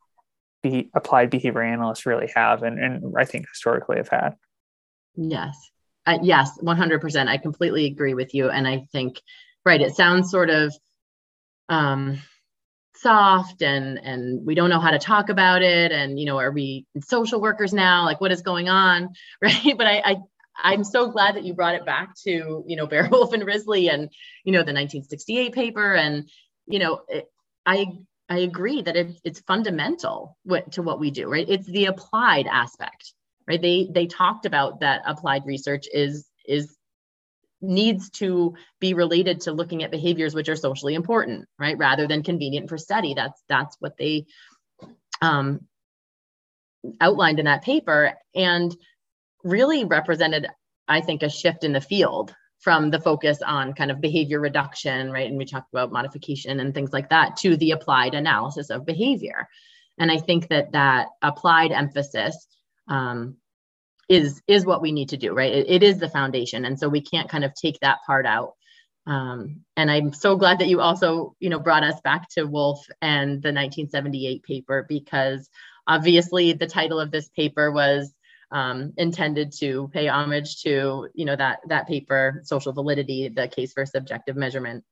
be 0.64 0.90
applied 0.94 1.30
behavior 1.30 1.62
analysts 1.62 2.06
really 2.06 2.32
have 2.36 2.64
and, 2.64 2.80
and 2.80 3.14
I 3.18 3.26
think 3.26 3.48
historically 3.48 3.98
have 3.98 4.10
had. 4.10 4.32
Yes. 5.16 5.56
Uh, 6.06 6.18
yes, 6.22 6.58
100%. 6.62 7.28
I 7.28 7.38
completely 7.38 7.86
agree 7.86 8.16
with 8.16 8.34
you. 8.34 8.50
And 8.50 8.68
I 8.68 8.88
think 8.92 9.22
right 9.70 9.82
it 9.82 9.96
sounds 9.96 10.32
sort 10.32 10.50
of 10.50 10.74
um, 11.70 12.20
soft 12.96 13.62
and 13.62 14.00
and 14.00 14.46
we 14.46 14.56
don't 14.56 14.72
know 14.72 14.80
how 14.80 14.90
to 14.90 15.00
talk 15.00 15.30
about 15.30 15.62
it 15.62 15.92
and 15.92 16.20
you 16.20 16.26
know 16.26 16.40
are 16.40 16.52
we 16.52 16.86
social 17.02 17.40
workers 17.40 17.72
now? 17.72 18.04
Like 18.04 18.20
what 18.20 18.32
is 18.32 18.42
going 18.42 18.68
on? 18.68 19.10
Right 19.42 19.78
but 19.78 19.88
I, 19.88 20.02
I 20.12 20.16
i'm 20.62 20.84
so 20.84 21.10
glad 21.10 21.36
that 21.36 21.46
you 21.46 21.54
brought 21.54 21.76
it 21.76 21.86
back 21.86 22.16
to 22.26 22.64
you 22.68 22.76
know 22.76 22.88
Baer 22.88 23.08
Wolf 23.12 23.32
and 23.32 23.46
risley 23.46 23.90
and 23.90 24.10
you 24.44 24.52
know 24.52 24.60
the 24.60 24.74
1968 24.74 25.54
paper. 25.54 25.94
And 25.94 26.30
you 26.66 26.80
know 26.80 27.02
it, 27.08 27.26
i 27.66 27.86
i 28.28 28.40
agree 28.40 28.82
that 28.82 28.98
it's 28.98 29.22
it's 29.24 29.40
fundamental 29.42 30.36
what, 30.44 30.72
to 30.74 30.82
what 30.82 31.00
we 31.00 31.12
do 31.12 31.30
right? 31.30 31.48
It's 31.48 31.68
the 31.68 31.86
applied 31.86 32.48
aspect 32.48 33.14
right? 33.48 33.62
They 33.62 33.90
they 33.92 34.08
talked 34.08 34.46
about 34.46 34.80
that 34.80 35.04
applied 35.06 35.46
research 35.46 35.86
is 35.94 36.28
is 36.46 36.76
needs 37.62 38.10
to 38.10 38.56
be 38.80 38.94
related 38.94 39.42
to 39.42 39.52
looking 39.52 39.84
at 39.84 39.92
behaviors 39.92 40.34
which 40.34 40.50
are 40.50 40.56
socially 40.56 40.96
important 40.96 41.46
right? 41.58 41.78
Rather 41.78 42.08
than 42.08 42.24
convenient 42.24 42.70
for 42.70 42.78
study. 42.78 43.14
That's 43.14 43.42
that's 43.48 43.76
what 43.80 43.98
they 43.98 44.26
um, 45.22 45.62
outlined 47.02 47.40
in 47.40 47.46
that 47.46 47.64
paper 47.64 48.14
and 48.34 48.76
really 49.44 49.86
represented 49.86 50.48
i 50.88 51.02
think 51.02 51.24
a 51.24 51.30
shift 51.30 51.64
in 51.64 51.74
the 51.74 51.82
field 51.82 52.34
from 52.60 52.90
the 52.90 53.00
focus 53.00 53.42
on 53.42 53.74
kind 53.74 53.90
of 53.90 54.02
behavior 54.02 54.40
reduction 54.40 55.12
right? 55.12 55.30
And 55.30 55.38
we 55.38 55.46
talked 55.46 55.74
about 55.74 55.92
modification 55.92 56.60
and 56.60 56.74
things 56.74 56.92
like 56.92 57.10
that 57.10 57.38
to 57.38 57.56
the 57.56 57.72
applied 57.72 58.14
analysis 58.14 58.70
of 58.70 58.86
behavior. 58.86 59.48
And 59.98 60.12
i 60.12 60.18
think 60.18 60.48
that 60.50 60.72
that 60.72 61.08
applied 61.22 61.72
emphasis 61.72 62.48
um, 62.88 63.36
is 64.10 64.42
is 64.48 64.66
what 64.66 64.82
we 64.82 64.92
need 64.92 65.10
to 65.10 65.18
do 65.18 65.34
right? 65.34 65.54
It, 65.54 65.70
it 65.70 65.84
is 65.84 66.00
the 66.00 66.10
foundation. 66.10 66.66
And 66.66 66.80
so 66.80 66.90
we 66.90 67.02
can't 67.02 67.30
kind 67.30 67.44
of 67.44 67.54
take 67.54 67.80
that 67.82 68.00
part 68.06 68.26
out. 68.26 68.54
Um, 69.08 69.62
and 69.78 69.90
i'm 69.90 70.14
so 70.14 70.36
glad 70.36 70.60
that 70.60 70.68
you 70.68 70.82
also 70.82 71.34
you 71.40 71.50
know 71.50 71.58
brought 71.58 71.86
us 71.86 72.00
back 72.02 72.30
to 72.32 72.44
wolf 72.44 72.86
and 73.02 73.42
the 73.42 73.54
1978 73.54 74.44
paper 74.44 74.86
because 74.88 75.50
obviously 75.88 76.52
the 76.54 76.68
title 76.68 77.00
of 77.00 77.10
this 77.10 77.30
paper 77.30 77.72
was 77.72 78.14
um, 78.52 78.94
intended 78.98 79.54
to 79.60 79.90
pay 79.94 80.08
homage 80.10 80.62
to 80.64 81.08
you 81.16 81.26
know 81.26 81.36
that 81.36 81.60
that 81.70 81.88
paper 81.88 82.42
social 82.44 82.74
validity 82.74 83.30
the 83.30 83.48
case 83.48 83.74
for 83.74 83.86
subjective 83.86 84.36
measurement 84.36 84.84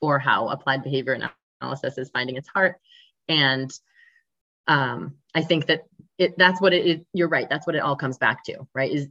or 0.00 0.18
how 0.18 0.48
applied 0.48 0.82
behavior 0.82 1.18
analysis 1.60 1.98
is 1.98 2.10
finding 2.10 2.36
its 2.36 2.48
heart. 2.48 2.76
And 3.28 3.72
um, 4.68 5.16
I 5.36 5.42
think 5.42 5.66
that 5.66 5.82
it, 6.16 6.38
that's 6.38 6.62
what 6.62 6.72
it 6.72 6.86
is. 6.86 7.04
You're 7.12 7.28
right. 7.28 7.48
That's 7.48 7.66
what 7.66 7.76
it 7.76 7.82
all 7.82 7.94
comes 7.94 8.16
back 8.16 8.42
to, 8.44 8.66
right? 8.74 8.90
Is 8.90 9.06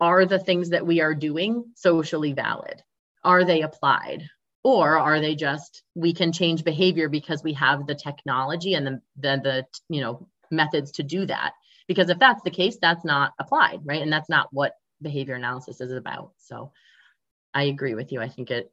are 0.00 0.26
the 0.26 0.40
things 0.40 0.70
that 0.70 0.84
we 0.84 1.00
are 1.00 1.14
doing 1.14 1.64
socially 1.76 2.32
valid? 2.32 2.82
Are 3.22 3.44
they 3.44 3.62
applied? 3.62 4.28
Or 4.64 4.98
are 4.98 5.20
they 5.20 5.36
just 5.36 5.84
we 5.94 6.12
can 6.12 6.32
change 6.32 6.64
behavior 6.64 7.08
because 7.08 7.44
we 7.44 7.52
have 7.52 7.86
the 7.86 7.94
technology 7.94 8.74
and 8.74 8.84
the, 8.84 9.00
the 9.16 9.40
the 9.44 9.66
you 9.88 10.00
know 10.00 10.26
methods 10.50 10.90
to 10.92 11.04
do 11.04 11.24
that? 11.26 11.52
Because 11.86 12.10
if 12.10 12.18
that's 12.18 12.42
the 12.42 12.50
case, 12.50 12.76
that's 12.82 13.04
not 13.04 13.32
applied, 13.38 13.80
right? 13.84 14.02
And 14.02 14.12
that's 14.12 14.28
not 14.28 14.48
what 14.50 14.72
behavior 15.02 15.36
analysis 15.36 15.80
is 15.80 15.92
about. 15.92 16.32
So 16.38 16.72
I 17.52 17.64
agree 17.64 17.94
with 17.94 18.10
you. 18.10 18.20
I 18.20 18.28
think 18.28 18.50
it 18.50 18.72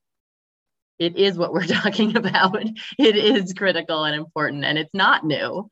it 0.97 1.15
is 1.15 1.37
what 1.37 1.53
we're 1.53 1.65
talking 1.81 2.17
about. 2.17 2.57
It 2.97 3.15
is 3.15 3.53
critical 3.53 4.03
and 4.05 4.15
important, 4.15 4.65
and 4.65 4.79
it's 4.79 4.95
not 4.95 5.23
new 5.23 5.69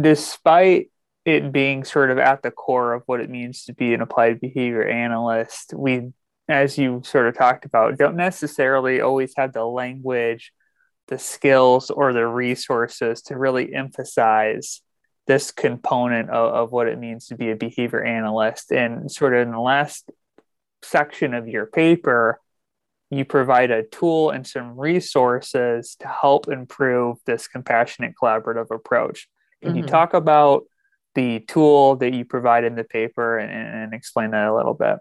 despite 0.00 0.90
it 1.24 1.52
being 1.52 1.84
sort 1.84 2.10
of 2.10 2.18
at 2.18 2.42
the 2.42 2.50
core 2.50 2.94
of 2.94 3.02
what 3.06 3.20
it 3.20 3.30
means 3.30 3.64
to 3.64 3.74
be 3.74 3.92
an 3.94 4.00
applied 4.00 4.40
behavior 4.40 4.86
analyst, 4.86 5.74
we, 5.74 6.12
as 6.48 6.78
you 6.78 7.02
sort 7.04 7.28
of 7.28 7.36
talked 7.36 7.64
about, 7.64 7.98
don't 7.98 8.16
necessarily 8.16 9.00
always 9.00 9.32
have 9.36 9.52
the 9.52 9.64
language, 9.64 10.52
the 11.08 11.18
skills, 11.18 11.90
or 11.90 12.12
the 12.12 12.26
resources 12.26 13.22
to 13.22 13.36
really 13.36 13.74
emphasize 13.74 14.80
this 15.26 15.50
component 15.50 16.30
of, 16.30 16.54
of 16.54 16.72
what 16.72 16.88
it 16.88 16.98
means 16.98 17.26
to 17.26 17.36
be 17.36 17.50
a 17.50 17.56
behavior 17.56 18.02
analyst. 18.02 18.72
And 18.72 19.10
sort 19.10 19.34
of 19.34 19.42
in 19.42 19.52
the 19.52 19.60
last 19.60 20.10
section 20.82 21.34
of 21.34 21.46
your 21.46 21.66
paper, 21.66 22.40
you 23.10 23.24
provide 23.24 23.70
a 23.70 23.84
tool 23.84 24.30
and 24.30 24.46
some 24.46 24.78
resources 24.78 25.96
to 26.00 26.08
help 26.08 26.48
improve 26.48 27.18
this 27.26 27.48
compassionate 27.48 28.14
collaborative 28.20 28.70
approach. 28.70 29.28
Can 29.62 29.70
mm-hmm. 29.70 29.78
you 29.78 29.84
talk 29.84 30.14
about 30.14 30.64
the 31.14 31.40
tool 31.40 31.96
that 31.96 32.12
you 32.12 32.24
provide 32.24 32.64
in 32.64 32.74
the 32.74 32.84
paper 32.84 33.38
and, 33.38 33.50
and 33.52 33.94
explain 33.94 34.30
that 34.30 34.48
a 34.48 34.54
little 34.54 34.74
bit? 34.74 34.98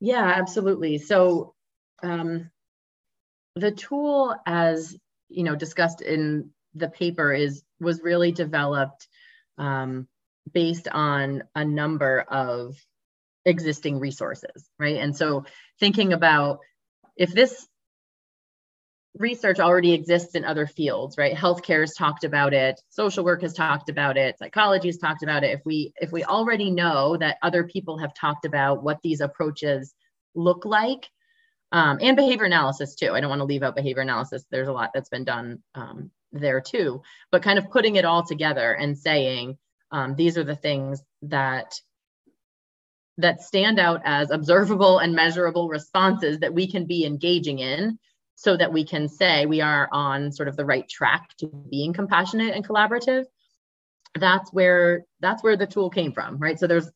Yeah, 0.00 0.24
absolutely. 0.24 0.98
So 0.98 1.54
um, 2.02 2.50
the 3.54 3.70
tool, 3.70 4.34
as 4.44 4.96
you 5.28 5.44
know, 5.44 5.56
discussed 5.56 6.02
in 6.02 6.50
the 6.74 6.88
paper, 6.88 7.32
is 7.32 7.62
was 7.80 8.02
really 8.02 8.32
developed 8.32 9.08
um, 9.56 10.08
based 10.52 10.88
on 10.88 11.44
a 11.54 11.64
number 11.64 12.20
of 12.20 12.76
existing 13.44 13.98
resources, 13.98 14.68
right? 14.78 14.96
And 14.96 15.16
so 15.16 15.44
thinking 15.80 16.12
about 16.12 16.58
if 17.16 17.32
this 17.32 17.66
research 19.16 19.60
already 19.60 19.92
exists 19.92 20.34
in 20.34 20.44
other 20.44 20.66
fields 20.66 21.16
right? 21.16 21.36
Healthcare 21.36 21.80
has 21.80 21.94
talked 21.94 22.24
about 22.24 22.52
it. 22.52 22.80
Social 22.88 23.24
work 23.24 23.42
has 23.42 23.54
talked 23.54 23.88
about 23.88 24.16
it. 24.16 24.38
Psychology 24.38 24.88
has 24.88 24.98
talked 24.98 25.22
about 25.22 25.44
it. 25.44 25.52
If 25.52 25.64
we 25.64 25.92
if 26.00 26.10
we 26.12 26.24
already 26.24 26.70
know 26.70 27.16
that 27.16 27.38
other 27.42 27.64
people 27.64 27.98
have 27.98 28.14
talked 28.14 28.44
about 28.44 28.82
what 28.82 29.00
these 29.02 29.20
approaches 29.20 29.94
look 30.34 30.64
like 30.64 31.08
um, 31.72 31.98
and 32.00 32.16
behavior 32.16 32.46
analysis 32.46 32.94
too. 32.94 33.12
I 33.12 33.20
don't 33.20 33.30
want 33.30 33.40
to 33.40 33.46
leave 33.46 33.62
out 33.62 33.74
behavior 33.74 34.02
analysis. 34.02 34.44
There's 34.50 34.68
a 34.68 34.72
lot 34.72 34.90
that's 34.94 35.08
been 35.08 35.24
done 35.24 35.62
um, 35.74 36.10
there 36.32 36.60
too. 36.60 37.02
But 37.32 37.42
kind 37.42 37.58
of 37.58 37.70
putting 37.70 37.96
it 37.96 38.04
all 38.04 38.24
together 38.24 38.72
and 38.72 38.96
saying 38.96 39.58
um, 39.90 40.14
these 40.14 40.38
are 40.38 40.44
the 40.44 40.56
things 40.56 41.02
that 41.22 41.74
that 43.18 43.42
stand 43.42 43.78
out 43.78 44.02
as 44.04 44.30
observable 44.30 44.98
and 44.98 45.14
measurable 45.14 45.68
responses 45.68 46.40
that 46.40 46.54
we 46.54 46.68
can 46.68 46.84
be 46.86 47.04
engaging 47.04 47.60
in 47.60 47.98
so 48.36 48.56
that 48.56 48.72
we 48.72 48.84
can 48.84 49.08
say 49.08 49.46
we 49.46 49.60
are 49.60 49.88
on 49.92 50.32
sort 50.32 50.48
of 50.48 50.56
the 50.56 50.64
right 50.64 50.88
track 50.88 51.30
to 51.38 51.46
being 51.70 51.92
compassionate 51.92 52.54
and 52.54 52.66
collaborative 52.66 53.24
that's 54.18 54.52
where 54.52 55.04
that's 55.20 55.42
where 55.42 55.56
the 55.56 55.66
tool 55.66 55.90
came 55.90 56.12
from 56.12 56.38
right? 56.38 56.58
So 56.58 56.66
there's 56.66 56.90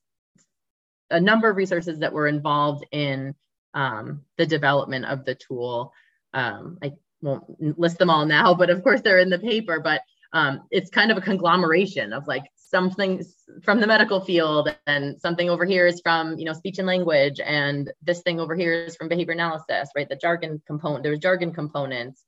a 1.11 1.20
number 1.20 1.49
of 1.49 1.57
resources 1.57 2.01
that 2.01 2.12
were 2.12 2.28
involved 2.28 2.84
in 2.93 3.34
um, 3.74 4.22
the 4.36 4.47
development 4.47 5.07
of 5.07 5.24
the 5.24 5.34
tool. 5.34 5.93
Um, 6.34 6.78
i 6.82 6.93
won't 7.20 7.78
list 7.78 7.99
them 7.99 8.11
all 8.11 8.26
now 8.26 8.55
but 8.55 8.70
of 8.70 8.82
course 8.84 9.01
they're 9.01 9.18
in 9.18 9.30
the 9.30 9.41
paper 9.41 9.80
but 9.80 10.03
um, 10.33 10.62
it's 10.70 10.91
kind 10.91 11.11
of 11.11 11.16
a 11.16 11.22
conglomeration 11.22 12.12
of 12.12 12.26
like 12.26 12.45
something 12.57 13.24
from 13.62 13.81
the 13.81 13.87
medical 13.87 14.20
field 14.20 14.74
and 14.87 15.18
something 15.20 15.49
over 15.49 15.64
here 15.64 15.87
is 15.87 16.01
from 16.03 16.39
you 16.39 16.45
know 16.45 16.53
speech 16.53 16.79
and 16.79 16.87
language 16.87 17.41
and 17.43 17.91
this 18.03 18.20
thing 18.20 18.39
over 18.39 18.55
here 18.55 18.74
is 18.74 18.97
from 18.97 19.09
behavior 19.09 19.33
analysis 19.33 19.89
right? 19.97 20.09
The 20.09 20.16
jargon 20.16 20.61
component 20.66 21.03
there's 21.03 21.18
jargon 21.18 21.53
components. 21.53 22.22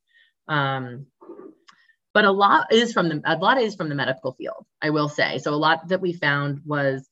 Um, 0.47 1.05
but 2.13 2.25
a 2.25 2.31
lot 2.31 2.73
is 2.73 2.91
from 2.91 3.07
the 3.07 3.21
a 3.23 3.37
lot 3.37 3.61
is 3.61 3.75
from 3.75 3.87
the 3.87 3.95
medical 3.95 4.33
field 4.33 4.65
i 4.81 4.89
will 4.89 5.09
say. 5.09 5.37
So 5.37 5.53
a 5.53 5.55
lot 5.55 5.87
that 5.89 6.01
we 6.01 6.13
found 6.13 6.61
was 6.65 7.07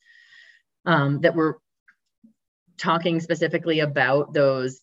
um, 0.86 1.22
that 1.22 1.36
we're 1.36 1.56
talking 2.78 3.20
specifically 3.20 3.82
about 3.82 4.34
those 4.34 4.82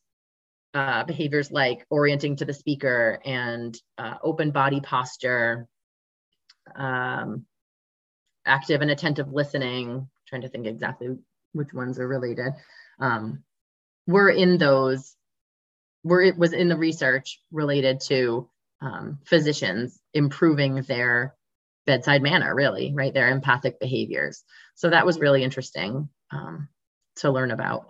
uh, 0.74 1.04
behaviors 1.04 1.50
like 1.50 1.84
orienting 1.90 2.36
to 2.36 2.44
the 2.44 2.52
speaker 2.52 3.18
and 3.24 3.76
uh, 3.98 4.14
open 4.22 4.50
body 4.50 4.80
posture 4.80 5.66
um, 6.74 7.46
active 8.44 8.80
and 8.80 8.90
attentive 8.90 9.32
listening, 9.32 10.08
trying 10.28 10.42
to 10.42 10.48
think 10.48 10.66
exactly 10.66 11.16
which 11.52 11.72
ones 11.72 11.98
are 11.98 12.08
related, 12.08 12.52
um, 13.00 13.42
were 14.06 14.30
in 14.30 14.58
those, 14.58 15.14
were 16.04 16.22
it 16.22 16.38
was 16.38 16.52
in 16.52 16.68
the 16.68 16.76
research 16.76 17.40
related 17.50 18.00
to 18.00 18.48
um, 18.80 19.18
physicians 19.24 19.98
improving 20.14 20.82
their 20.82 21.34
bedside 21.86 22.22
manner, 22.22 22.54
really, 22.54 22.92
right? 22.94 23.14
Their 23.14 23.30
empathic 23.30 23.80
behaviors. 23.80 24.44
So 24.74 24.90
that 24.90 25.06
was 25.06 25.20
really 25.20 25.42
interesting 25.42 26.08
um, 26.30 26.68
to 27.16 27.30
learn 27.30 27.50
about. 27.50 27.88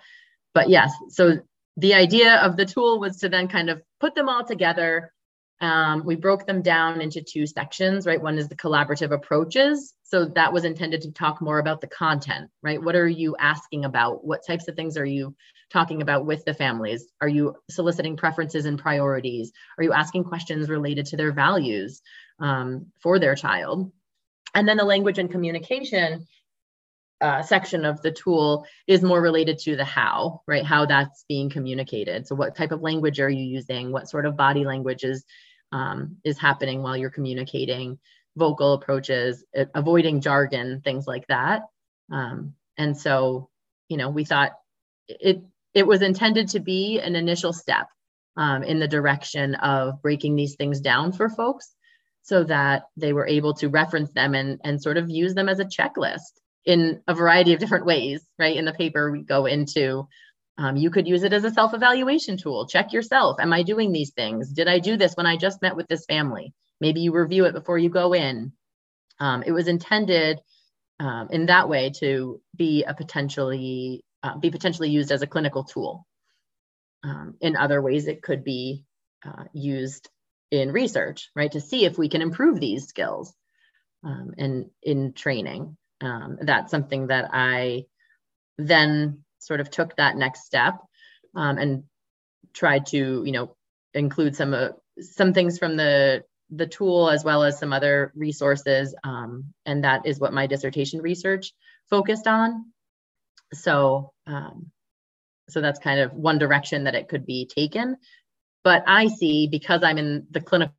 But 0.54 0.68
yes, 0.68 0.92
so 1.08 1.38
the 1.76 1.94
idea 1.94 2.36
of 2.36 2.56
the 2.56 2.64
tool 2.64 3.00
was 3.00 3.18
to 3.18 3.28
then 3.28 3.48
kind 3.48 3.68
of 3.68 3.82
put 4.00 4.14
them 4.14 4.28
all 4.28 4.44
together 4.44 5.12
um, 5.60 6.04
we 6.04 6.16
broke 6.16 6.46
them 6.46 6.60
down 6.60 7.00
into 7.00 7.22
two 7.22 7.46
sections, 7.46 8.06
right? 8.06 8.20
One 8.20 8.38
is 8.38 8.48
the 8.48 8.56
collaborative 8.56 9.12
approaches. 9.12 9.94
So 10.02 10.26
that 10.26 10.52
was 10.52 10.64
intended 10.64 11.02
to 11.02 11.12
talk 11.12 11.40
more 11.40 11.58
about 11.58 11.80
the 11.80 11.86
content, 11.86 12.50
right? 12.62 12.82
What 12.82 12.94
are 12.94 13.08
you 13.08 13.36
asking 13.38 13.84
about? 13.84 14.24
What 14.24 14.46
types 14.46 14.68
of 14.68 14.76
things 14.76 14.96
are 14.96 15.06
you 15.06 15.34
talking 15.72 16.02
about 16.02 16.26
with 16.26 16.44
the 16.44 16.54
families? 16.54 17.06
Are 17.20 17.28
you 17.28 17.56
soliciting 17.70 18.16
preferences 18.16 18.66
and 18.66 18.78
priorities? 18.78 19.52
Are 19.78 19.84
you 19.84 19.92
asking 19.92 20.24
questions 20.24 20.68
related 20.68 21.06
to 21.06 21.16
their 21.16 21.32
values 21.32 22.02
um, 22.38 22.86
for 23.00 23.18
their 23.18 23.34
child? 23.34 23.90
And 24.54 24.68
then 24.68 24.76
the 24.76 24.84
language 24.84 25.18
and 25.18 25.30
communication 25.30 26.26
uh, 27.20 27.42
section 27.42 27.84
of 27.84 28.02
the 28.02 28.12
tool 28.12 28.66
is 28.86 29.02
more 29.02 29.20
related 29.20 29.58
to 29.58 29.74
the 29.76 29.84
how, 29.84 30.42
right? 30.46 30.64
How 30.64 30.86
that's 30.86 31.24
being 31.28 31.48
communicated. 31.48 32.26
So, 32.26 32.34
what 32.34 32.54
type 32.54 32.72
of 32.72 32.82
language 32.82 33.20
are 33.20 33.28
you 33.28 33.42
using? 33.42 33.90
What 33.90 34.08
sort 34.08 34.26
of 34.26 34.36
body 34.36 34.64
language 34.64 35.02
is 35.02 35.24
um, 35.72 36.16
is 36.24 36.38
happening 36.38 36.82
while 36.82 36.96
you're 36.96 37.10
communicating? 37.10 37.98
Vocal 38.36 38.74
approaches, 38.74 39.44
avoiding 39.74 40.20
jargon, 40.20 40.82
things 40.82 41.06
like 41.06 41.26
that. 41.28 41.62
Um, 42.12 42.54
and 42.76 42.96
so, 42.96 43.48
you 43.88 43.96
know, 43.96 44.10
we 44.10 44.24
thought 44.24 44.52
it 45.08 45.42
it 45.74 45.86
was 45.86 46.02
intended 46.02 46.48
to 46.48 46.60
be 46.60 47.00
an 47.00 47.16
initial 47.16 47.52
step 47.52 47.88
um, 48.36 48.62
in 48.62 48.78
the 48.78 48.88
direction 48.88 49.54
of 49.56 50.00
breaking 50.02 50.36
these 50.36 50.56
things 50.56 50.80
down 50.80 51.12
for 51.12 51.28
folks 51.28 51.74
so 52.22 52.44
that 52.44 52.84
they 52.96 53.12
were 53.12 53.26
able 53.26 53.54
to 53.54 53.68
reference 53.68 54.10
them 54.12 54.34
and, 54.34 54.60
and 54.64 54.82
sort 54.82 54.96
of 54.96 55.10
use 55.10 55.34
them 55.34 55.48
as 55.48 55.60
a 55.60 55.64
checklist 55.64 56.40
in 56.64 57.00
a 57.06 57.14
variety 57.14 57.52
of 57.52 57.60
different 57.60 57.86
ways, 57.86 58.26
right? 58.38 58.56
In 58.56 58.64
the 58.64 58.72
paper, 58.72 59.12
we 59.12 59.22
go 59.22 59.46
into 59.46 60.08
um, 60.58 60.76
you 60.76 60.90
could 60.90 61.06
use 61.06 61.22
it 61.22 61.32
as 61.32 61.44
a 61.44 61.50
self 61.50 61.74
evaluation 61.74 62.36
tool. 62.36 62.66
Check 62.66 62.92
yourself. 62.92 63.38
Am 63.40 63.52
I 63.52 63.62
doing 63.62 63.92
these 63.92 64.12
things? 64.12 64.52
Did 64.52 64.68
I 64.68 64.78
do 64.78 64.96
this 64.96 65.14
when 65.14 65.26
I 65.26 65.36
just 65.36 65.62
met 65.62 65.76
with 65.76 65.86
this 65.88 66.06
family? 66.06 66.52
Maybe 66.80 67.00
you 67.00 67.12
review 67.12 67.44
it 67.44 67.52
before 67.52 67.78
you 67.78 67.88
go 67.88 68.14
in. 68.14 68.52
Um, 69.18 69.42
it 69.42 69.52
was 69.52 69.68
intended 69.68 70.40
um, 70.98 71.28
in 71.30 71.46
that 71.46 71.68
way 71.68 71.92
to 72.00 72.40
be 72.54 72.84
a 72.84 72.94
potentially 72.94 74.04
uh, 74.22 74.38
be 74.38 74.50
potentially 74.50 74.90
used 74.90 75.12
as 75.12 75.22
a 75.22 75.26
clinical 75.26 75.64
tool. 75.64 76.06
Um, 77.04 77.36
in 77.40 77.56
other 77.56 77.80
ways, 77.80 78.08
it 78.08 78.22
could 78.22 78.42
be 78.42 78.84
uh, 79.24 79.44
used 79.52 80.08
in 80.50 80.72
research, 80.72 81.30
right, 81.34 81.52
to 81.52 81.60
see 81.60 81.84
if 81.84 81.98
we 81.98 82.08
can 82.08 82.22
improve 82.22 82.60
these 82.60 82.86
skills 82.86 83.34
um, 84.04 84.32
and 84.38 84.70
in 84.82 85.12
training 85.12 85.76
um, 86.00 86.38
that's 86.42 86.70
something 86.70 87.08
that 87.08 87.30
I 87.32 87.84
then 88.58 89.24
sort 89.46 89.60
of 89.60 89.70
took 89.70 89.96
that 89.96 90.16
next 90.16 90.44
step 90.44 90.74
um, 91.34 91.58
and 91.58 91.84
tried 92.52 92.86
to, 92.86 93.22
you 93.24 93.32
know, 93.32 93.54
include 93.94 94.36
some 94.36 94.52
uh, 94.54 94.68
some 95.00 95.32
things 95.32 95.58
from 95.58 95.76
the 95.76 96.24
the 96.50 96.66
tool 96.66 97.10
as 97.10 97.24
well 97.24 97.42
as 97.42 97.58
some 97.58 97.72
other 97.72 98.12
resources, 98.14 98.94
um, 99.04 99.52
and 99.64 99.84
that 99.84 100.06
is 100.06 100.20
what 100.20 100.32
my 100.32 100.46
dissertation 100.46 101.00
research 101.00 101.52
focused 101.90 102.26
on. 102.26 102.72
So, 103.52 104.12
um, 104.26 104.70
so 105.48 105.60
that's 105.60 105.78
kind 105.78 106.00
of 106.00 106.12
one 106.12 106.38
direction 106.38 106.84
that 106.84 106.94
it 106.94 107.08
could 107.08 107.26
be 107.26 107.46
taken. 107.46 107.96
But 108.64 108.84
I 108.86 109.08
see 109.08 109.48
because 109.48 109.82
I'm 109.82 109.98
in 109.98 110.26
the 110.30 110.40
clinical 110.40 110.72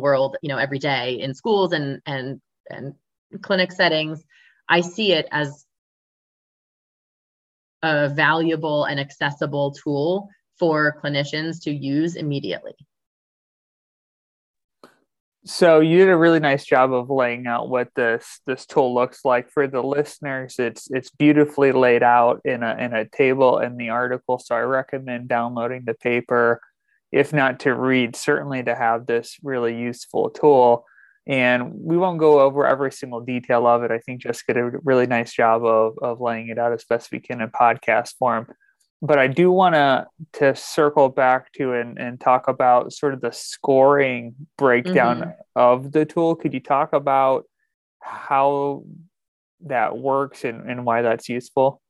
world, 0.00 0.36
you 0.42 0.48
know, 0.48 0.58
every 0.58 0.78
day 0.78 1.20
in 1.20 1.34
schools 1.34 1.72
and 1.72 2.00
and 2.06 2.40
and 2.70 2.94
clinic 3.42 3.72
settings 3.72 4.24
I 4.68 4.80
see 4.80 5.12
it 5.12 5.28
as 5.30 5.63
a 7.84 8.08
valuable 8.08 8.84
and 8.84 8.98
accessible 8.98 9.72
tool 9.72 10.30
for 10.58 10.98
clinicians 11.04 11.62
to 11.62 11.70
use 11.70 12.16
immediately. 12.16 12.74
So 15.44 15.80
you 15.80 15.98
did 15.98 16.08
a 16.08 16.16
really 16.16 16.40
nice 16.40 16.64
job 16.64 16.94
of 16.94 17.10
laying 17.10 17.46
out 17.46 17.68
what 17.68 17.88
this 17.94 18.40
this 18.46 18.64
tool 18.64 18.94
looks 18.94 19.26
like 19.26 19.50
for 19.50 19.66
the 19.66 19.82
listeners. 19.82 20.58
It's 20.58 20.90
it's 20.90 21.10
beautifully 21.10 21.72
laid 21.72 22.02
out 22.02 22.40
in 22.46 22.62
a 22.62 22.74
in 22.76 22.94
a 22.94 23.04
table 23.04 23.58
in 23.58 23.76
the 23.76 23.90
article. 23.90 24.38
So 24.38 24.54
I 24.54 24.60
recommend 24.60 25.28
downloading 25.28 25.82
the 25.84 25.92
paper, 25.92 26.62
if 27.12 27.34
not 27.34 27.60
to 27.60 27.74
read, 27.74 28.16
certainly 28.16 28.62
to 28.62 28.74
have 28.74 29.06
this 29.06 29.36
really 29.42 29.76
useful 29.78 30.30
tool. 30.30 30.86
And 31.26 31.72
we 31.74 31.96
won't 31.96 32.18
go 32.18 32.40
over 32.40 32.66
every 32.66 32.92
single 32.92 33.20
detail 33.20 33.66
of 33.66 33.82
it. 33.82 33.90
I 33.90 33.98
think 33.98 34.20
Jessica 34.20 34.54
did 34.54 34.62
a 34.62 34.78
really 34.84 35.06
nice 35.06 35.32
job 35.32 35.64
of, 35.64 35.98
of 36.02 36.20
laying 36.20 36.48
it 36.48 36.58
out 36.58 36.72
as 36.72 36.84
best 36.84 37.10
we 37.10 37.20
can 37.20 37.40
in 37.40 37.48
podcast 37.48 38.16
form. 38.18 38.46
But 39.00 39.18
I 39.18 39.26
do 39.26 39.50
want 39.50 39.74
to 39.74 40.06
to 40.34 40.56
circle 40.56 41.08
back 41.08 41.52
to 41.52 41.74
and, 41.74 41.98
and 41.98 42.20
talk 42.20 42.48
about 42.48 42.92
sort 42.92 43.14
of 43.14 43.20
the 43.20 43.32
scoring 43.32 44.34
breakdown 44.56 45.20
mm-hmm. 45.20 45.30
of 45.56 45.92
the 45.92 46.04
tool. 46.04 46.36
Could 46.36 46.54
you 46.54 46.60
talk 46.60 46.92
about 46.92 47.44
how 48.00 48.84
that 49.66 49.96
works 49.96 50.44
and, 50.44 50.70
and 50.70 50.84
why 50.84 51.02
that's 51.02 51.28
useful? 51.28 51.80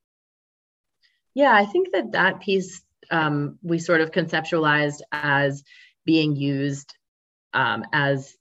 Yeah, 1.34 1.52
I 1.52 1.66
think 1.66 1.92
that 1.92 2.12
that 2.12 2.40
piece 2.40 2.82
um, 3.10 3.58
we 3.62 3.78
sort 3.78 4.00
of 4.00 4.10
conceptualized 4.10 5.00
as 5.12 5.62
being 6.04 6.36
used 6.36 6.94
um, 7.52 7.84
as 7.92 8.34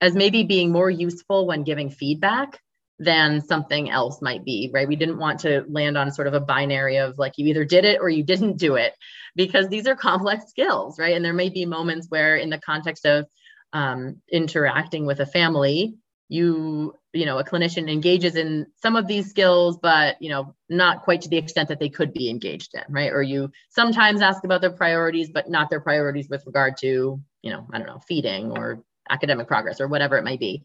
as 0.00 0.14
maybe 0.14 0.44
being 0.44 0.70
more 0.70 0.90
useful 0.90 1.46
when 1.46 1.64
giving 1.64 1.90
feedback 1.90 2.60
than 2.98 3.42
something 3.42 3.90
else 3.90 4.22
might 4.22 4.44
be, 4.44 4.70
right? 4.72 4.88
We 4.88 4.96
didn't 4.96 5.18
want 5.18 5.40
to 5.40 5.64
land 5.68 5.98
on 5.98 6.12
sort 6.12 6.28
of 6.28 6.34
a 6.34 6.40
binary 6.40 6.96
of 6.96 7.18
like 7.18 7.34
you 7.36 7.46
either 7.48 7.64
did 7.64 7.84
it 7.84 8.00
or 8.00 8.08
you 8.08 8.22
didn't 8.22 8.56
do 8.56 8.76
it 8.76 8.94
because 9.34 9.68
these 9.68 9.86
are 9.86 9.94
complex 9.94 10.48
skills, 10.48 10.98
right? 10.98 11.14
And 11.14 11.24
there 11.24 11.34
may 11.34 11.50
be 11.50 11.66
moments 11.66 12.06
where, 12.08 12.36
in 12.36 12.48
the 12.48 12.58
context 12.58 13.04
of 13.04 13.26
um, 13.72 14.22
interacting 14.32 15.04
with 15.04 15.20
a 15.20 15.26
family, 15.26 15.96
you 16.28 16.94
you 17.12 17.24
know 17.24 17.38
a 17.38 17.44
clinician 17.44 17.90
engages 17.90 18.34
in 18.36 18.66
some 18.82 18.96
of 18.96 19.06
these 19.06 19.30
skills 19.30 19.78
but 19.80 20.20
you 20.20 20.28
know 20.28 20.54
not 20.68 21.02
quite 21.02 21.20
to 21.20 21.28
the 21.28 21.36
extent 21.36 21.68
that 21.68 21.78
they 21.78 21.88
could 21.88 22.12
be 22.12 22.28
engaged 22.28 22.74
in 22.74 22.82
right 22.88 23.12
or 23.12 23.22
you 23.22 23.50
sometimes 23.68 24.20
ask 24.20 24.42
about 24.44 24.60
their 24.60 24.72
priorities 24.72 25.30
but 25.32 25.48
not 25.48 25.70
their 25.70 25.80
priorities 25.80 26.28
with 26.28 26.44
regard 26.44 26.76
to 26.76 27.20
you 27.42 27.50
know 27.50 27.66
i 27.72 27.78
don't 27.78 27.86
know 27.86 28.00
feeding 28.08 28.50
or 28.50 28.82
academic 29.10 29.46
progress 29.46 29.80
or 29.80 29.88
whatever 29.88 30.16
it 30.16 30.24
might 30.24 30.40
be. 30.40 30.64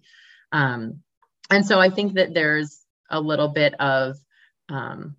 Um, 0.51 1.01
and 1.49 1.65
so 1.65 1.79
I 1.79 1.89
think 1.89 2.13
that 2.13 2.33
there's 2.33 2.81
a 3.09 3.19
little 3.19 3.49
bit 3.49 3.73
of, 3.79 4.17
um, 4.69 5.15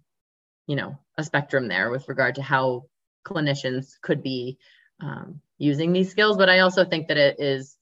you 0.66 0.76
know, 0.76 0.98
a 1.18 1.24
spectrum 1.24 1.68
there 1.68 1.90
with 1.90 2.08
regard 2.08 2.36
to 2.36 2.42
how 2.42 2.86
clinicians 3.26 4.00
could 4.00 4.22
be 4.22 4.58
um, 5.00 5.40
using 5.58 5.92
these 5.92 6.10
skills. 6.10 6.36
But 6.36 6.48
I 6.48 6.60
also 6.60 6.84
think 6.84 7.08
that 7.08 7.16
it 7.16 7.36
is 7.38 7.76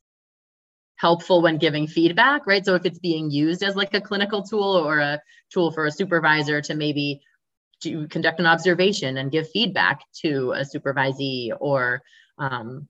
helpful 0.97 1.41
when 1.41 1.59
giving 1.59 1.87
feedback, 1.87 2.47
right? 2.47 2.65
So 2.65 2.75
if 2.75 2.85
it's 2.85 2.99
being 2.99 3.31
used 3.31 3.63
as 3.63 3.75
like 3.77 3.95
a 3.95 4.01
clinical 4.01 4.43
tool 4.43 4.77
or 4.77 4.99
a 4.99 5.21
tool 5.51 5.71
for 5.71 5.87
a 5.87 5.93
supervisor 5.93 6.61
to 6.61 6.75
maybe 6.75 7.23
to 7.83 8.07
conduct 8.09 8.41
an 8.41 8.47
observation 8.47 9.17
and 9.17 9.31
give 9.31 9.51
feedback 9.51 10.03
to 10.23 10.53
a 10.53 10.61
supervisee 10.61 11.51
or 11.59 12.03
um, 12.37 12.87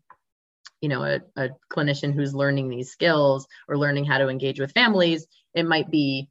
you 0.81 0.89
know 0.89 1.03
a, 1.03 1.21
a 1.37 1.51
clinician 1.73 2.15
who's 2.15 2.35
learning 2.35 2.69
these 2.69 2.91
skills 2.91 3.47
or 3.69 3.79
learning 3.79 4.05
how 4.05 4.19
to 4.19 4.29
engage 4.29 4.61
with 4.61 4.73
families 4.73 5.27
it 5.55 5.67
might 5.67 5.91
be 5.91 6.29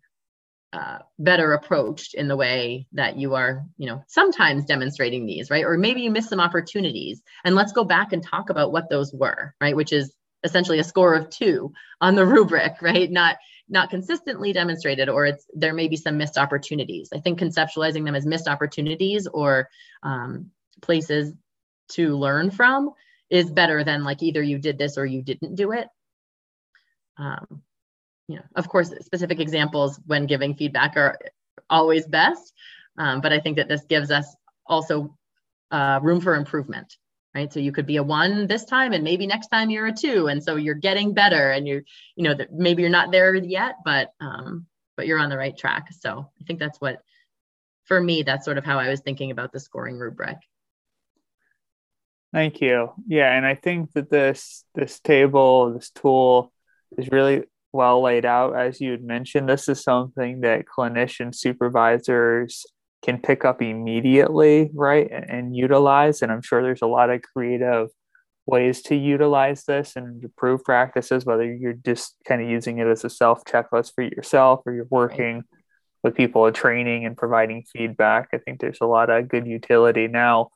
uh, 0.71 0.99
better 1.17 1.53
approached 1.53 2.13
in 2.13 2.27
the 2.27 2.35
way 2.35 2.85
that 2.91 3.17
you 3.17 3.33
are 3.33 3.65
you 3.77 3.87
know 3.87 4.03
sometimes 4.07 4.65
demonstrating 4.65 5.25
these 5.25 5.49
right? 5.49 5.65
Or 5.65 5.77
maybe 5.77 6.01
you 6.01 6.11
miss 6.11 6.29
some 6.29 6.39
opportunities. 6.39 7.21
And 7.43 7.55
let's 7.55 7.71
go 7.71 7.83
back 7.83 8.13
and 8.13 8.23
talk 8.23 8.51
about 8.51 8.71
what 8.71 8.89
those 8.89 9.11
were 9.11 9.55
right? 9.59 9.75
Which 9.75 9.91
is 9.91 10.13
essentially 10.43 10.79
a 10.79 10.83
score 10.83 11.15
of 11.15 11.29
two 11.29 11.73
on 12.01 12.15
the 12.15 12.25
rubric 12.25 12.81
right? 12.81 13.09
Not 13.09 13.37
not 13.67 13.89
consistently 13.89 14.53
demonstrated 14.53 15.09
or 15.09 15.25
it's 15.25 15.45
there 15.53 15.73
may 15.73 15.87
be 15.87 15.95
some 15.95 16.17
missed 16.17 16.37
opportunities. 16.37 17.09
I 17.13 17.19
think 17.19 17.39
conceptualizing 17.39 18.05
them 18.05 18.15
as 18.15 18.27
missed 18.27 18.47
opportunities 18.47 19.25
or 19.25 19.69
um, 20.03 20.51
places 20.81 21.33
to 21.93 22.15
learn 22.15 22.51
from 22.51 22.91
is 23.29 23.51
better 23.51 23.83
than 23.83 24.03
like 24.03 24.23
either 24.23 24.41
you 24.41 24.57
did 24.57 24.77
this 24.77 24.97
or 24.97 25.05
you 25.05 25.21
didn't 25.21 25.55
do 25.55 25.71
it. 25.71 25.87
Um, 27.17 27.61
you 28.27 28.37
know, 28.37 28.43
of 28.55 28.69
course, 28.69 28.93
specific 29.01 29.39
examples 29.39 29.99
when 30.05 30.25
giving 30.25 30.55
feedback 30.55 30.95
are 30.97 31.17
always 31.69 32.07
best, 32.07 32.53
um, 32.97 33.21
but 33.21 33.33
I 33.33 33.39
think 33.39 33.57
that 33.57 33.67
this 33.67 33.85
gives 33.85 34.11
us 34.11 34.35
also 34.65 35.17
uh, 35.71 35.99
room 36.01 36.21
for 36.21 36.35
improvement, 36.35 36.95
right? 37.33 37.51
So 37.51 37.59
you 37.59 37.71
could 37.71 37.85
be 37.85 37.97
a 37.97 38.03
one 38.03 38.47
this 38.47 38.65
time, 38.65 38.93
and 38.93 39.03
maybe 39.03 39.27
next 39.27 39.47
time 39.47 39.69
you're 39.69 39.87
a 39.87 39.93
two, 39.93 40.27
and 40.27 40.43
so 40.43 40.55
you're 40.55 40.75
getting 40.75 41.13
better, 41.13 41.51
and 41.51 41.67
you're, 41.67 41.81
you 42.15 42.23
know, 42.23 42.33
that 42.33 42.53
maybe 42.53 42.81
you're 42.81 42.91
not 42.91 43.11
there 43.11 43.35
yet, 43.35 43.75
but 43.83 44.13
um, 44.19 44.67
but 44.95 45.07
you're 45.07 45.19
on 45.19 45.29
the 45.29 45.37
right 45.37 45.57
track. 45.57 45.87
So 45.99 46.29
I 46.39 46.43
think 46.45 46.59
that's 46.59 46.79
what, 46.79 47.01
for 47.85 47.99
me, 47.99 48.23
that's 48.23 48.45
sort 48.45 48.57
of 48.57 48.65
how 48.65 48.79
I 48.79 48.89
was 48.89 48.99
thinking 48.99 49.31
about 49.31 49.51
the 49.51 49.59
scoring 49.59 49.97
rubric. 49.97 50.37
Thank 52.31 52.61
you. 52.61 52.91
Yeah, 53.07 53.35
and 53.35 53.45
I 53.45 53.55
think 53.55 53.93
that 53.93 54.09
this 54.11 54.63
this 54.75 54.99
table, 54.99 55.73
this 55.73 55.89
tool 55.89 56.53
is 56.97 57.09
really 57.09 57.43
well 57.71 58.01
laid 58.01 58.25
out 58.25 58.55
as 58.55 58.79
you 58.81 58.91
had 58.91 59.03
mentioned. 59.03 59.49
This 59.49 59.67
is 59.67 59.83
something 59.83 60.41
that 60.41 60.65
clinician 60.65 61.33
supervisors 61.33 62.65
can 63.03 63.19
pick 63.19 63.45
up 63.45 63.61
immediately, 63.61 64.69
right? 64.73 65.09
And, 65.11 65.29
and 65.29 65.55
utilize. 65.55 66.21
And 66.21 66.31
I'm 66.31 66.41
sure 66.41 66.61
there's 66.61 66.81
a 66.81 66.87
lot 66.87 67.09
of 67.09 67.21
creative 67.21 67.87
ways 68.45 68.81
to 68.83 68.95
utilize 68.95 69.63
this 69.63 69.95
and 69.95 70.23
improve 70.23 70.63
practices, 70.63 71.25
whether 71.25 71.51
you're 71.51 71.73
just 71.73 72.15
kind 72.27 72.41
of 72.41 72.49
using 72.49 72.77
it 72.79 72.87
as 72.87 73.03
a 73.03 73.09
self 73.09 73.43
checklist 73.45 73.93
for 73.95 74.03
yourself 74.03 74.61
or 74.67 74.73
you're 74.73 74.87
working 74.89 75.43
with 76.03 76.15
people 76.15 76.45
in 76.45 76.53
training 76.53 77.05
and 77.05 77.17
providing 77.17 77.63
feedback. 77.73 78.29
I 78.33 78.37
think 78.37 78.59
there's 78.59 78.81
a 78.81 78.85
lot 78.85 79.09
of 79.09 79.27
good 79.27 79.47
utility 79.47 80.07
now 80.07 80.49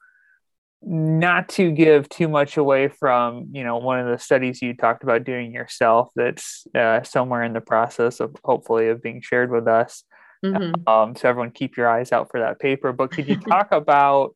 not 0.86 1.48
to 1.48 1.72
give 1.72 2.10
too 2.10 2.28
much 2.28 2.58
away 2.58 2.90
from 2.90 3.48
you 3.52 3.64
know 3.64 3.78
one 3.78 4.00
of 4.00 4.08
the 4.08 4.18
studies 4.18 4.62
you 4.62 4.76
talked 4.76 5.04
about 5.04 5.24
doing 5.24 5.54
yourself 5.54 6.10
that's 6.16 6.68
uh, 6.76 7.02
somewhere 7.04 7.44
in 7.44 7.54
the 7.54 7.62
process 7.62 8.20
of 8.20 8.36
hopefully 8.44 8.90
of 8.90 9.02
being 9.02 9.22
shared 9.22 9.52
with 9.52 9.68
us. 9.68 10.04
Mm-hmm. 10.44 10.90
um, 10.90 11.16
so 11.16 11.30
everyone 11.30 11.52
keep 11.52 11.78
your 11.78 11.88
eyes 11.88 12.12
out 12.12 12.30
for 12.30 12.42
that 12.42 12.60
paper. 12.60 12.92
But 12.92 13.12
could 13.12 13.30
you 13.30 13.38
talk 13.38 13.70
about 13.72 14.36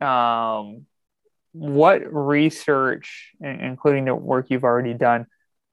um, 0.00 0.86
what 1.52 2.02
research 2.12 3.32
including 3.40 4.04
the 4.04 4.14
work 4.14 4.46
you've 4.48 4.64
already 4.64 4.94
done 4.94 5.26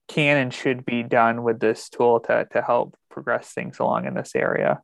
can 0.08 0.38
and 0.38 0.54
should 0.54 0.84
be 0.84 1.04
done 1.04 1.44
with 1.44 1.60
this 1.60 1.90
tool 1.90 2.22
to, 2.22 2.48
to 2.54 2.62
help 2.64 2.98
progress 3.12 3.50
things 3.50 3.78
along 3.78 4.06
in 4.06 4.16
this 4.16 4.36
area? 4.36 4.82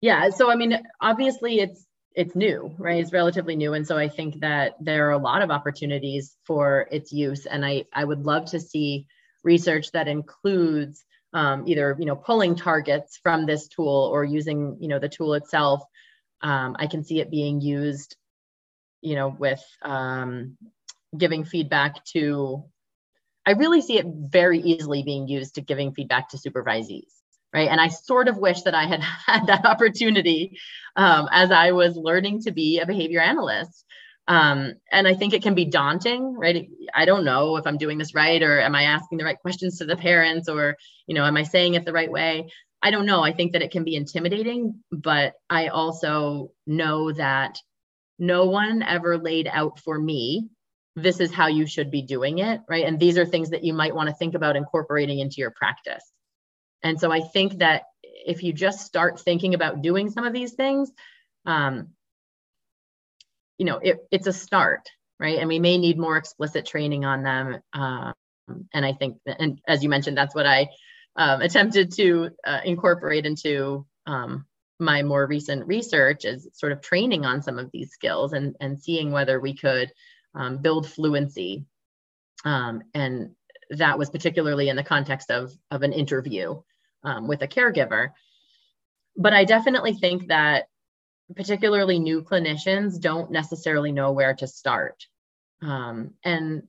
Yeah 0.00 0.30
so 0.30 0.50
i 0.50 0.56
mean 0.56 0.78
obviously 1.02 1.60
it's 1.60 1.84
it's 2.14 2.34
new, 2.34 2.74
right? 2.78 3.00
It's 3.00 3.12
relatively 3.12 3.56
new. 3.56 3.74
And 3.74 3.86
so 3.86 3.96
I 3.96 4.08
think 4.08 4.40
that 4.40 4.74
there 4.80 5.08
are 5.08 5.12
a 5.12 5.18
lot 5.18 5.42
of 5.42 5.50
opportunities 5.50 6.36
for 6.44 6.88
its 6.90 7.12
use. 7.12 7.46
And 7.46 7.64
I, 7.64 7.84
I 7.92 8.04
would 8.04 8.26
love 8.26 8.46
to 8.46 8.60
see 8.60 9.06
research 9.44 9.92
that 9.92 10.08
includes 10.08 11.04
um, 11.32 11.64
either, 11.66 11.96
you 11.98 12.06
know, 12.06 12.16
pulling 12.16 12.56
targets 12.56 13.18
from 13.22 13.46
this 13.46 13.68
tool 13.68 14.10
or 14.12 14.24
using, 14.24 14.76
you 14.80 14.88
know, 14.88 14.98
the 14.98 15.08
tool 15.08 15.34
itself. 15.34 15.82
Um, 16.40 16.74
I 16.78 16.88
can 16.88 17.04
see 17.04 17.20
it 17.20 17.30
being 17.30 17.60
used, 17.60 18.16
you 19.00 19.14
know, 19.14 19.28
with 19.28 19.64
um, 19.82 20.56
giving 21.16 21.44
feedback 21.44 22.04
to, 22.06 22.64
I 23.46 23.52
really 23.52 23.82
see 23.82 23.98
it 23.98 24.06
very 24.06 24.60
easily 24.60 25.02
being 25.04 25.28
used 25.28 25.54
to 25.54 25.60
giving 25.60 25.92
feedback 25.92 26.30
to 26.30 26.38
supervisees 26.38 27.19
right? 27.52 27.68
And 27.68 27.80
i 27.80 27.88
sort 27.88 28.28
of 28.28 28.38
wish 28.38 28.62
that 28.62 28.74
i 28.74 28.86
had 28.86 29.00
had 29.26 29.46
that 29.46 29.64
opportunity 29.64 30.58
um, 30.96 31.28
as 31.30 31.50
i 31.50 31.72
was 31.72 31.96
learning 31.96 32.42
to 32.42 32.52
be 32.52 32.78
a 32.80 32.86
behavior 32.86 33.20
analyst. 33.20 33.84
Um, 34.28 34.74
and 34.92 35.08
i 35.08 35.14
think 35.14 35.32
it 35.32 35.42
can 35.42 35.54
be 35.54 35.64
daunting 35.64 36.34
right? 36.36 36.68
I 36.94 37.04
don't 37.04 37.24
know 37.24 37.56
if 37.56 37.66
i'm 37.66 37.78
doing 37.78 37.98
this 37.98 38.14
right 38.14 38.42
or 38.42 38.60
am 38.60 38.74
i 38.74 38.84
asking 38.84 39.18
the 39.18 39.24
right 39.24 39.38
questions 39.38 39.78
to 39.78 39.84
the 39.84 39.96
parents 39.96 40.48
or 40.48 40.76
you 41.06 41.14
know 41.14 41.24
am 41.24 41.36
i 41.36 41.42
saying 41.42 41.74
it 41.74 41.84
the 41.84 41.92
right 41.92 42.10
way? 42.10 42.50
I 42.82 42.90
don't 42.90 43.04
know. 43.04 43.22
I 43.22 43.32
think 43.34 43.52
that 43.52 43.62
it 43.62 43.72
can 43.72 43.84
be 43.84 43.96
intimidating 43.96 44.82
but 44.92 45.34
i 45.48 45.68
also 45.68 46.52
know 46.66 47.12
that 47.12 47.58
no 48.18 48.46
one 48.46 48.82
ever 48.82 49.18
laid 49.18 49.48
out 49.50 49.80
for 49.80 49.98
me 49.98 50.48
this 50.96 51.20
is 51.20 51.32
how 51.32 51.46
you 51.46 51.66
should 51.66 51.90
be 51.90 52.02
doing 52.02 52.38
it 52.38 52.60
right? 52.68 52.84
And 52.84 52.98
these 53.00 53.18
are 53.18 53.26
things 53.26 53.50
that 53.50 53.64
you 53.64 53.72
might 53.72 53.94
want 53.94 54.08
to 54.08 54.14
think 54.14 54.34
about 54.34 54.56
incorporating 54.56 55.18
into 55.20 55.36
your 55.38 55.52
practice 55.52 56.12
and 56.82 56.98
so 56.98 57.10
I 57.10 57.20
think 57.20 57.58
that 57.58 57.84
if 58.02 58.42
you 58.42 58.52
just 58.52 58.80
start 58.86 59.20
thinking 59.20 59.54
about 59.54 59.82
doing 59.82 60.10
some 60.10 60.24
of 60.24 60.32
these 60.32 60.52
things, 60.52 60.90
um, 61.46 61.88
you 63.58 63.66
know, 63.66 63.78
it, 63.78 63.98
it's 64.10 64.26
a 64.26 64.32
start, 64.32 64.88
right? 65.18 65.38
And 65.38 65.48
we 65.48 65.58
may 65.58 65.78
need 65.78 65.98
more 65.98 66.16
explicit 66.16 66.66
training 66.66 67.04
on 67.04 67.22
them. 67.22 67.60
Um, 67.72 68.14
and 68.72 68.84
I 68.84 68.92
think, 68.92 69.18
that, 69.26 69.40
and 69.40 69.60
as 69.66 69.82
you 69.82 69.88
mentioned, 69.88 70.16
that's 70.16 70.34
what 70.34 70.46
I 70.46 70.68
um, 71.16 71.42
attempted 71.42 71.92
to 71.96 72.30
uh, 72.46 72.60
incorporate 72.64 73.26
into 73.26 73.86
um, 74.06 74.46
my 74.78 75.02
more 75.02 75.26
recent 75.26 75.66
research 75.66 76.24
is 76.24 76.48
sort 76.52 76.72
of 76.72 76.80
training 76.80 77.26
on 77.26 77.42
some 77.42 77.58
of 77.58 77.70
these 77.70 77.90
skills 77.90 78.32
and, 78.32 78.56
and 78.60 78.80
seeing 78.80 79.12
whether 79.12 79.38
we 79.38 79.54
could 79.54 79.92
um, 80.34 80.58
build 80.58 80.88
fluency. 80.88 81.66
Um, 82.44 82.82
and 82.94 83.32
that 83.70 83.98
was 83.98 84.10
particularly 84.10 84.68
in 84.68 84.76
the 84.76 84.82
context 84.82 85.30
of, 85.30 85.52
of 85.70 85.82
an 85.82 85.92
interview 85.92 86.60
um, 87.02 87.26
with 87.28 87.42
a 87.42 87.48
caregiver. 87.48 88.10
But 89.16 89.32
I 89.32 89.44
definitely 89.44 89.94
think 89.94 90.28
that 90.28 90.68
particularly 91.34 91.98
new 91.98 92.22
clinicians 92.22 93.00
don't 93.00 93.30
necessarily 93.30 93.92
know 93.92 94.12
where 94.12 94.34
to 94.34 94.46
start. 94.46 95.06
Um, 95.62 96.14
and 96.24 96.62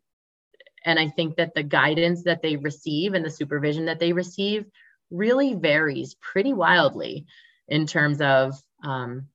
and 0.84 0.98
I 0.98 1.10
think 1.10 1.36
that 1.36 1.54
the 1.54 1.64
guidance 1.64 2.24
that 2.24 2.42
they 2.42 2.56
receive 2.58 3.14
and 3.14 3.24
the 3.24 3.30
supervision 3.30 3.86
that 3.86 4.00
they 4.00 4.14
receive 4.14 4.66
really 5.12 5.54
varies 5.54 6.16
pretty 6.16 6.54
wildly 6.54 7.28
in 7.68 7.86
terms 7.86 8.20
of 8.22 8.56
um, 8.84 9.28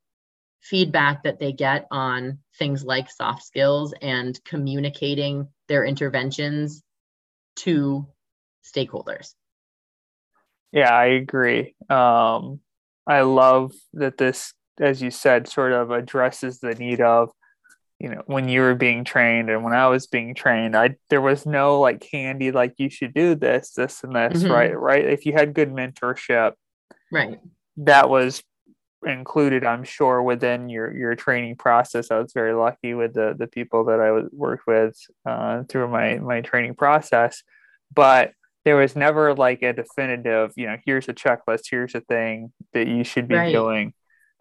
feedback 0.61 1.23
that 1.23 1.39
they 1.39 1.53
get 1.53 1.87
on 1.91 2.39
things 2.59 2.85
like 2.85 3.11
soft 3.11 3.45
skills 3.45 3.95
and 4.03 4.43
communicating 4.45 5.49
their 5.69 5.85
interventions 5.85 6.83
to 7.57 8.07
stakeholders. 8.65 9.35
Yeah, 10.73 10.95
I 10.95 11.07
agree. 11.07 11.75
Um, 11.89 12.61
I 13.07 13.21
love 13.23 13.73
that 13.95 14.19
this, 14.19 14.53
as 14.81 15.01
you 15.01 15.11
said, 15.11 15.49
sort 15.49 15.73
of 15.73 15.91
addresses 15.91 16.59
the 16.59 16.75
need 16.75 17.01
of, 17.01 17.31
you 17.99 18.11
know, 18.11 18.23
when 18.27 18.49
you 18.49 18.61
were 18.61 18.75
being 18.75 19.05
trained 19.05 19.49
and 19.49 19.65
when 19.65 19.73
I 19.73 19.87
was 19.87 20.07
being 20.07 20.35
trained, 20.35 20.77
I 20.77 20.97
there 21.09 21.23
was 21.23 21.47
no 21.47 21.81
like 21.81 22.01
candy 22.01 22.51
like 22.53 22.75
you 22.77 22.91
should 22.91 23.15
do 23.15 23.35
this, 23.35 23.73
this, 23.73 24.05
and 24.05 24.15
this, 24.15 24.43
mm-hmm. 24.43 24.53
right? 24.53 24.79
Right. 24.79 25.05
If 25.05 25.25
you 25.25 25.33
had 25.33 25.55
good 25.55 25.73
mentorship, 25.73 26.53
right, 27.11 27.41
that 27.79 28.11
was 28.11 28.43
included, 29.07 29.65
I'm 29.65 29.85
sure, 29.85 30.23
within 30.23 30.69
your 30.69 30.95
your 30.95 31.15
training 31.15 31.57
process. 31.57 32.11
I 32.11 32.19
was 32.19 32.33
very 32.33 32.53
lucky 32.53 32.93
with 32.93 33.15
the 33.15 33.35
the 33.39 33.47
people 33.47 33.85
that 33.87 34.01
I 34.01 34.27
worked 34.33 34.67
with 34.67 34.99
uh, 35.25 35.63
through 35.65 35.89
my 35.89 36.19
my 36.19 36.43
training 36.43 36.75
process, 36.75 37.43
but 37.95 38.33
there 38.67 38.75
was 38.75 38.97
never 38.97 39.33
like 39.33 39.63
a 39.63 39.73
definitive, 39.73 40.51
you 40.57 40.67
know, 40.67 40.77
here's 40.85 41.09
a 41.09 41.15
checklist, 41.15 41.67
here's 41.71 41.95
a 41.95 42.01
thing 42.01 42.53
that 42.73 42.89
you 42.89 43.05
should 43.05 43.29
be 43.29 43.37
right. 43.37 43.53
doing. 43.53 43.95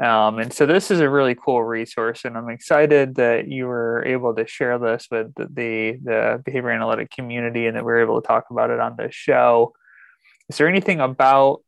Um, 0.03 0.39
and 0.39 0.51
so 0.51 0.65
this 0.65 0.89
is 0.89 0.99
a 0.99 1.07
really 1.07 1.35
cool 1.35 1.63
resource, 1.63 2.25
and 2.25 2.35
I'm 2.35 2.49
excited 2.49 3.15
that 3.15 3.47
you 3.47 3.67
were 3.67 4.03
able 4.03 4.33
to 4.33 4.47
share 4.47 4.79
this 4.79 5.07
with 5.11 5.31
the, 5.35 5.45
the, 5.45 5.99
the 6.03 6.41
behavior 6.43 6.71
analytic 6.71 7.11
community 7.11 7.67
and 7.67 7.77
that 7.77 7.85
we 7.85 7.91
are 7.91 7.99
able 7.99 8.19
to 8.19 8.27
talk 8.27 8.45
about 8.49 8.71
it 8.71 8.79
on 8.79 8.95
this 8.97 9.13
show. 9.13 9.73
Is 10.49 10.57
there 10.57 10.67
anything 10.67 11.01
about 11.01 11.61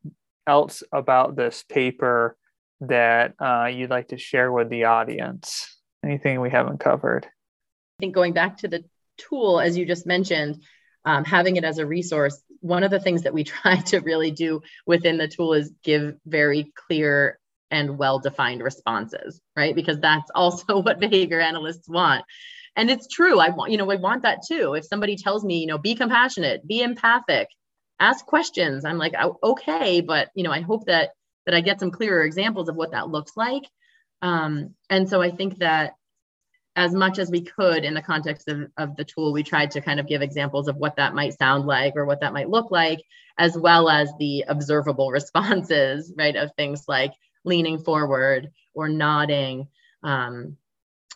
else 0.47 0.81
about 0.91 1.35
this 1.35 1.63
paper 1.69 2.35
that 2.81 3.35
uh, 3.39 3.69
you'd 3.71 3.91
like 3.91 4.07
to 4.07 4.17
share 4.17 4.51
with 4.51 4.69
the 4.69 4.85
audience? 4.85 5.77
Anything 6.03 6.41
we 6.41 6.49
haven't 6.49 6.79
covered? 6.79 7.25
I 7.25 7.97
think 7.99 8.15
going 8.15 8.33
back 8.33 8.57
to 8.57 8.67
the 8.67 8.83
tool, 9.17 9.59
as 9.59 9.77
you 9.77 9.85
just 9.85 10.07
mentioned, 10.07 10.63
um, 11.07 11.25
having 11.25 11.55
it 11.57 11.63
as 11.65 11.79
a 11.79 11.87
resource, 11.87 12.41
one 12.61 12.83
of 12.83 12.91
the 12.91 12.99
things 12.99 13.23
that 13.23 13.33
we 13.33 13.43
try 13.55 13.77
to 13.77 13.99
really 14.01 14.31
do 14.31 14.61
within 14.85 15.17
the 15.17 15.29
tool 15.29 15.53
is 15.53 15.71
give 15.83 16.15
very 16.27 16.71
clear 16.75 17.39
and 17.71 17.97
well 17.97 18.19
defined 18.19 18.61
responses, 18.63 19.41
right? 19.55 19.75
Because 19.75 19.99
that's 19.99 20.31
also 20.35 20.81
what 20.85 20.99
behavior 20.99 21.41
analysts 21.41 21.89
want. 21.89 22.25
and 22.77 22.89
it's 22.91 23.07
true 23.07 23.39
i 23.39 23.49
want 23.49 23.71
you 23.71 23.77
know 23.77 23.91
i 23.91 23.95
want 23.95 24.23
that 24.23 24.39
too 24.47 24.75
if 24.75 24.85
somebody 24.85 25.17
tells 25.17 25.43
me 25.43 25.59
you 25.59 25.67
know 25.67 25.79
be 25.79 25.95
compassionate 25.95 26.65
be 26.67 26.81
empathic 26.81 27.49
ask 27.99 28.25
questions 28.25 28.85
i'm 28.85 28.99
like 28.99 29.13
okay 29.43 30.01
but 30.01 30.29
you 30.35 30.43
know 30.43 30.51
i 30.51 30.61
hope 30.61 30.85
that 30.87 31.11
that 31.45 31.55
i 31.55 31.61
get 31.61 31.79
some 31.79 31.91
clearer 31.91 32.23
examples 32.23 32.69
of 32.69 32.75
what 32.75 32.91
that 32.91 33.09
looks 33.09 33.33
like 33.35 33.63
um, 34.21 34.75
and 34.89 35.09
so 35.09 35.21
i 35.21 35.31
think 35.31 35.59
that 35.59 35.93
as 36.77 36.93
much 36.93 37.19
as 37.19 37.29
we 37.29 37.41
could 37.41 37.83
in 37.83 37.93
the 37.93 38.01
context 38.01 38.47
of, 38.47 38.71
of 38.77 38.95
the 38.95 39.03
tool 39.03 39.33
we 39.33 39.43
tried 39.43 39.71
to 39.71 39.81
kind 39.81 39.99
of 39.99 40.07
give 40.07 40.21
examples 40.21 40.69
of 40.69 40.77
what 40.77 40.95
that 40.95 41.13
might 41.13 41.37
sound 41.37 41.65
like 41.65 41.93
or 41.97 42.05
what 42.05 42.21
that 42.21 42.31
might 42.31 42.49
look 42.49 42.71
like 42.71 42.99
as 43.37 43.57
well 43.57 43.89
as 43.89 44.09
the 44.19 44.45
observable 44.47 45.11
responses 45.11 46.13
right 46.17 46.37
of 46.37 46.51
things 46.55 46.85
like 46.87 47.11
leaning 47.43 47.79
forward 47.79 48.51
or 48.73 48.87
nodding 48.87 49.67
um, 50.03 50.55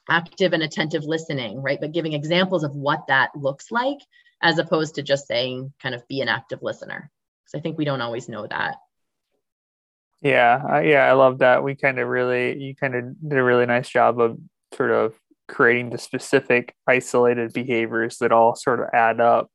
active 0.10 0.54
and 0.54 0.64
attentive 0.64 1.04
listening, 1.06 1.62
right? 1.62 1.80
But 1.80 1.92
giving 1.92 2.14
examples 2.14 2.64
of 2.64 2.76
what 2.76 3.08
that 3.08 3.32
looks 3.36 3.72
like 3.72 4.00
as 4.42 4.58
opposed 4.58 4.96
to 4.96 5.04
just 5.04 5.28
saying 5.28 5.72
kind 5.82 5.94
of 5.94 6.08
be 6.08 6.22
an 6.22 6.28
active 6.28 6.64
listener. 6.64 7.12
Because 7.44 7.60
I 7.60 7.62
think 7.62 7.78
we 7.78 7.86
don't 7.86 8.02
always 8.02 8.28
know 8.28 8.48
that. 8.48 8.78
Yeah, 10.22 10.82
yeah, 10.82 11.06
I 11.06 11.14
love 11.14 11.40
that. 11.40 11.64
We 11.64 11.76
kind 11.76 12.00
of 12.00 12.08
really, 12.08 12.62
you 12.62 12.76
kind 12.76 12.96
of 12.96 13.30
did 13.30 13.38
a 13.38 13.44
really 13.44 13.66
nice 13.66 13.90
job 13.90 14.20
of 14.20 14.38
sort 14.76 14.92
of 14.92 15.16
creating 15.52 15.90
the 15.90 15.98
specific 15.98 16.74
isolated 16.88 17.52
behaviors 17.52 18.18
that 18.20 18.32
all 18.32 18.56
sort 18.56 18.80
of 18.80 18.88
add 18.94 19.20
up 19.20 19.52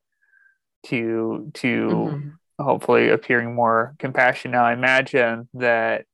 to 0.84 1.50
to 1.54 1.88
mm-hmm. 1.88 2.62
hopefully 2.62 3.08
appearing 3.08 3.54
more 3.54 3.94
compassionate. 3.98 4.52
Now, 4.52 4.66
I 4.66 4.74
imagine 4.74 5.48
that 5.54 6.04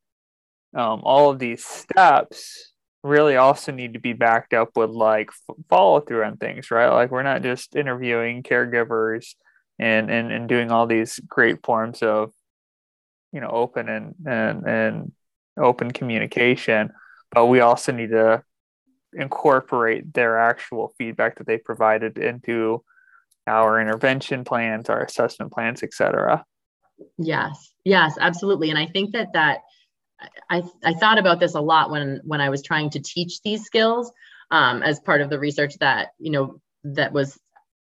um, 0.75 1.03
all 1.03 1.31
of 1.31 1.39
these 1.41 1.65
steps 1.65 2.73
really 3.03 3.37
also 3.37 3.73
need 3.73 3.95
to 3.95 3.99
be 3.99 4.13
backed 4.13 4.55
up 4.55 4.77
with 4.77 4.91
like 4.91 5.31
follow 5.69 6.01
through 6.01 6.25
on 6.25 6.37
things, 6.37 6.71
right? 6.71 6.89
Like 6.89 7.11
we're 7.11 7.25
not 7.25 7.43
just 7.43 7.75
interviewing 7.75 8.45
caregivers 8.45 9.35
and 9.81 10.11
and, 10.11 10.31
and 10.31 10.49
doing 10.49 10.71
all 10.71 10.87
these 10.87 11.19
great 11.27 11.67
forms 11.67 12.03
of 12.03 12.33
you 13.33 13.41
know 13.41 13.49
open 13.49 13.89
and 13.89 14.15
and 14.25 14.65
and 14.65 15.13
open 15.59 15.91
communication, 15.91 16.93
but 17.33 17.47
we 17.47 17.59
also 17.59 17.91
need 17.91 18.11
to 18.11 18.45
incorporate 19.15 20.13
their 20.15 20.39
actual 20.39 20.95
feedback 20.99 21.39
that 21.39 21.47
they 21.47 21.59
provided 21.59 22.19
into 22.19 22.83
our 23.47 23.81
intervention 23.81 24.45
plans, 24.45 24.89
our 24.89 25.03
assessment 25.03 25.53
plans, 25.53 25.83
etc. 25.83 26.45
Yes, 27.19 27.73
yes, 27.85 28.17
absolutely. 28.21 28.71
And 28.71 28.79
I 28.79 28.87
think 28.87 29.13
that 29.13 29.33
that 29.33 29.61
I, 30.49 30.63
I 30.85 30.95
thought 30.95 31.19
about 31.19 31.41
this 31.41 31.55
a 31.55 31.61
lot 31.61 31.91
when 31.91 32.21
when 32.25 32.41
I 32.41 32.51
was 32.51 32.63
trying 32.63 32.91
to 32.91 33.01
teach 33.01 33.43
these 33.43 33.65
skills 33.65 34.13
um, 34.51 34.83
as 34.83 35.01
part 35.01 35.21
of 35.21 35.31
the 35.31 35.39
research 35.39 35.75
that 35.81 36.11
you 36.19 36.31
know 36.31 36.61
that 36.85 37.13
was 37.13 37.39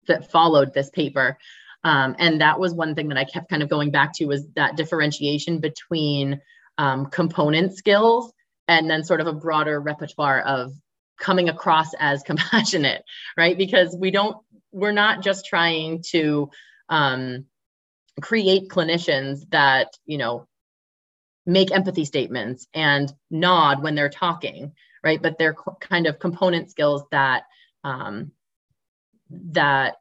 that 0.06 0.30
followed 0.30 0.72
this 0.74 0.90
paper. 0.90 1.38
Um, 1.82 2.14
and 2.18 2.40
that 2.42 2.60
was 2.60 2.74
one 2.74 2.94
thing 2.94 3.08
that 3.08 3.16
I 3.16 3.24
kept 3.24 3.48
kind 3.48 3.62
of 3.62 3.70
going 3.70 3.90
back 3.90 4.12
to 4.16 4.26
was 4.26 4.46
that 4.54 4.76
differentiation 4.76 5.60
between 5.60 6.40
um, 6.76 7.06
component 7.06 7.74
skills 7.76 8.32
and 8.68 8.88
then 8.88 9.02
sort 9.02 9.20
of 9.20 9.26
a 9.26 9.32
broader 9.32 9.80
repertoire 9.80 10.40
of 10.40 10.72
coming 11.20 11.48
across 11.48 11.94
as 11.98 12.22
compassionate, 12.26 13.04
right? 13.36 13.56
Because 13.56 13.96
we 13.98 14.10
don't, 14.10 14.36
we're 14.72 14.92
not 14.92 15.22
just 15.22 15.46
trying 15.46 16.02
to 16.10 16.50
um, 16.88 17.44
create 18.20 18.68
clinicians 18.68 19.48
that, 19.50 19.88
you 20.06 20.18
know, 20.18 20.48
make 21.46 21.72
empathy 21.72 22.04
statements 22.04 22.66
and 22.74 23.12
nod 23.30 23.82
when 23.82 23.94
they're 23.94 24.08
talking, 24.08 24.72
right? 25.02 25.20
But 25.20 25.38
they're 25.38 25.56
kind 25.80 26.06
of 26.06 26.18
component 26.18 26.70
skills 26.70 27.02
that 27.10 27.44
um, 27.82 28.32
that 29.52 29.96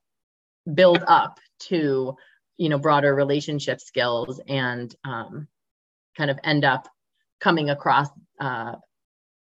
build 0.71 1.03
up 1.07 1.39
to 1.59 2.15
you 2.57 2.69
know 2.69 2.77
broader 2.77 3.13
relationship 3.15 3.79
skills 3.79 4.39
and 4.47 4.93
um, 5.03 5.47
kind 6.17 6.29
of 6.29 6.39
end 6.43 6.65
up 6.65 6.87
coming 7.39 7.69
across 7.69 8.09
uh, 8.39 8.75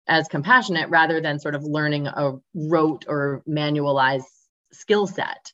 as 0.08 0.28
compassionate 0.28 0.90
rather 0.90 1.22
than 1.22 1.40
sort 1.40 1.56
of 1.56 1.64
learning 1.64 2.08
a 2.08 2.34
rote 2.54 3.06
or 3.08 3.42
manualized 3.48 4.24
skill 4.72 5.08
set 5.08 5.54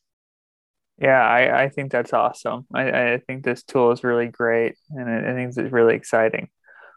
yeah, 1.00 1.22
I, 1.22 1.62
I 1.62 1.68
think 1.70 1.90
that's 1.90 2.12
awesome. 2.12 2.66
I, 2.74 3.12
I 3.12 3.22
think 3.26 3.42
this 3.42 3.62
tool 3.62 3.90
is 3.90 4.04
really 4.04 4.26
great 4.26 4.74
and 4.90 5.08
I, 5.08 5.30
I 5.30 5.34
think 5.34 5.56
it's 5.56 5.72
really 5.72 5.94
exciting. 5.94 6.48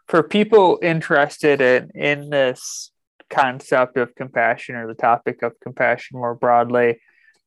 For 0.08 0.22
people 0.22 0.78
interested 0.82 1.62
in, 1.62 1.90
in 1.94 2.28
this 2.28 2.90
concept 3.30 3.96
of 3.96 4.14
compassion 4.14 4.74
or 4.74 4.86
the 4.86 4.94
topic 4.94 5.42
of 5.42 5.58
compassion 5.60 6.18
more 6.18 6.34
broadly, 6.34 7.00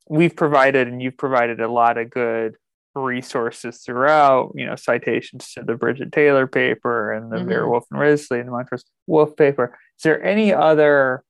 we've 0.09 0.35
provided 0.35 0.87
and 0.87 0.99
you've 0.99 1.17
provided 1.17 1.61
a 1.61 1.71
lot 1.71 1.99
of 1.99 2.09
good 2.09 2.55
resources 2.97 3.79
throughout, 3.79 4.51
you 4.55 4.65
know, 4.65 4.75
citations 4.75 5.53
to 5.53 5.63
the 5.63 5.75
Bridget 5.75 6.11
Taylor 6.11 6.47
paper 6.47 7.11
and 7.11 7.31
the 7.31 7.37
mm-hmm. 7.37 7.49
Baer 7.49 7.67
Wolf 7.67 7.85
and 7.91 7.99
Risley 7.99 8.39
and 8.39 8.47
the 8.47 8.51
Montrose 8.51 8.85
Wolf 9.05 9.35
paper. 9.35 9.77
Is 9.97 10.03
there 10.03 10.23
any 10.23 10.53
other 10.53 11.23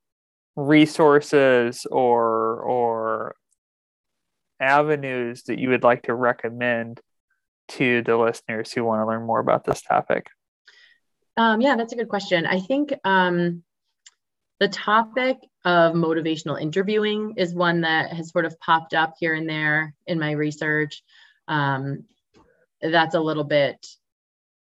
resources 0.55 1.85
or 1.89 2.61
or 2.61 3.35
avenues 4.59 5.43
that 5.43 5.59
you 5.59 5.69
would 5.69 5.83
like 5.83 6.03
to 6.03 6.13
recommend 6.13 6.99
to 7.67 8.01
the 8.01 8.17
listeners 8.17 8.71
who 8.71 8.83
want 8.83 9.01
to 9.01 9.05
learn 9.05 9.25
more 9.25 9.39
about 9.39 9.63
this 9.65 9.81
topic? 9.81 10.27
Um, 11.35 11.61
yeah, 11.61 11.75
that's 11.75 11.93
a 11.93 11.95
good 11.95 12.09
question. 12.09 12.45
I 12.47 12.59
think 12.59 12.93
um, 13.03 13.63
the 14.59 14.67
topic 14.67 15.37
of 15.65 15.93
motivational 15.93 16.59
interviewing 16.59 17.33
is 17.37 17.53
one 17.53 17.81
that 17.81 18.11
has 18.11 18.29
sort 18.31 18.45
of 18.45 18.59
popped 18.59 18.93
up 18.93 19.15
here 19.19 19.35
and 19.35 19.47
there 19.47 19.93
in 20.07 20.19
my 20.19 20.31
research. 20.31 21.03
Um, 21.47 22.05
that's 22.81 23.15
a 23.15 23.19
little 23.19 23.43
bit 23.43 23.85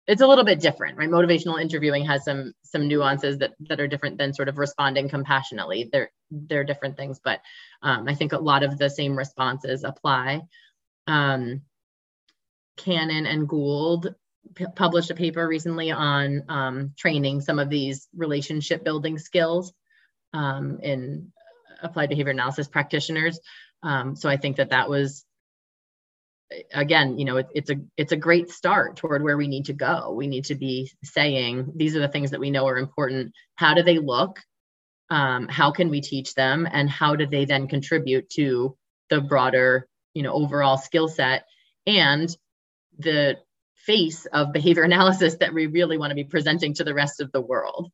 it's 0.08 0.22
a 0.22 0.28
little 0.28 0.46
bit 0.46 0.60
different 0.60 0.98
right? 0.98 1.10
Motivational 1.10 1.62
interviewing 1.62 2.06
has 2.06 2.24
some 2.24 2.54
some 2.64 2.88
nuances 2.88 3.40
that 3.40 3.54
that 3.62 3.80
are 3.80 3.88
different 3.88 4.18
than 4.18 4.34
sort 4.34 4.50
of 4.50 4.58
responding 4.58 5.10
compassionately. 5.10 5.90
They're 5.92 6.12
they're 6.32 6.64
different 6.64 6.98
things 6.98 7.20
but 7.24 7.40
um, 7.84 8.08
i 8.08 8.16
think 8.16 8.34
a 8.34 8.38
lot 8.38 8.64
of 8.64 8.78
the 8.78 8.90
same 8.90 9.18
responses 9.18 9.84
apply. 9.84 10.42
Um, 11.08 11.62
cannon 12.78 13.26
and 13.26 13.48
gould 13.48 14.16
p- 14.56 14.66
published 14.76 15.12
a 15.12 15.16
paper 15.16 15.48
recently 15.48 15.92
on 15.92 16.44
um, 16.50 16.94
training 16.98 17.42
some 17.42 17.60
of 17.60 17.70
these 17.70 18.08
relationship 18.16 18.84
building 18.84 19.18
skills 19.18 19.74
um, 20.34 20.80
in 20.82 21.32
applied 21.82 22.10
behavior 22.10 22.32
analysis 22.32 22.68
practitioners. 22.68 23.40
Um, 23.84 24.16
so 24.16 24.30
i 24.30 24.38
think 24.38 24.58
that 24.58 24.72
that 24.72 24.90
was 24.90 25.26
again 26.74 27.18
you 27.18 27.26
know 27.26 27.38
it, 27.38 27.48
it's 27.56 27.70
a 27.72 27.76
it's 27.98 28.12
a 28.12 28.18
great 28.18 28.50
start 28.52 28.98
toward 28.98 29.24
where 29.24 29.38
we 29.38 29.48
need 29.48 29.66
to 29.66 29.74
go. 29.74 30.14
We 30.14 30.28
need 30.28 30.46
to 30.46 30.56
be 30.56 30.92
saying 31.04 31.72
these 31.76 31.96
are 31.96 32.00
the 32.00 32.08
things 32.08 32.32
that 32.32 32.40
we 32.40 32.52
know 32.52 32.68
are 32.68 32.78
important. 32.78 33.34
How 33.56 33.74
do 33.74 33.84
they 33.84 34.00
look? 34.00 34.40
Um, 35.10 35.48
how 35.48 35.72
can 35.72 35.90
we 35.90 36.02
teach 36.02 36.34
them? 36.34 36.68
And 36.72 36.90
how 36.90 37.16
do 37.16 37.28
they 37.28 37.46
then 37.46 37.68
contribute 37.68 38.30
to 38.32 38.76
the 39.10 39.22
broader 39.22 39.88
you 40.14 40.24
know 40.24 40.34
overall 40.34 40.78
skill 40.78 41.08
set 41.08 41.46
and 41.86 42.36
the 42.98 43.38
face 43.76 44.26
of 44.28 44.54
behavior 44.54 44.84
analysis 44.92 45.36
that 45.40 45.54
we 45.54 45.68
really 45.68 45.98
want 45.98 46.12
to 46.12 46.16
be 46.16 46.24
presenting 46.24 46.74
to 46.76 46.84
the 46.84 46.94
rest 46.94 47.22
of 47.22 47.32
the 47.32 47.42
world 47.42 47.92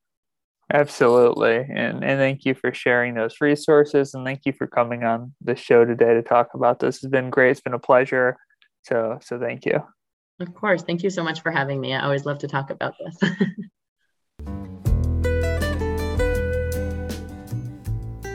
absolutely 0.74 1.58
and 1.58 2.04
and 2.04 2.20
thank 2.20 2.46
you 2.46 2.54
for 2.54 2.74
sharing 2.74 3.14
those 3.14 3.36
resources 3.42 4.14
and 4.14 4.26
thank 4.26 4.42
you 4.46 4.54
for 4.54 4.68
coming 4.68 5.04
on 5.04 5.34
the 5.42 5.56
show 5.56 5.86
today 5.86 6.14
to 6.14 6.22
talk 6.22 6.50
about 6.54 6.80
this. 6.80 6.98
It's 6.98 7.08
been 7.08 7.30
great 7.30 7.52
it's 7.52 7.62
been 7.62 7.74
a 7.74 7.80
pleasure 7.80 8.38
so 8.84 9.20
so 9.22 9.40
thank 9.40 9.66
you. 9.66 9.80
Of 10.40 10.54
course 10.54 10.84
thank 10.84 11.04
you 11.04 11.10
so 11.10 11.24
much 11.24 11.42
for 11.42 11.52
having 11.52 11.80
me. 11.80 11.94
I 11.94 12.04
always 12.04 12.26
love 12.26 12.40
to 12.40 12.48
talk 12.48 12.70
about 12.70 12.94
this. 13.00 13.32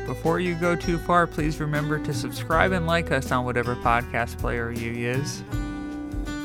Before 0.07 0.41
you 0.41 0.55
go 0.55 0.74
too 0.74 0.99
far, 0.99 1.26
please 1.26 1.61
remember 1.61 1.99
to 1.99 2.14
subscribe 2.14 2.72
and 2.72 2.87
like 2.87 3.12
us 3.12 3.30
on 3.30 3.45
whatever 3.45 3.76
podcast 3.76 4.39
player 4.39 4.72
you 4.72 4.91
use. 4.91 5.45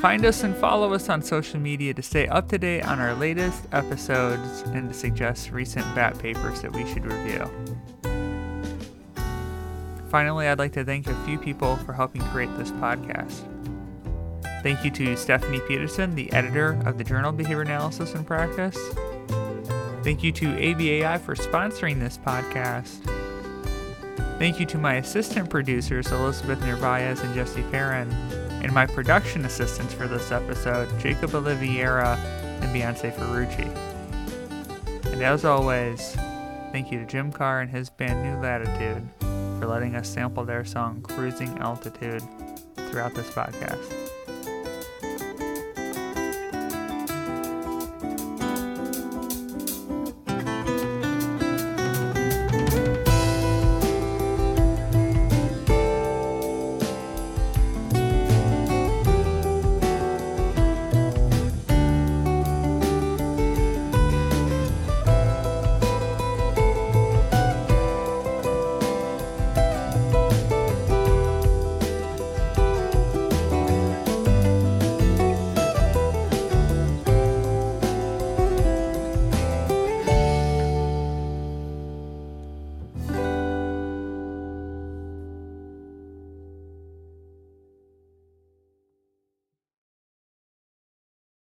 Find 0.01 0.25
us 0.25 0.41
and 0.41 0.55
follow 0.55 0.93
us 0.93 1.09
on 1.09 1.21
social 1.21 1.59
media 1.59 1.93
to 1.93 2.01
stay 2.01 2.27
up 2.27 2.49
to 2.49 2.57
date 2.57 2.81
on 2.81 2.99
our 2.99 3.13
latest 3.13 3.67
episodes 3.71 4.61
and 4.73 4.89
to 4.89 4.95
suggest 4.95 5.51
recent 5.51 5.85
BAP 5.93 6.17
papers 6.17 6.63
that 6.63 6.73
we 6.73 6.91
should 6.91 7.05
review. 7.05 7.45
Finally, 10.09 10.47
I'd 10.47 10.57
like 10.57 10.73
to 10.73 10.83
thank 10.83 11.05
a 11.05 11.13
few 11.23 11.37
people 11.37 11.75
for 11.77 11.93
helping 11.93 12.23
create 12.23 12.49
this 12.57 12.71
podcast. 12.71 13.47
Thank 14.63 14.83
you 14.83 14.89
to 14.89 15.15
Stephanie 15.15 15.61
Peterson, 15.67 16.15
the 16.15 16.33
editor 16.33 16.81
of 16.87 16.97
the 16.97 17.03
Journal 17.03 17.31
Behavior 17.31 17.61
Analysis 17.61 18.15
in 18.15 18.25
Practice. 18.25 18.77
Thank 20.03 20.23
you 20.23 20.31
to 20.31 20.47
ABAI 20.47 21.21
for 21.21 21.35
sponsoring 21.35 21.99
this 21.99 22.17
podcast. 22.17 23.05
Thank 24.39 24.59
you 24.59 24.65
to 24.65 24.79
my 24.79 24.95
assistant 24.95 25.51
producers, 25.51 26.11
Elizabeth 26.11 26.59
Narvaez 26.61 27.21
and 27.21 27.35
Jesse 27.35 27.61
Perrin, 27.69 28.09
and 28.61 28.71
my 28.73 28.85
production 28.85 29.45
assistants 29.45 29.93
for 29.93 30.07
this 30.07 30.31
episode, 30.31 30.87
Jacob 30.99 31.33
Oliveira 31.33 32.17
and 32.61 32.75
Beyonce 32.75 33.13
Ferrucci. 33.13 33.69
And 35.11 35.21
as 35.21 35.45
always, 35.45 36.15
thank 36.71 36.91
you 36.91 36.99
to 36.99 37.05
Jim 37.05 37.31
Carr 37.31 37.61
and 37.61 37.69
his 37.69 37.89
band 37.89 38.23
New 38.23 38.41
Latitude 38.41 39.07
for 39.19 39.67
letting 39.67 39.95
us 39.95 40.07
sample 40.07 40.45
their 40.45 40.63
song 40.63 41.01
Cruising 41.01 41.57
Altitude 41.59 42.23
throughout 42.75 43.13
this 43.13 43.29
podcast. 43.29 44.00